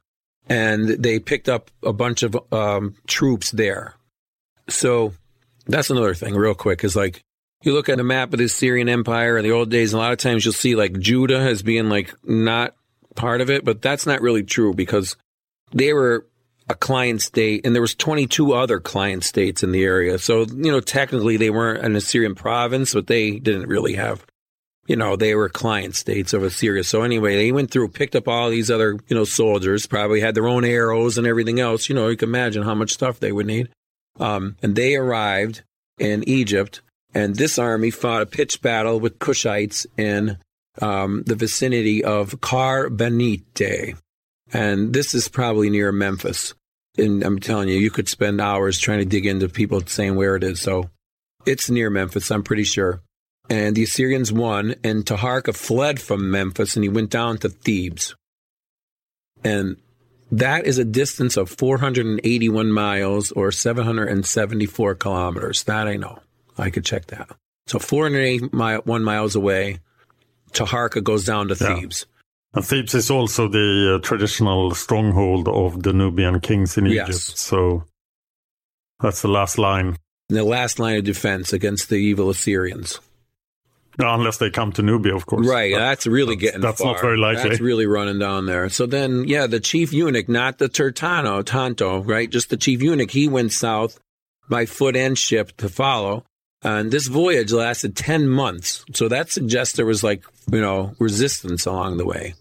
and 0.48 0.88
they 0.88 1.18
picked 1.18 1.48
up 1.48 1.70
a 1.82 1.92
bunch 1.92 2.22
of 2.22 2.36
um, 2.52 2.94
troops 3.06 3.50
there. 3.50 3.94
So 4.68 5.12
that's 5.66 5.90
another 5.90 6.14
thing, 6.14 6.34
real 6.34 6.54
quick, 6.54 6.84
is 6.84 6.96
like 6.96 7.22
you 7.62 7.72
look 7.72 7.88
at 7.88 7.96
the 7.96 8.04
map 8.04 8.32
of 8.32 8.38
the 8.38 8.48
Syrian 8.48 8.88
Empire 8.88 9.38
in 9.38 9.44
the 9.44 9.52
old 9.52 9.70
days, 9.70 9.92
and 9.92 10.00
a 10.00 10.02
lot 10.02 10.12
of 10.12 10.18
times 10.18 10.44
you'll 10.44 10.52
see 10.52 10.74
like 10.74 10.98
Judah 10.98 11.38
as 11.38 11.62
being 11.62 11.88
like 11.88 12.14
not 12.24 12.74
part 13.14 13.40
of 13.40 13.50
it, 13.50 13.64
but 13.64 13.82
that's 13.82 14.06
not 14.06 14.20
really 14.20 14.42
true 14.42 14.74
because 14.74 15.16
they 15.72 15.92
were 15.92 16.26
a 16.68 16.74
client 16.74 17.20
state 17.20 17.66
and 17.66 17.74
there 17.74 17.82
was 17.82 17.94
22 17.94 18.52
other 18.52 18.80
client 18.80 19.24
states 19.24 19.62
in 19.62 19.72
the 19.72 19.84
area. 19.84 20.18
So, 20.18 20.40
you 20.40 20.70
know, 20.70 20.80
technically 20.80 21.36
they 21.36 21.50
weren't 21.50 21.84
an 21.84 21.96
Assyrian 21.96 22.34
province, 22.34 22.94
but 22.94 23.06
they 23.06 23.38
didn't 23.38 23.68
really 23.68 23.94
have, 23.94 24.24
you 24.86 24.96
know, 24.96 25.16
they 25.16 25.34
were 25.34 25.48
client 25.48 25.96
states 25.96 26.32
of 26.32 26.42
Assyria. 26.42 26.84
So 26.84 27.02
anyway, 27.02 27.36
they 27.36 27.52
went 27.52 27.70
through, 27.70 27.88
picked 27.88 28.16
up 28.16 28.28
all 28.28 28.48
these 28.48 28.70
other, 28.70 28.98
you 29.08 29.16
know, 29.16 29.24
soldiers, 29.24 29.86
probably 29.86 30.20
had 30.20 30.34
their 30.34 30.48
own 30.48 30.64
arrows 30.64 31.18
and 31.18 31.26
everything 31.26 31.60
else. 31.60 31.88
You 31.88 31.94
know, 31.94 32.08
you 32.08 32.16
can 32.16 32.28
imagine 32.28 32.62
how 32.62 32.74
much 32.74 32.92
stuff 32.92 33.20
they 33.20 33.32
would 33.32 33.46
need. 33.46 33.68
Um, 34.20 34.56
and 34.62 34.76
they 34.76 34.96
arrived 34.96 35.62
in 35.98 36.26
Egypt 36.28 36.80
and 37.14 37.36
this 37.36 37.58
army 37.58 37.90
fought 37.90 38.22
a 38.22 38.26
pitched 38.26 38.62
battle 38.62 38.98
with 38.98 39.18
Cushites 39.18 39.86
in 39.96 40.38
um, 40.80 41.22
the 41.26 41.34
vicinity 41.34 42.02
of 42.02 42.40
Kar-Baniti. 42.40 43.96
And 44.52 44.92
this 44.92 45.14
is 45.14 45.28
probably 45.28 45.70
near 45.70 45.92
Memphis. 45.92 46.54
And 46.96 47.22
I'm 47.22 47.38
telling 47.38 47.68
you, 47.68 47.76
you 47.76 47.90
could 47.90 48.08
spend 48.08 48.40
hours 48.40 48.78
trying 48.78 48.98
to 48.98 49.04
dig 49.04 49.26
into 49.26 49.48
people 49.48 49.80
saying 49.86 50.16
where 50.16 50.36
it 50.36 50.44
is. 50.44 50.60
So 50.60 50.90
it's 51.46 51.70
near 51.70 51.90
Memphis, 51.90 52.30
I'm 52.30 52.42
pretty 52.42 52.64
sure. 52.64 53.00
And 53.50 53.74
the 53.74 53.82
Assyrians 53.82 54.32
won, 54.32 54.76
and 54.84 55.04
Taharka 55.04 55.54
fled 55.54 56.00
from 56.00 56.30
Memphis 56.30 56.76
and 56.76 56.84
he 56.84 56.88
went 56.88 57.10
down 57.10 57.38
to 57.38 57.48
Thebes. 57.48 58.14
And 59.42 59.76
that 60.30 60.66
is 60.66 60.78
a 60.78 60.84
distance 60.84 61.36
of 61.36 61.50
481 61.50 62.72
miles 62.72 63.32
or 63.32 63.50
774 63.50 64.94
kilometers. 64.94 65.64
That 65.64 65.88
I 65.88 65.96
know. 65.96 66.20
I 66.58 66.70
could 66.70 66.84
check 66.84 67.06
that. 67.08 67.30
So 67.66 67.78
481 67.78 69.04
miles 69.04 69.34
away, 69.36 69.78
Taharka 70.52 71.02
goes 71.02 71.24
down 71.24 71.48
to 71.48 71.54
Yeah. 71.60 71.76
Thebes. 71.80 72.06
And 72.54 72.64
Thebes 72.64 72.94
is 72.94 73.10
also 73.10 73.48
the 73.48 73.94
uh, 73.96 74.06
traditional 74.06 74.74
stronghold 74.74 75.48
of 75.48 75.82
the 75.82 75.92
Nubian 75.92 76.40
kings 76.40 76.76
in 76.76 76.86
Egypt. 76.86 77.08
Yes. 77.08 77.40
So 77.40 77.84
that's 79.00 79.22
the 79.22 79.28
last 79.28 79.56
line. 79.58 79.96
And 80.28 80.38
the 80.38 80.44
last 80.44 80.78
line 80.78 80.96
of 80.98 81.04
defense 81.04 81.52
against 81.52 81.88
the 81.88 81.96
evil 81.96 82.28
Assyrians. 82.30 83.00
Unless 83.98 84.38
they 84.38 84.48
come 84.50 84.72
to 84.72 84.82
Nubia, 84.82 85.14
of 85.14 85.26
course. 85.26 85.46
Right, 85.46 85.72
But 85.72 85.80
that's 85.80 86.06
really 86.06 86.34
that's- 86.34 86.40
getting 86.50 86.60
That's 86.62 86.80
far. 86.80 86.92
not 86.92 87.00
very 87.02 87.18
likely. 87.18 87.50
That's 87.50 87.60
really 87.60 87.86
running 87.86 88.18
down 88.18 88.46
there. 88.46 88.68
So 88.70 88.86
then, 88.86 89.24
yeah, 89.28 89.46
the 89.46 89.60
chief 89.60 89.92
eunuch, 89.92 90.28
not 90.30 90.56
the 90.58 90.68
Tertano, 90.70 91.44
Tanto, 91.44 92.00
right? 92.02 92.28
Just 92.30 92.48
the 92.50 92.56
chief 92.56 92.82
eunuch, 92.82 93.10
he 93.10 93.28
went 93.28 93.52
south 93.52 93.98
by 94.48 94.64
foot 94.66 94.96
and 94.96 95.16
ship 95.18 95.54
to 95.58 95.68
follow. 95.68 96.24
And 96.62 96.90
this 96.90 97.08
voyage 97.08 97.52
lasted 97.52 97.96
10 97.96 98.28
months. 98.28 98.84
So 98.94 99.08
that 99.08 99.30
suggests 99.30 99.76
there 99.76 99.86
was 99.86 100.04
like, 100.04 100.24
you 100.50 100.60
know, 100.60 100.94
resistance 100.98 101.66
along 101.66 101.96
the 101.96 102.06
way. 102.06 102.34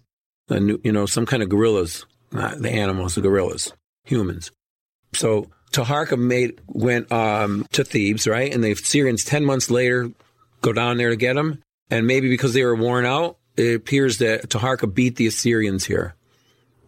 And, 0.50 0.80
you 0.84 0.92
know, 0.92 1.06
some 1.06 1.26
kind 1.26 1.42
of 1.42 1.50
guerrillas, 1.50 2.06
not 2.32 2.60
the 2.60 2.70
animals, 2.70 3.16
the 3.16 3.22
gorillas, 3.22 3.74
humans. 4.04 4.52
So 5.14 5.48
Taharka 5.72 6.20
made 6.20 6.60
went 6.68 7.12
um, 7.12 7.66
to 7.72 7.84
Thebes, 7.84 8.28
right? 8.28 8.54
And 8.54 8.64
the 8.64 8.76
Syrians 8.76 9.24
ten 9.24 9.46
months 9.46 9.72
later 9.72 10.12
go 10.62 10.74
down 10.74 10.98
there 10.98 11.10
to 11.10 11.16
get 11.16 11.38
him. 11.38 11.62
And 11.90 12.08
maybe 12.08 12.30
because 12.30 12.54
they 12.54 12.64
were 12.64 12.76
worn 12.76 13.06
out, 13.06 13.38
it 13.58 13.76
appears 13.76 14.20
that 14.20 14.50
Taharka 14.50 14.94
beat 14.94 15.16
the 15.16 15.28
Assyrians 15.28 15.86
here. 15.86 16.16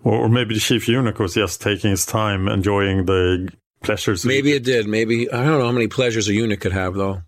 Or 0.04 0.28
maybe 0.30 0.54
the 0.54 0.60
chief 0.60 0.88
eunuch 0.88 1.20
was 1.20 1.34
just 1.34 1.62
taking 1.62 1.92
his 1.92 2.06
time, 2.06 2.48
enjoying 2.48 3.06
the 3.06 3.50
pleasures. 3.84 4.26
Maybe 4.26 4.54
it 4.54 4.64
did. 4.64 4.88
Maybe 4.88 5.32
I 5.32 5.44
don't 5.44 5.60
know 5.60 5.66
how 5.66 5.72
many 5.72 5.88
pleasures 5.88 6.28
a 6.28 6.34
eunuch 6.34 6.62
could 6.62 6.74
have, 6.74 6.96
though. 6.96 7.22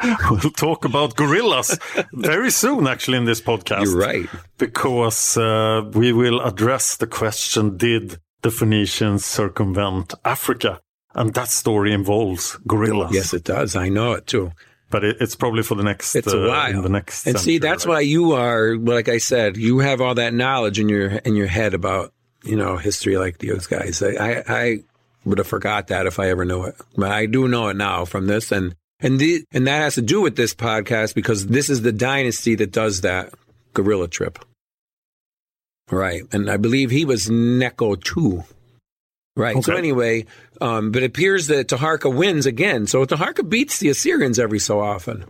We'll 0.30 0.52
talk 0.52 0.84
about 0.84 1.16
gorillas 1.16 1.78
very 2.12 2.50
soon, 2.50 2.86
actually, 2.86 3.18
in 3.18 3.24
this 3.24 3.40
podcast. 3.40 3.84
You're 3.84 3.98
right. 3.98 4.28
Because 4.56 5.36
uh, 5.36 5.90
we 5.92 6.12
will 6.12 6.40
address 6.40 6.96
the 6.96 7.06
question 7.06 7.76
Did 7.76 8.18
the 8.42 8.50
Phoenicians 8.50 9.24
circumvent 9.24 10.14
Africa? 10.24 10.80
And 11.14 11.34
that 11.34 11.48
story 11.48 11.92
involves 11.92 12.56
gorillas. 12.66 13.12
Yes, 13.12 13.34
it 13.34 13.44
does. 13.44 13.74
I 13.74 13.88
know 13.88 14.12
it 14.12 14.26
too. 14.26 14.52
But 14.90 15.04
it, 15.04 15.16
it's 15.20 15.34
probably 15.34 15.62
for 15.62 15.74
the 15.74 15.82
next. 15.82 16.14
It's 16.14 16.32
a 16.32 16.44
uh, 16.44 16.48
while. 16.48 16.70
in 16.70 16.82
the 16.82 16.88
next. 16.88 17.26
and 17.26 17.38
see, 17.38 17.58
that's 17.58 17.84
right? 17.84 17.94
why 17.94 18.00
you 18.00 18.32
are, 18.32 18.76
like 18.76 19.08
I 19.08 19.18
said, 19.18 19.56
you 19.56 19.80
have 19.80 20.00
all 20.00 20.14
that 20.14 20.32
knowledge 20.32 20.78
in 20.78 20.88
your 20.88 21.08
in 21.08 21.34
your 21.34 21.46
head 21.46 21.74
about 21.74 22.12
you 22.44 22.56
know 22.56 22.76
history 22.76 23.18
like 23.18 23.38
those 23.38 23.66
guys. 23.66 24.02
I 24.02 24.12
I, 24.12 24.44
I 24.48 24.78
would 25.24 25.38
have 25.38 25.46
forgot 25.46 25.88
that 25.88 26.06
if 26.06 26.18
I 26.18 26.28
ever 26.28 26.44
knew 26.44 26.64
it, 26.64 26.76
but 26.96 27.10
I 27.10 27.26
do 27.26 27.48
know 27.48 27.68
it 27.68 27.76
now 27.76 28.04
from 28.04 28.26
this, 28.26 28.52
and 28.52 28.74
and 29.00 29.18
the 29.18 29.44
and 29.52 29.66
that 29.66 29.82
has 29.82 29.94
to 29.96 30.02
do 30.02 30.20
with 30.20 30.36
this 30.36 30.54
podcast 30.54 31.14
because 31.14 31.46
this 31.46 31.70
is 31.70 31.82
the 31.82 31.92
dynasty 31.92 32.54
that 32.56 32.72
does 32.72 33.02
that 33.02 33.32
gorilla 33.74 34.08
trip, 34.08 34.38
right? 35.90 36.22
And 36.32 36.50
I 36.50 36.56
believe 36.56 36.90
he 36.90 37.04
was 37.04 37.30
Necho 37.30 37.96
II. 37.96 38.44
Right. 39.36 39.62
So 39.62 39.76
anyway, 39.76 40.26
um, 40.60 40.90
but 40.90 41.04
it 41.04 41.06
appears 41.06 41.46
that 41.46 41.68
Taharka 41.68 42.12
wins 42.12 42.44
again. 42.44 42.88
So 42.88 43.04
Taharka 43.04 43.48
beats 43.48 43.78
the 43.78 43.88
Assyrians 43.88 44.36
every 44.36 44.58
so 44.58 44.80
often. 44.80 45.26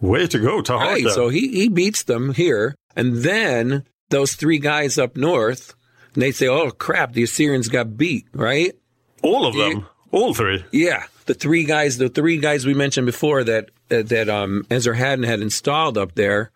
Way 0.00 0.26
to 0.26 0.40
go, 0.40 0.62
Taharka. 0.62 0.80
Right. 0.80 1.06
So 1.06 1.28
he, 1.28 1.46
he 1.46 1.68
beats 1.68 2.02
them 2.02 2.34
here. 2.34 2.74
And 2.96 3.18
then 3.18 3.84
those 4.10 4.32
three 4.34 4.58
guys 4.58 4.98
up 4.98 5.16
north, 5.16 5.76
and 6.12 6.22
they 6.22 6.32
say, 6.32 6.48
oh, 6.48 6.72
crap, 6.72 7.12
the 7.12 7.22
Assyrians 7.22 7.68
got 7.68 7.96
beat, 7.96 8.26
right? 8.32 8.74
All 9.22 9.46
of 9.46 9.54
them. 9.56 9.86
All 10.10 10.34
three. 10.34 10.64
Yeah. 10.72 11.04
The 11.26 11.34
three 11.34 11.64
guys, 11.64 11.98
the 11.98 12.08
three 12.08 12.38
guys 12.38 12.66
we 12.66 12.74
mentioned 12.74 13.06
before 13.06 13.44
that, 13.44 13.70
that, 13.88 14.08
that 14.08 14.28
um, 14.28 14.66
Esarhaddon 14.70 15.24
had 15.24 15.40
installed 15.40 15.96
up 15.96 16.14
there, 16.16 16.50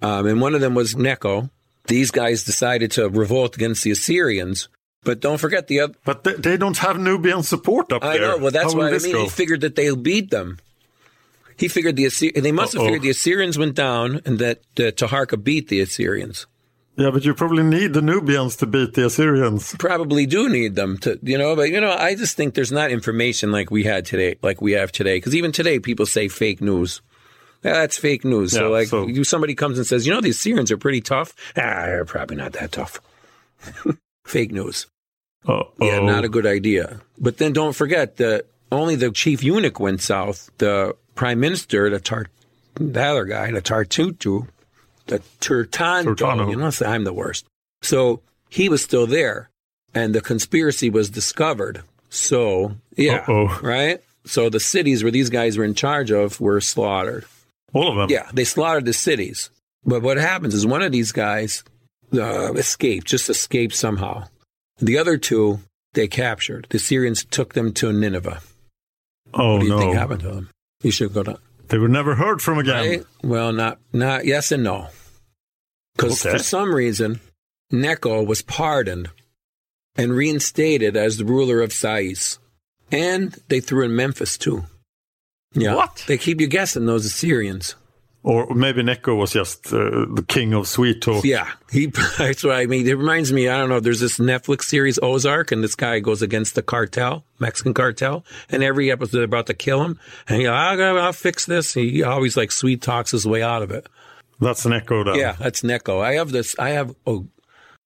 um, 0.00 0.26
and 0.26 0.40
one 0.40 0.54
of 0.54 0.60
them 0.60 0.74
was 0.74 0.96
Necho. 0.96 1.50
These 1.86 2.10
guys 2.12 2.44
decided 2.44 2.92
to 2.92 3.08
revolt 3.08 3.56
against 3.56 3.82
the 3.82 3.90
Assyrians. 3.90 4.68
But 5.02 5.20
don't 5.20 5.38
forget 5.38 5.66
the 5.66 5.80
other. 5.80 5.94
But 6.04 6.24
they, 6.24 6.34
they 6.34 6.56
don't 6.56 6.76
have 6.78 6.98
Nubian 6.98 7.42
support 7.42 7.90
up 7.92 8.04
I 8.04 8.18
there. 8.18 8.28
know. 8.28 8.38
Well, 8.38 8.50
that's 8.50 8.72
How 8.74 8.78
what 8.78 8.94
I 8.94 8.98
mean. 8.98 9.12
go? 9.12 9.22
He 9.24 9.28
figured 9.30 9.62
that 9.62 9.74
they'll 9.74 9.96
beat 9.96 10.30
them. 10.30 10.58
He 11.56 11.68
figured 11.68 11.96
the 11.96 12.04
Assy- 12.06 12.32
they 12.32 12.52
must 12.52 12.74
have 12.74 12.80
Uh-oh. 12.82 12.86
figured 12.86 13.02
the 13.02 13.10
Assyrians 13.10 13.58
went 13.58 13.74
down 13.74 14.20
and 14.24 14.38
that 14.38 14.58
uh, 14.78 14.92
Taharka 14.92 15.42
beat 15.42 15.68
the 15.68 15.80
Assyrians. 15.80 16.46
Yeah, 17.00 17.10
but 17.10 17.24
you 17.24 17.32
probably 17.32 17.62
need 17.62 17.94
the 17.94 18.02
Nubians 18.02 18.56
to 18.56 18.66
beat 18.66 18.92
the 18.92 19.06
Assyrians. 19.06 19.74
Probably 19.78 20.26
do 20.26 20.50
need 20.50 20.74
them 20.74 20.98
to, 20.98 21.18
you 21.22 21.38
know. 21.38 21.56
But 21.56 21.70
you 21.70 21.80
know, 21.80 21.92
I 21.92 22.14
just 22.14 22.36
think 22.36 22.52
there's 22.52 22.70
not 22.70 22.90
information 22.90 23.50
like 23.50 23.70
we 23.70 23.84
had 23.84 24.04
today, 24.04 24.36
like 24.42 24.60
we 24.60 24.72
have 24.72 24.92
today. 24.92 25.16
Because 25.16 25.34
even 25.34 25.50
today, 25.50 25.78
people 25.78 26.04
say 26.04 26.28
fake 26.28 26.60
news. 26.60 27.00
Yeah, 27.64 27.72
that's 27.72 27.96
fake 27.96 28.22
news. 28.24 28.52
so, 28.52 28.68
like, 28.70 28.88
so- 28.88 29.06
you 29.06 29.24
somebody 29.24 29.54
comes 29.54 29.78
and 29.78 29.86
says, 29.86 30.06
you 30.06 30.12
know, 30.12 30.20
the 30.20 30.28
Assyrians 30.30 30.70
are 30.70 30.76
pretty 30.76 31.00
tough. 31.00 31.34
Ah, 31.56 31.86
they're 31.86 32.04
probably 32.04 32.36
not 32.36 32.52
that 32.52 32.72
tough. 32.72 33.00
fake 34.26 34.52
news. 34.52 34.86
Uh-oh. 35.48 35.72
Yeah, 35.80 36.00
not 36.00 36.24
a 36.24 36.28
good 36.28 36.44
idea. 36.46 37.00
But 37.18 37.38
then 37.38 37.54
don't 37.54 37.74
forget 37.74 38.18
that 38.18 38.44
only 38.70 38.94
the 38.94 39.10
chief 39.10 39.42
eunuch 39.42 39.80
went 39.80 40.02
south. 40.02 40.50
The 40.58 40.94
prime 41.14 41.40
minister, 41.40 41.88
the 41.88 41.98
Tar, 41.98 42.26
the 42.74 43.02
other 43.02 43.24
guy, 43.24 43.50
the 43.50 43.62
Tartutu, 43.62 44.48
the 45.10 45.18
Turtanto. 45.40 46.14
Turtano. 46.16 46.50
You 46.50 46.56
know, 46.56 46.70
I'm 46.90 47.04
the 47.04 47.12
worst. 47.12 47.44
So 47.82 48.20
he 48.48 48.68
was 48.68 48.82
still 48.82 49.06
there, 49.06 49.50
and 49.94 50.14
the 50.14 50.20
conspiracy 50.20 50.90
was 50.90 51.10
discovered. 51.10 51.82
So 52.08 52.74
yeah, 52.96 53.24
Uh-oh. 53.28 53.60
right. 53.62 54.02
So 54.24 54.48
the 54.50 54.60
cities 54.60 55.02
where 55.02 55.12
these 55.12 55.30
guys 55.30 55.56
were 55.56 55.64
in 55.64 55.74
charge 55.74 56.10
of 56.10 56.40
were 56.40 56.60
slaughtered. 56.60 57.24
All 57.72 57.90
of 57.90 57.96
them. 57.96 58.10
Yeah, 58.10 58.28
they 58.32 58.44
slaughtered 58.44 58.84
the 58.84 58.92
cities. 58.92 59.50
But 59.84 60.02
what 60.02 60.16
happens 60.16 60.54
is 60.54 60.66
one 60.66 60.82
of 60.82 60.92
these 60.92 61.12
guys 61.12 61.62
uh, 62.12 62.52
escaped, 62.54 63.06
just 63.06 63.30
escaped 63.30 63.74
somehow. 63.74 64.24
The 64.78 64.98
other 64.98 65.16
two 65.16 65.60
they 65.94 66.06
captured. 66.08 66.66
The 66.70 66.78
Syrians 66.78 67.24
took 67.24 67.54
them 67.54 67.72
to 67.74 67.92
Nineveh. 67.92 68.40
Oh 69.32 69.52
What 69.54 69.60
do 69.60 69.66
you 69.66 69.70
no. 69.72 69.78
think 69.78 69.94
happened 69.96 70.20
to 70.22 70.28
them? 70.28 70.50
You 70.82 70.90
should 70.90 71.14
go 71.14 71.22
to 71.22 71.38
They 71.68 71.78
were 71.78 71.88
never 71.88 72.14
heard 72.16 72.42
from 72.42 72.58
again. 72.58 72.88
Right? 72.88 73.04
Well, 73.22 73.52
not 73.52 73.78
not 73.92 74.24
yes 74.26 74.50
and 74.52 74.64
no. 74.64 74.88
Because 75.96 76.24
Okay. 76.24 76.36
for 76.36 76.42
some 76.42 76.74
reason, 76.74 77.20
Necho 77.70 78.22
was 78.22 78.42
pardoned 78.42 79.10
and 79.96 80.12
reinstated 80.12 80.96
as 80.96 81.16
the 81.18 81.24
ruler 81.24 81.60
of 81.60 81.72
Sais, 81.72 82.38
and 82.92 83.36
they 83.48 83.60
threw 83.60 83.84
in 83.84 83.94
Memphis 83.94 84.38
too. 84.38 84.64
Yeah, 85.52 85.74
What? 85.74 86.04
They 86.06 86.16
keep 86.18 86.40
you 86.40 86.46
guessing 86.46 86.86
those 86.86 87.04
Assyrians. 87.04 87.74
Or 88.22 88.54
maybe 88.54 88.82
Necho 88.82 89.14
was 89.14 89.32
just 89.32 89.72
uh, 89.72 90.04
the 90.12 90.22
king 90.28 90.52
of 90.52 90.68
sweet 90.68 91.00
talk. 91.00 91.24
Yeah, 91.24 91.48
he. 91.72 91.86
That's 92.18 92.44
what 92.44 92.54
I 92.54 92.66
mean. 92.66 92.86
It 92.86 92.92
reminds 92.98 93.32
me. 93.32 93.48
I 93.48 93.56
don't 93.56 93.70
know. 93.70 93.80
There's 93.80 94.00
this 94.00 94.18
Netflix 94.18 94.64
series 94.64 94.98
Ozark, 95.02 95.52
and 95.52 95.64
this 95.64 95.74
guy 95.74 96.00
goes 96.00 96.20
against 96.20 96.54
the 96.54 96.60
cartel, 96.62 97.24
Mexican 97.38 97.72
cartel, 97.72 98.22
and 98.50 98.62
every 98.62 98.90
episode 98.92 99.16
they're 99.16 99.24
about 99.24 99.46
to 99.46 99.54
kill 99.54 99.82
him, 99.82 99.98
and 100.28 100.38
he, 100.38 100.46
I'll, 100.46 100.98
I'll 100.98 101.12
fix 101.14 101.46
this. 101.46 101.72
He 101.72 102.02
always 102.02 102.36
like 102.36 102.52
sweet 102.52 102.82
talks 102.82 103.10
his 103.12 103.26
way 103.26 103.42
out 103.42 103.62
of 103.62 103.70
it. 103.70 103.86
That's 104.40 104.64
Necho 104.64 105.04
then. 105.04 105.16
Yeah, 105.16 105.36
that's 105.38 105.62
Necho. 105.62 106.00
I 106.00 106.14
have 106.14 106.32
this. 106.32 106.56
I 106.58 106.70
have 106.70 106.94
oh, 107.06 107.26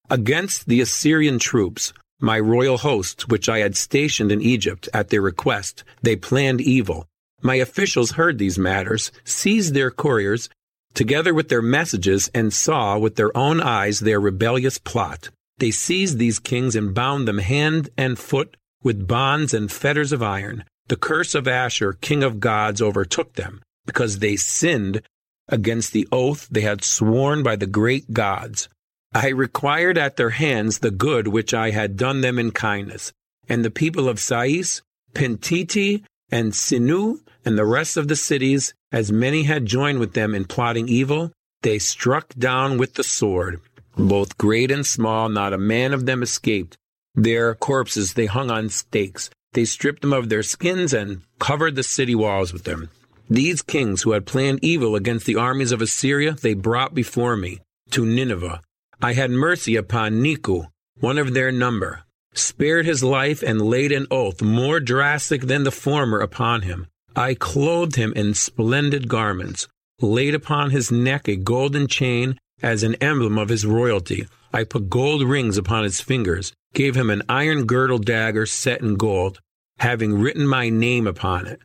against 0.08 0.66
the 0.66 0.80
Assyrian 0.80 1.38
troops, 1.38 1.92
my 2.20 2.38
royal 2.38 2.78
hosts, 2.78 3.28
which 3.28 3.48
I 3.48 3.58
had 3.58 3.76
stationed 3.76 4.30
in 4.30 4.40
Egypt 4.40 4.88
at 4.94 5.08
their 5.08 5.20
request. 5.20 5.84
They 6.02 6.16
planned 6.16 6.60
evil. 6.60 7.06
My 7.42 7.56
officials 7.56 8.12
heard 8.12 8.38
these 8.38 8.58
matters, 8.58 9.12
seized 9.24 9.74
their 9.74 9.90
couriers, 9.90 10.48
together 10.94 11.34
with 11.34 11.48
their 11.48 11.60
messages, 11.60 12.30
and 12.32 12.52
saw 12.52 12.96
with 12.98 13.16
their 13.16 13.36
own 13.36 13.60
eyes 13.60 14.00
their 14.00 14.20
rebellious 14.20 14.78
plot. 14.78 15.30
They 15.58 15.70
seized 15.70 16.18
these 16.18 16.38
kings 16.38 16.74
and 16.74 16.94
bound 16.94 17.28
them 17.28 17.38
hand 17.38 17.90
and 17.96 18.18
foot 18.18 18.56
with 18.82 19.06
bonds 19.06 19.52
and 19.52 19.70
fetters 19.70 20.12
of 20.12 20.22
iron. 20.22 20.64
The 20.88 20.96
curse 20.96 21.34
of 21.34 21.48
Ashur, 21.48 21.94
king 21.94 22.22
of 22.22 22.40
gods, 22.40 22.80
overtook 22.80 23.34
them 23.34 23.62
because 23.86 24.18
they 24.18 24.36
sinned 24.36 25.02
against 25.48 25.92
the 25.92 26.08
oath 26.10 26.48
they 26.50 26.62
had 26.62 26.84
sworn 26.84 27.42
by 27.42 27.56
the 27.56 27.66
great 27.66 28.12
gods. 28.12 28.68
I 29.14 29.28
required 29.28 29.96
at 29.96 30.16
their 30.16 30.30
hands 30.30 30.78
the 30.78 30.90
good 30.90 31.28
which 31.28 31.54
I 31.54 31.70
had 31.70 31.96
done 31.96 32.20
them 32.20 32.38
in 32.38 32.50
kindness. 32.50 33.12
And 33.48 33.64
the 33.64 33.70
people 33.70 34.08
of 34.08 34.18
Sais, 34.18 34.82
Pentiti, 35.14 36.02
and 36.30 36.52
Sinu, 36.52 37.20
and 37.44 37.56
the 37.56 37.66
rest 37.66 37.96
of 37.96 38.08
the 38.08 38.16
cities, 38.16 38.74
as 38.90 39.12
many 39.12 39.44
had 39.44 39.66
joined 39.66 40.00
with 40.00 40.14
them 40.14 40.34
in 40.34 40.46
plotting 40.46 40.88
evil, 40.88 41.30
they 41.62 41.78
struck 41.78 42.34
down 42.34 42.78
with 42.78 42.94
the 42.94 43.04
sword. 43.04 43.60
Both 43.96 44.38
great 44.38 44.70
and 44.70 44.84
small, 44.84 45.28
not 45.28 45.52
a 45.52 45.58
man 45.58 45.92
of 45.92 46.06
them 46.06 46.22
escaped. 46.22 46.76
Their 47.14 47.54
corpses 47.54 48.14
they 48.14 48.26
hung 48.26 48.50
on 48.50 48.68
stakes. 48.70 49.30
They 49.52 49.64
stripped 49.64 50.02
them 50.02 50.12
of 50.12 50.28
their 50.28 50.42
skins 50.42 50.92
and 50.92 51.22
covered 51.38 51.76
the 51.76 51.84
city 51.84 52.14
walls 52.14 52.52
with 52.52 52.64
them. 52.64 52.90
These 53.28 53.62
kings 53.62 54.02
who 54.02 54.12
had 54.12 54.26
planned 54.26 54.60
evil 54.62 54.96
against 54.96 55.24
the 55.24 55.36
armies 55.36 55.72
of 55.72 55.80
Assyria, 55.80 56.32
they 56.32 56.54
brought 56.54 56.94
before 56.94 57.36
me 57.36 57.60
to 57.90 58.04
Nineveh. 58.04 58.60
I 59.00 59.14
had 59.14 59.30
mercy 59.30 59.76
upon 59.76 60.22
Niku, 60.22 60.68
one 60.98 61.18
of 61.18 61.34
their 61.34 61.50
number, 61.50 62.04
spared 62.34 62.86
his 62.86 63.02
life 63.02 63.42
and 63.42 63.62
laid 63.62 63.92
an 63.92 64.06
oath 64.10 64.42
more 64.42 64.80
drastic 64.80 65.42
than 65.42 65.64
the 65.64 65.70
former 65.70 66.20
upon 66.20 66.62
him. 66.62 66.86
I 67.16 67.34
clothed 67.34 67.96
him 67.96 68.12
in 68.14 68.34
splendid 68.34 69.08
garments, 69.08 69.68
laid 70.00 70.34
upon 70.34 70.70
his 70.70 70.90
neck 70.90 71.28
a 71.28 71.36
golden 71.36 71.86
chain 71.86 72.38
as 72.62 72.82
an 72.82 72.94
emblem 72.96 73.38
of 73.38 73.48
his 73.48 73.64
royalty. 73.64 74.26
I 74.52 74.64
put 74.64 74.90
gold 74.90 75.22
rings 75.22 75.56
upon 75.56 75.84
his 75.84 76.00
fingers, 76.00 76.52
gave 76.74 76.96
him 76.96 77.10
an 77.10 77.22
iron 77.28 77.66
girdle 77.66 77.98
dagger 77.98 78.46
set 78.46 78.80
in 78.80 78.96
gold, 78.96 79.40
having 79.78 80.14
written 80.14 80.46
my 80.46 80.68
name 80.68 81.06
upon 81.06 81.46
it. 81.46 81.60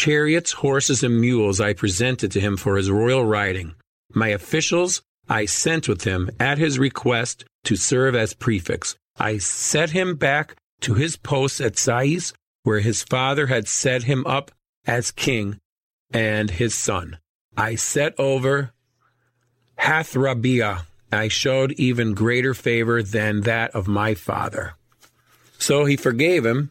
Chariots, 0.00 0.52
horses, 0.52 1.02
and 1.02 1.20
mules 1.20 1.60
I 1.60 1.74
presented 1.74 2.32
to 2.32 2.40
him 2.40 2.56
for 2.56 2.78
his 2.78 2.90
royal 2.90 3.26
riding. 3.26 3.74
My 4.14 4.28
officials 4.28 5.02
I 5.28 5.44
sent 5.44 5.88
with 5.88 6.04
him 6.04 6.30
at 6.40 6.56
his 6.56 6.78
request 6.78 7.44
to 7.64 7.76
serve 7.76 8.14
as 8.14 8.32
prefects. 8.32 8.96
I 9.18 9.36
set 9.36 9.90
him 9.90 10.16
back 10.16 10.56
to 10.80 10.94
his 10.94 11.18
post 11.18 11.60
at 11.60 11.76
Sais, 11.76 12.32
where 12.62 12.80
his 12.80 13.02
father 13.02 13.48
had 13.48 13.68
set 13.68 14.04
him 14.04 14.26
up 14.26 14.50
as 14.86 15.10
king 15.10 15.58
and 16.10 16.50
his 16.50 16.74
son. 16.74 17.18
I 17.54 17.74
set 17.74 18.18
over 18.18 18.72
Hathrabiah. 19.80 20.86
I 21.12 21.28
showed 21.28 21.72
even 21.72 22.14
greater 22.14 22.54
favor 22.54 23.02
than 23.02 23.42
that 23.42 23.72
of 23.72 23.86
my 23.86 24.14
father. 24.14 24.76
So 25.58 25.84
he 25.84 25.96
forgave 25.96 26.46
him 26.46 26.70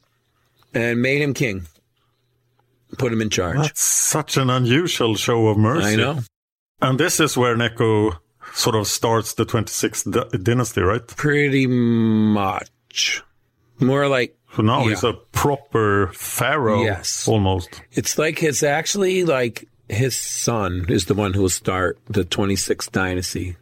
and 0.73 0.99
made 0.99 1.21
him 1.21 1.35
king, 1.35 1.67
put 2.97 3.11
him 3.13 3.21
in 3.21 3.29
charge. 3.29 3.57
That's 3.57 3.81
such 3.81 4.37
an 4.37 4.49
unusual 4.49 5.15
show 5.15 5.47
of 5.47 5.57
mercy. 5.57 5.93
I 5.93 5.95
know. 5.95 6.19
And 6.81 6.99
this 6.99 7.19
is 7.19 7.37
where 7.37 7.55
Necho 7.55 8.11
sort 8.53 8.75
of 8.75 8.87
starts 8.87 9.33
the 9.33 9.45
26th 9.45 10.11
d- 10.31 10.37
dynasty, 10.37 10.81
right? 10.81 11.05
Pretty 11.05 11.67
much. 11.67 13.21
More 13.79 14.07
like 14.07 14.35
So 14.55 14.63
now 14.63 14.83
Yeah. 14.83 14.89
he's 14.89 15.03
a 15.03 15.13
proper 15.31 16.09
pharaoh, 16.13 16.83
Yes. 16.83 17.27
almost. 17.27 17.81
it's 17.91 18.17
like 18.17 18.39
his 18.39 18.63
actually 18.63 19.23
like 19.23 19.65
his 19.87 20.17
son 20.17 20.85
is 20.89 21.05
the 21.05 21.13
one 21.13 21.33
who 21.33 21.41
will 21.43 21.49
start 21.49 21.99
the 22.07 22.23
26th 22.25 22.91
dynasty. 22.91 23.57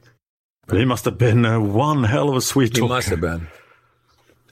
But 0.67 0.80
he 0.80 0.86
must 0.86 1.05
have 1.05 1.17
been 1.17 1.45
uh, 1.45 1.59
one 1.59 2.03
hell 2.05 2.30
of 2.30 2.36
a 2.38 2.41
sweet 2.41 2.73
He 2.75 2.80
talker. 2.82 2.93
must 2.93 3.09
have 3.09 3.21
been. 3.21 3.47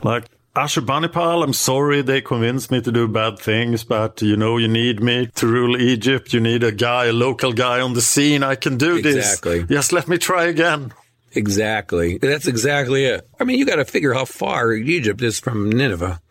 Like 0.04 0.26
Ashurbanipal, 0.56 1.44
I'm 1.44 1.52
sorry 1.54 2.02
they 2.02 2.22
convinced 2.22 2.72
me 2.72 2.80
to 2.82 2.92
do 2.92 3.08
bad 3.10 3.38
things, 3.40 3.84
but 3.84 4.22
you 4.22 4.38
know, 4.38 4.58
you 4.58 4.70
need 4.70 5.02
me 5.02 5.28
to 5.36 5.48
rule 5.48 5.76
Egypt. 5.76 6.34
You 6.34 6.40
need 6.40 6.64
a 6.64 6.72
guy, 6.72 7.06
a 7.08 7.12
local 7.14 7.52
guy 7.52 7.82
on 7.82 7.94
the 7.94 8.02
scene. 8.02 8.42
I 8.42 8.56
can 8.56 8.78
do 8.78 8.96
Exactly. 8.96 9.12
this. 9.12 9.26
Exactly. 9.34 9.66
Yes, 9.76 9.92
let 9.92 10.08
me 10.08 10.18
try 10.18 10.46
again. 10.46 10.94
Exactly. 11.34 12.18
That's 12.20 12.48
exactly 12.48 13.04
it. 13.04 13.28
I 13.38 13.44
mean, 13.44 13.60
you 13.60 13.66
got 13.66 13.76
to 13.76 13.86
figure 13.86 14.14
how 14.14 14.24
far 14.24 14.72
Egypt 14.72 15.22
is 15.22 15.40
from 15.42 15.70
Nineveh. 15.70 16.22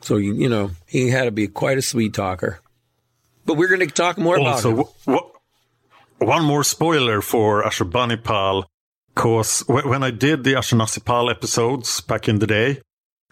So, 0.00 0.16
you, 0.16 0.32
you 0.34 0.48
know, 0.48 0.70
he 0.86 1.10
had 1.10 1.24
to 1.24 1.30
be 1.30 1.46
quite 1.46 1.76
a 1.76 1.82
sweet 1.82 2.14
talker. 2.14 2.60
But 3.44 3.54
we're 3.58 3.68
going 3.68 3.86
to 3.86 3.94
talk 3.94 4.16
more 4.16 4.36
about 4.36 4.54
Also, 4.54 4.70
him. 4.70 4.76
w- 4.76 4.92
w- 5.06 5.30
one 6.18 6.44
more 6.44 6.64
spoiler 6.64 7.20
for 7.20 7.62
Ashurbanipal, 7.62 8.64
because 9.14 9.62
w- 9.66 9.86
when 9.86 10.02
I 10.02 10.10
did 10.12 10.44
the 10.44 10.54
Ashurnasirpal 10.54 11.30
episodes 11.30 12.00
back 12.00 12.26
in 12.26 12.38
the 12.38 12.46
day, 12.46 12.80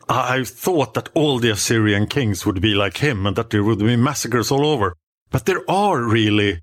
I 0.09 0.45
thought 0.45 0.95
that 0.95 1.09
all 1.15 1.39
the 1.39 1.51
Assyrian 1.51 2.07
kings 2.07 2.45
would 2.45 2.61
be 2.61 2.75
like 2.75 2.99
him 2.99 3.27
and 3.27 3.37
that 3.37 3.51
there 3.51 3.65
would 3.65 3.79
be 3.79 3.97
massacres 3.97 4.51
all 4.51 4.67
over. 4.67 4.95
But 5.31 5.47
there 5.47 5.69
are 5.71 6.03
really 6.03 6.61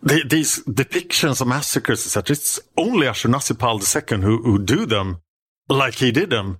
the, 0.00 0.22
these 0.28 0.60
depictions 0.64 1.40
of 1.40 1.48
massacres, 1.48 2.06
etc. 2.06 2.32
It's 2.34 2.60
only 2.76 3.06
Ashurnasirpal 3.06 3.80
II 4.12 4.20
who, 4.22 4.42
who 4.42 4.58
do 4.58 4.86
them 4.86 5.18
like 5.68 5.94
he 5.96 6.12
did 6.12 6.30
them. 6.30 6.58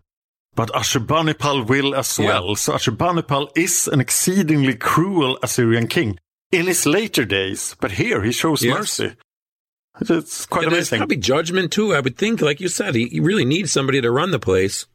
But 0.54 0.70
Ashurbanipal 0.72 1.66
will 1.66 1.94
as 1.94 2.18
Yeah. 2.18 2.26
well. 2.26 2.56
So 2.56 2.74
Ashurbanipal 2.74 3.50
is 3.56 3.88
an 3.88 4.00
exceedingly 4.00 4.74
cruel 4.74 5.38
Assyrian 5.42 5.86
king 5.86 6.18
in 6.50 6.66
his 6.66 6.84
later 6.84 7.24
days. 7.24 7.74
But 7.80 7.92
here 7.92 8.22
he 8.22 8.32
shows 8.32 8.62
Yes. 8.62 8.78
mercy. 8.78 9.16
It's 10.00 10.46
quite 10.46 10.64
And 10.64 10.72
there's 10.72 10.88
amazing. 10.88 10.98
probably 10.98 11.16
judgment 11.18 11.72
too. 11.72 11.94
I 11.94 12.00
would 12.00 12.16
think, 12.16 12.40
like 12.40 12.60
you 12.60 12.68
said, 12.68 12.94
he, 12.94 13.06
he 13.08 13.20
really 13.20 13.44
needs 13.44 13.72
somebody 13.72 14.00
to 14.00 14.10
run 14.10 14.30
the 14.30 14.38
place. 14.38 14.86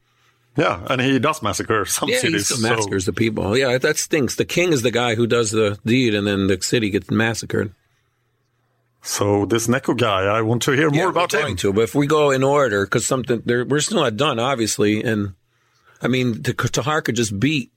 Yeah, 0.58 0.84
and 0.90 1.00
he 1.00 1.20
does 1.20 1.42
massacre 1.44 1.86
some 1.86 2.10
Yeah, 2.10 2.16
he 2.16 2.22
cities. 2.22 2.48
so- 2.48 2.58
massacres 2.60 3.06
the 3.06 3.14
people. 3.14 3.56
Yeah, 3.58 3.78
that 3.78 3.98
stinks. 3.98 4.36
The 4.36 4.46
king 4.46 4.74
is 4.74 4.82
the 4.82 4.92
guy 4.92 5.16
who 5.16 5.28
does 5.28 5.52
the 5.52 5.78
deed, 5.86 6.16
and 6.16 6.26
then 6.26 6.48
the 6.48 6.60
city 6.62 6.90
gets 6.90 7.12
massacred. 7.12 7.74
So, 9.04 9.46
this 9.46 9.68
Necho 9.68 9.94
guy, 9.94 10.24
I 10.24 10.42
want 10.42 10.64
to 10.64 10.72
hear 10.72 10.90
more 10.90 11.10
about 11.10 11.34
him. 11.34 11.56
to, 11.58 11.72
but 11.72 11.82
if 11.82 11.96
we 11.96 12.08
go 12.08 12.32
in 12.32 12.44
order, 12.44 12.86
because 12.86 13.06
something 13.08 13.42
we're 13.46 13.80
still 13.80 14.02
not 14.02 14.18
done, 14.18 14.40
obviously. 14.40 15.02
And 15.04 15.34
I 16.02 16.08
mean, 16.08 16.36
Taharka 16.44 17.14
just 17.14 17.40
beat, 17.40 17.72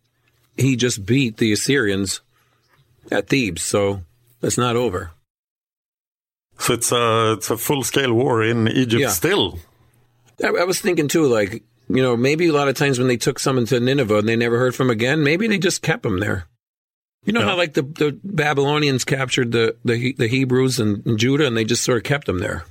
he 0.56 0.74
just 0.74 1.04
beat 1.06 1.36
the 1.36 1.52
Assyrians 1.52 2.20
at 3.12 3.28
Thebes, 3.28 3.62
so 3.62 4.02
it's 4.42 4.58
not 4.58 4.74
over. 4.74 5.12
So 6.58 6.72
it's 6.74 6.90
a 6.92 7.32
it's 7.38 7.50
a 7.50 7.56
full 7.56 7.84
scale 7.84 8.12
war 8.14 8.42
in 8.42 8.66
Egypt 8.68 9.00
Yeah. 9.00 9.10
still. 9.10 9.58
I, 10.42 10.48
I 10.48 10.64
was 10.64 10.80
thinking 10.80 11.06
too, 11.08 11.26
like 11.26 11.62
you 11.94 12.02
know, 12.02 12.16
maybe 12.16 12.46
a 12.48 12.52
lot 12.52 12.68
of 12.68 12.76
times 12.76 12.98
when 12.98 13.08
they 13.08 13.16
took 13.16 13.38
someone 13.38 13.66
to 13.66 13.80
Nineveh 13.80 14.18
and 14.18 14.28
they 14.28 14.36
never 14.36 14.58
heard 14.58 14.74
from 14.74 14.90
again, 14.90 15.22
maybe 15.22 15.46
they 15.48 15.58
just 15.58 15.82
kept 15.82 16.02
them 16.02 16.20
there. 16.20 16.46
You 17.24 17.32
know 17.34 17.40
Yeah. 17.40 17.46
how 17.46 17.56
like 17.56 17.74
the, 17.74 17.82
the 17.82 18.18
Babylonians 18.24 19.04
captured 19.04 19.52
the 19.52 19.76
the, 19.84 20.14
the 20.16 20.26
Hebrews 20.28 20.80
and, 20.80 21.04
and 21.06 21.18
Judah, 21.18 21.46
and 21.46 21.56
they 21.56 21.64
just 21.64 21.84
sort 21.84 21.98
of 21.98 22.04
kept 22.04 22.26
them 22.26 22.38
there. 22.38 22.64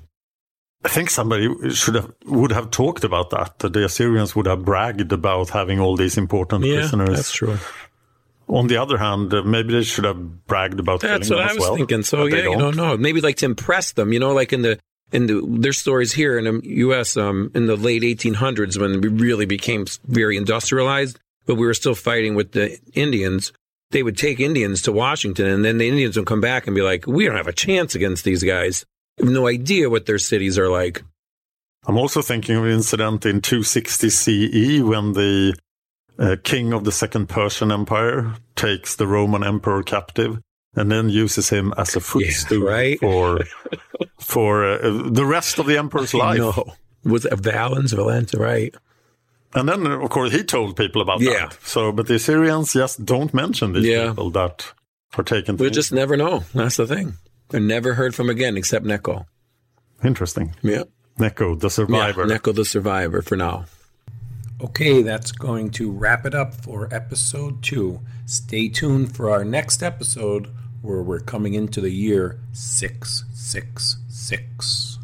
I 0.83 0.89
think 0.89 1.09
somebody 1.09 1.49
should 1.71 1.95
have 1.95 2.11
would 2.25 2.51
have 2.51 2.71
talked 2.71 3.03
about 3.03 3.29
that. 3.31 3.59
That 3.59 3.73
the 3.73 3.85
Assyrians 3.85 4.35
would 4.35 4.47
have 4.47 4.63
bragged 4.65 5.11
about 5.11 5.49
having 5.49 5.79
all 5.79 5.95
these 5.97 6.17
important 6.17 6.63
Yeah, 6.65 6.79
prisoners. 6.79 7.09
that's 7.15 7.31
true. 7.31 7.57
On 8.47 8.65
the 8.67 8.77
other 8.77 8.97
hand, 8.97 9.31
uh, 9.31 9.43
maybe 9.43 9.73
they 9.73 9.83
should 9.83 10.05
have 10.05 10.47
bragged 10.47 10.79
about 10.79 11.01
That's 11.01 11.29
what 11.29 11.39
I 11.41 11.53
was 11.53 11.59
well. 11.59 11.75
thinking. 11.75 12.01
So 12.01 12.25
yeah, 12.25 12.49
you 12.49 12.57
don't 12.57 12.75
know. 12.75 12.97
Maybe 12.97 13.21
like 13.21 13.35
to 13.37 13.45
impress 13.45 13.91
them, 13.91 14.11
you 14.13 14.19
know, 14.19 14.31
like 14.33 14.51
in 14.53 14.63
the 14.63 14.79
in 15.11 15.27
the 15.27 15.41
their 15.45 15.73
stories 15.73 16.13
here 16.13 16.37
in 16.37 16.45
the 16.45 16.61
U.S. 16.63 17.17
Um, 17.17 17.51
in 17.55 17.67
the 17.67 17.75
late 17.75 18.03
1800s 18.03 18.79
when 18.79 19.01
we 19.01 19.09
really 19.09 19.45
became 19.45 19.85
very 20.07 20.37
industrialized, 20.37 21.19
but 21.45 21.55
we 21.55 21.65
were 21.65 21.73
still 21.73 21.95
fighting 21.95 22.35
with 22.35 22.51
the 22.51 22.77
Indians. 22.93 23.51
They 23.91 24.03
would 24.03 24.17
take 24.17 24.39
Indians 24.39 24.83
to 24.83 24.91
Washington, 24.91 25.47
and 25.47 25.65
then 25.65 25.79
the 25.79 25.89
Indians 25.89 26.15
would 26.15 26.27
come 26.27 26.41
back 26.41 26.67
and 26.67 26.75
be 26.75 26.81
like, 26.81 27.07
"We 27.07 27.25
don't 27.25 27.37
have 27.37 27.47
a 27.47 27.53
chance 27.53 27.95
against 27.95 28.23
these 28.23 28.43
guys. 28.43 28.85
We 29.17 29.25
have 29.25 29.33
no 29.33 29.47
idea 29.47 29.89
what 29.89 30.05
their 30.05 30.19
cities 30.19 30.57
are 30.59 30.69
like." 30.69 31.03
I'm 31.87 31.97
also 31.97 32.21
thinking 32.21 32.55
of 32.55 32.65
an 32.65 32.71
incident 32.71 33.25
in 33.25 33.41
260 33.41 34.09
CE 34.09 34.81
when 34.83 35.13
the 35.13 35.55
uh, 36.19 36.35
king 36.43 36.73
of 36.73 36.83
the 36.83 36.91
Second 36.91 37.29
Persian 37.29 37.71
Empire 37.71 38.35
takes 38.55 38.95
the 38.95 39.07
Roman 39.07 39.43
emperor 39.43 39.81
captive 39.81 40.39
and 40.79 40.91
then 40.91 41.09
uses 41.09 41.49
him 41.49 41.73
as 41.77 41.95
a 41.95 41.99
footstool 41.99 42.63
right? 42.65 42.99
for 42.99 43.39
for 44.19 44.63
uh, 44.65 45.09
the 45.11 45.25
rest 45.25 45.59
of 45.59 45.65
the 45.65 45.77
emperor's 45.77 46.13
life. 46.13 46.37
No, 46.39 46.53
was 47.03 47.25
it 47.25 47.37
Valens, 47.39 47.93
Valenta, 47.93 48.37
right? 48.39 48.73
And 49.55 49.67
then, 49.67 49.87
uh, 49.87 49.99
of 49.99 50.09
course, 50.09 50.31
he 50.31 50.43
told 50.43 50.75
people 50.75 51.01
about 51.01 51.21
Yeah. 51.21 51.47
that. 51.49 51.57
So, 51.63 51.91
but 51.91 52.07
the 52.07 52.15
Assyrians 52.15 52.73
just 52.73 53.03
don't 53.05 53.33
mention 53.33 53.73
these 53.73 53.85
Yeah. 53.85 54.09
people 54.09 54.29
that 54.31 54.73
are 55.17 55.23
taken. 55.23 55.57
We 55.57 55.67
to- 55.69 55.73
just 55.73 55.91
never 55.91 56.15
know. 56.15 56.43
That's 56.53 56.77
the 56.77 56.85
thing. 56.85 57.13
They're 57.49 57.59
never 57.59 57.95
heard 57.95 58.13
from 58.13 58.29
again, 58.29 58.57
except 58.57 58.85
Necho. 58.85 59.25
interesting. 60.03 60.55
Yeah. 60.61 60.83
Necho, 61.17 61.55
the 61.55 61.69
survivor. 61.69 62.21
Yeah, 62.21 62.33
Necho 62.35 62.51
the 62.53 62.63
survivor 62.65 63.21
for 63.23 63.35
now. 63.35 63.65
Okay, 64.61 65.01
that's 65.01 65.31
going 65.31 65.71
to 65.71 65.91
wrap 65.91 66.25
it 66.25 66.35
up 66.35 66.53
for 66.53 66.87
episode 66.93 67.63
two. 67.63 68.01
Stay 68.25 68.69
tuned 68.69 69.15
for 69.15 69.29
our 69.31 69.43
next 69.45 69.81
episode 69.81 70.49
where 70.81 71.01
we're 71.01 71.19
coming 71.19 71.53
into 71.53 71.81
the 71.81 71.91
year 71.91 72.39
666. 72.53 74.99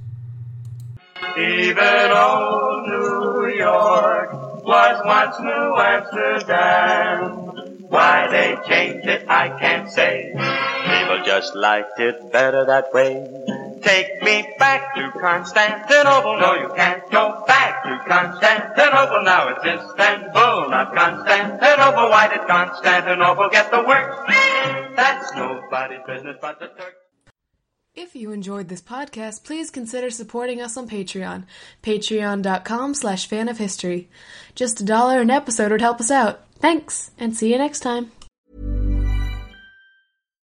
Even 1.38 2.12
old 2.12 2.88
New 2.88 3.48
York 3.58 4.32
was 4.64 5.02
once 5.06 5.38
New 5.40 5.76
Amsterdam. 5.78 7.52
Why 7.90 8.28
they 8.32 8.56
changed 8.68 9.08
it, 9.08 9.26
I 9.30 9.50
can't 9.60 9.92
say. 9.92 10.32
People 10.34 11.24
just 11.26 11.54
liked 11.56 12.00
it 12.00 12.32
better 12.32 12.66
that 12.66 12.92
way. 12.94 13.28
Take 13.84 14.24
me 14.24 14.48
back 14.58 14.96
to 14.96 15.12
Constantinople. 15.20 16.40
No, 16.40 16.56
you 16.56 16.70
can't 16.76 17.08
go 17.12 17.44
back 17.46 17.84
to 17.84 18.00
Constantinople. 18.08 19.22
Now 19.24 19.50
it's 19.50 19.64
Istanbul, 19.64 20.70
not 20.70 20.96
Constantinople. 20.96 22.10
Why 22.10 22.28
did 22.30 22.48
Constantinople 22.48 23.50
get 23.50 23.70
the 23.70 23.84
work? 23.84 24.26
That's 24.96 25.34
nobody's 25.36 26.00
business 26.08 26.38
but 26.42 26.60
the 26.60 26.68
Turks. 26.68 26.96
If 27.96 28.14
you 28.14 28.32
enjoyed 28.32 28.68
this 28.68 28.82
podcast, 28.82 29.46
please 29.46 29.70
consider 29.70 30.10
supporting 30.10 30.62
us 30.62 30.76
on 30.76 30.90
Patreon. 30.90 31.46
Patreon.com 31.82 32.94
slash 32.94 33.26
fan 33.28 33.48
of 33.48 33.58
history. 33.58 34.10
Just 34.54 34.82
a 34.82 34.84
dollar 34.84 35.22
an 35.22 35.30
episode 35.30 35.72
would 35.72 35.80
help 35.82 36.02
us 36.02 36.12
out. 36.12 36.42
Thanks, 36.60 37.12
and 37.18 37.36
see 37.36 37.52
you 37.52 37.58
next 37.58 37.80
time. 37.80 38.12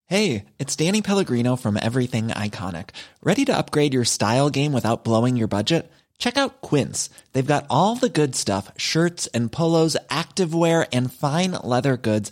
Hey, 0.05 0.45
it's 0.57 0.75
Danny 0.75 1.01
Pellegrino 1.01 1.55
from 1.55 1.77
Everything 1.77 2.29
Iconic. 2.29 2.89
Ready 3.21 3.45
to 3.45 3.57
upgrade 3.57 3.93
your 3.93 4.05
style 4.05 4.49
game 4.49 4.71
without 4.71 5.03
blowing 5.03 5.35
your 5.35 5.49
budget? 5.49 5.91
Check 6.17 6.37
out 6.37 6.61
Quince. 6.61 7.09
They've 7.33 7.45
got 7.45 7.67
all 7.69 7.95
the 7.95 8.09
good 8.09 8.35
stuff 8.35 8.71
shirts 8.77 9.27
and 9.27 9.51
polos, 9.51 9.97
activewear, 10.09 10.87
and 10.91 11.11
fine 11.11 11.51
leather 11.63 11.97
goods, 11.97 12.31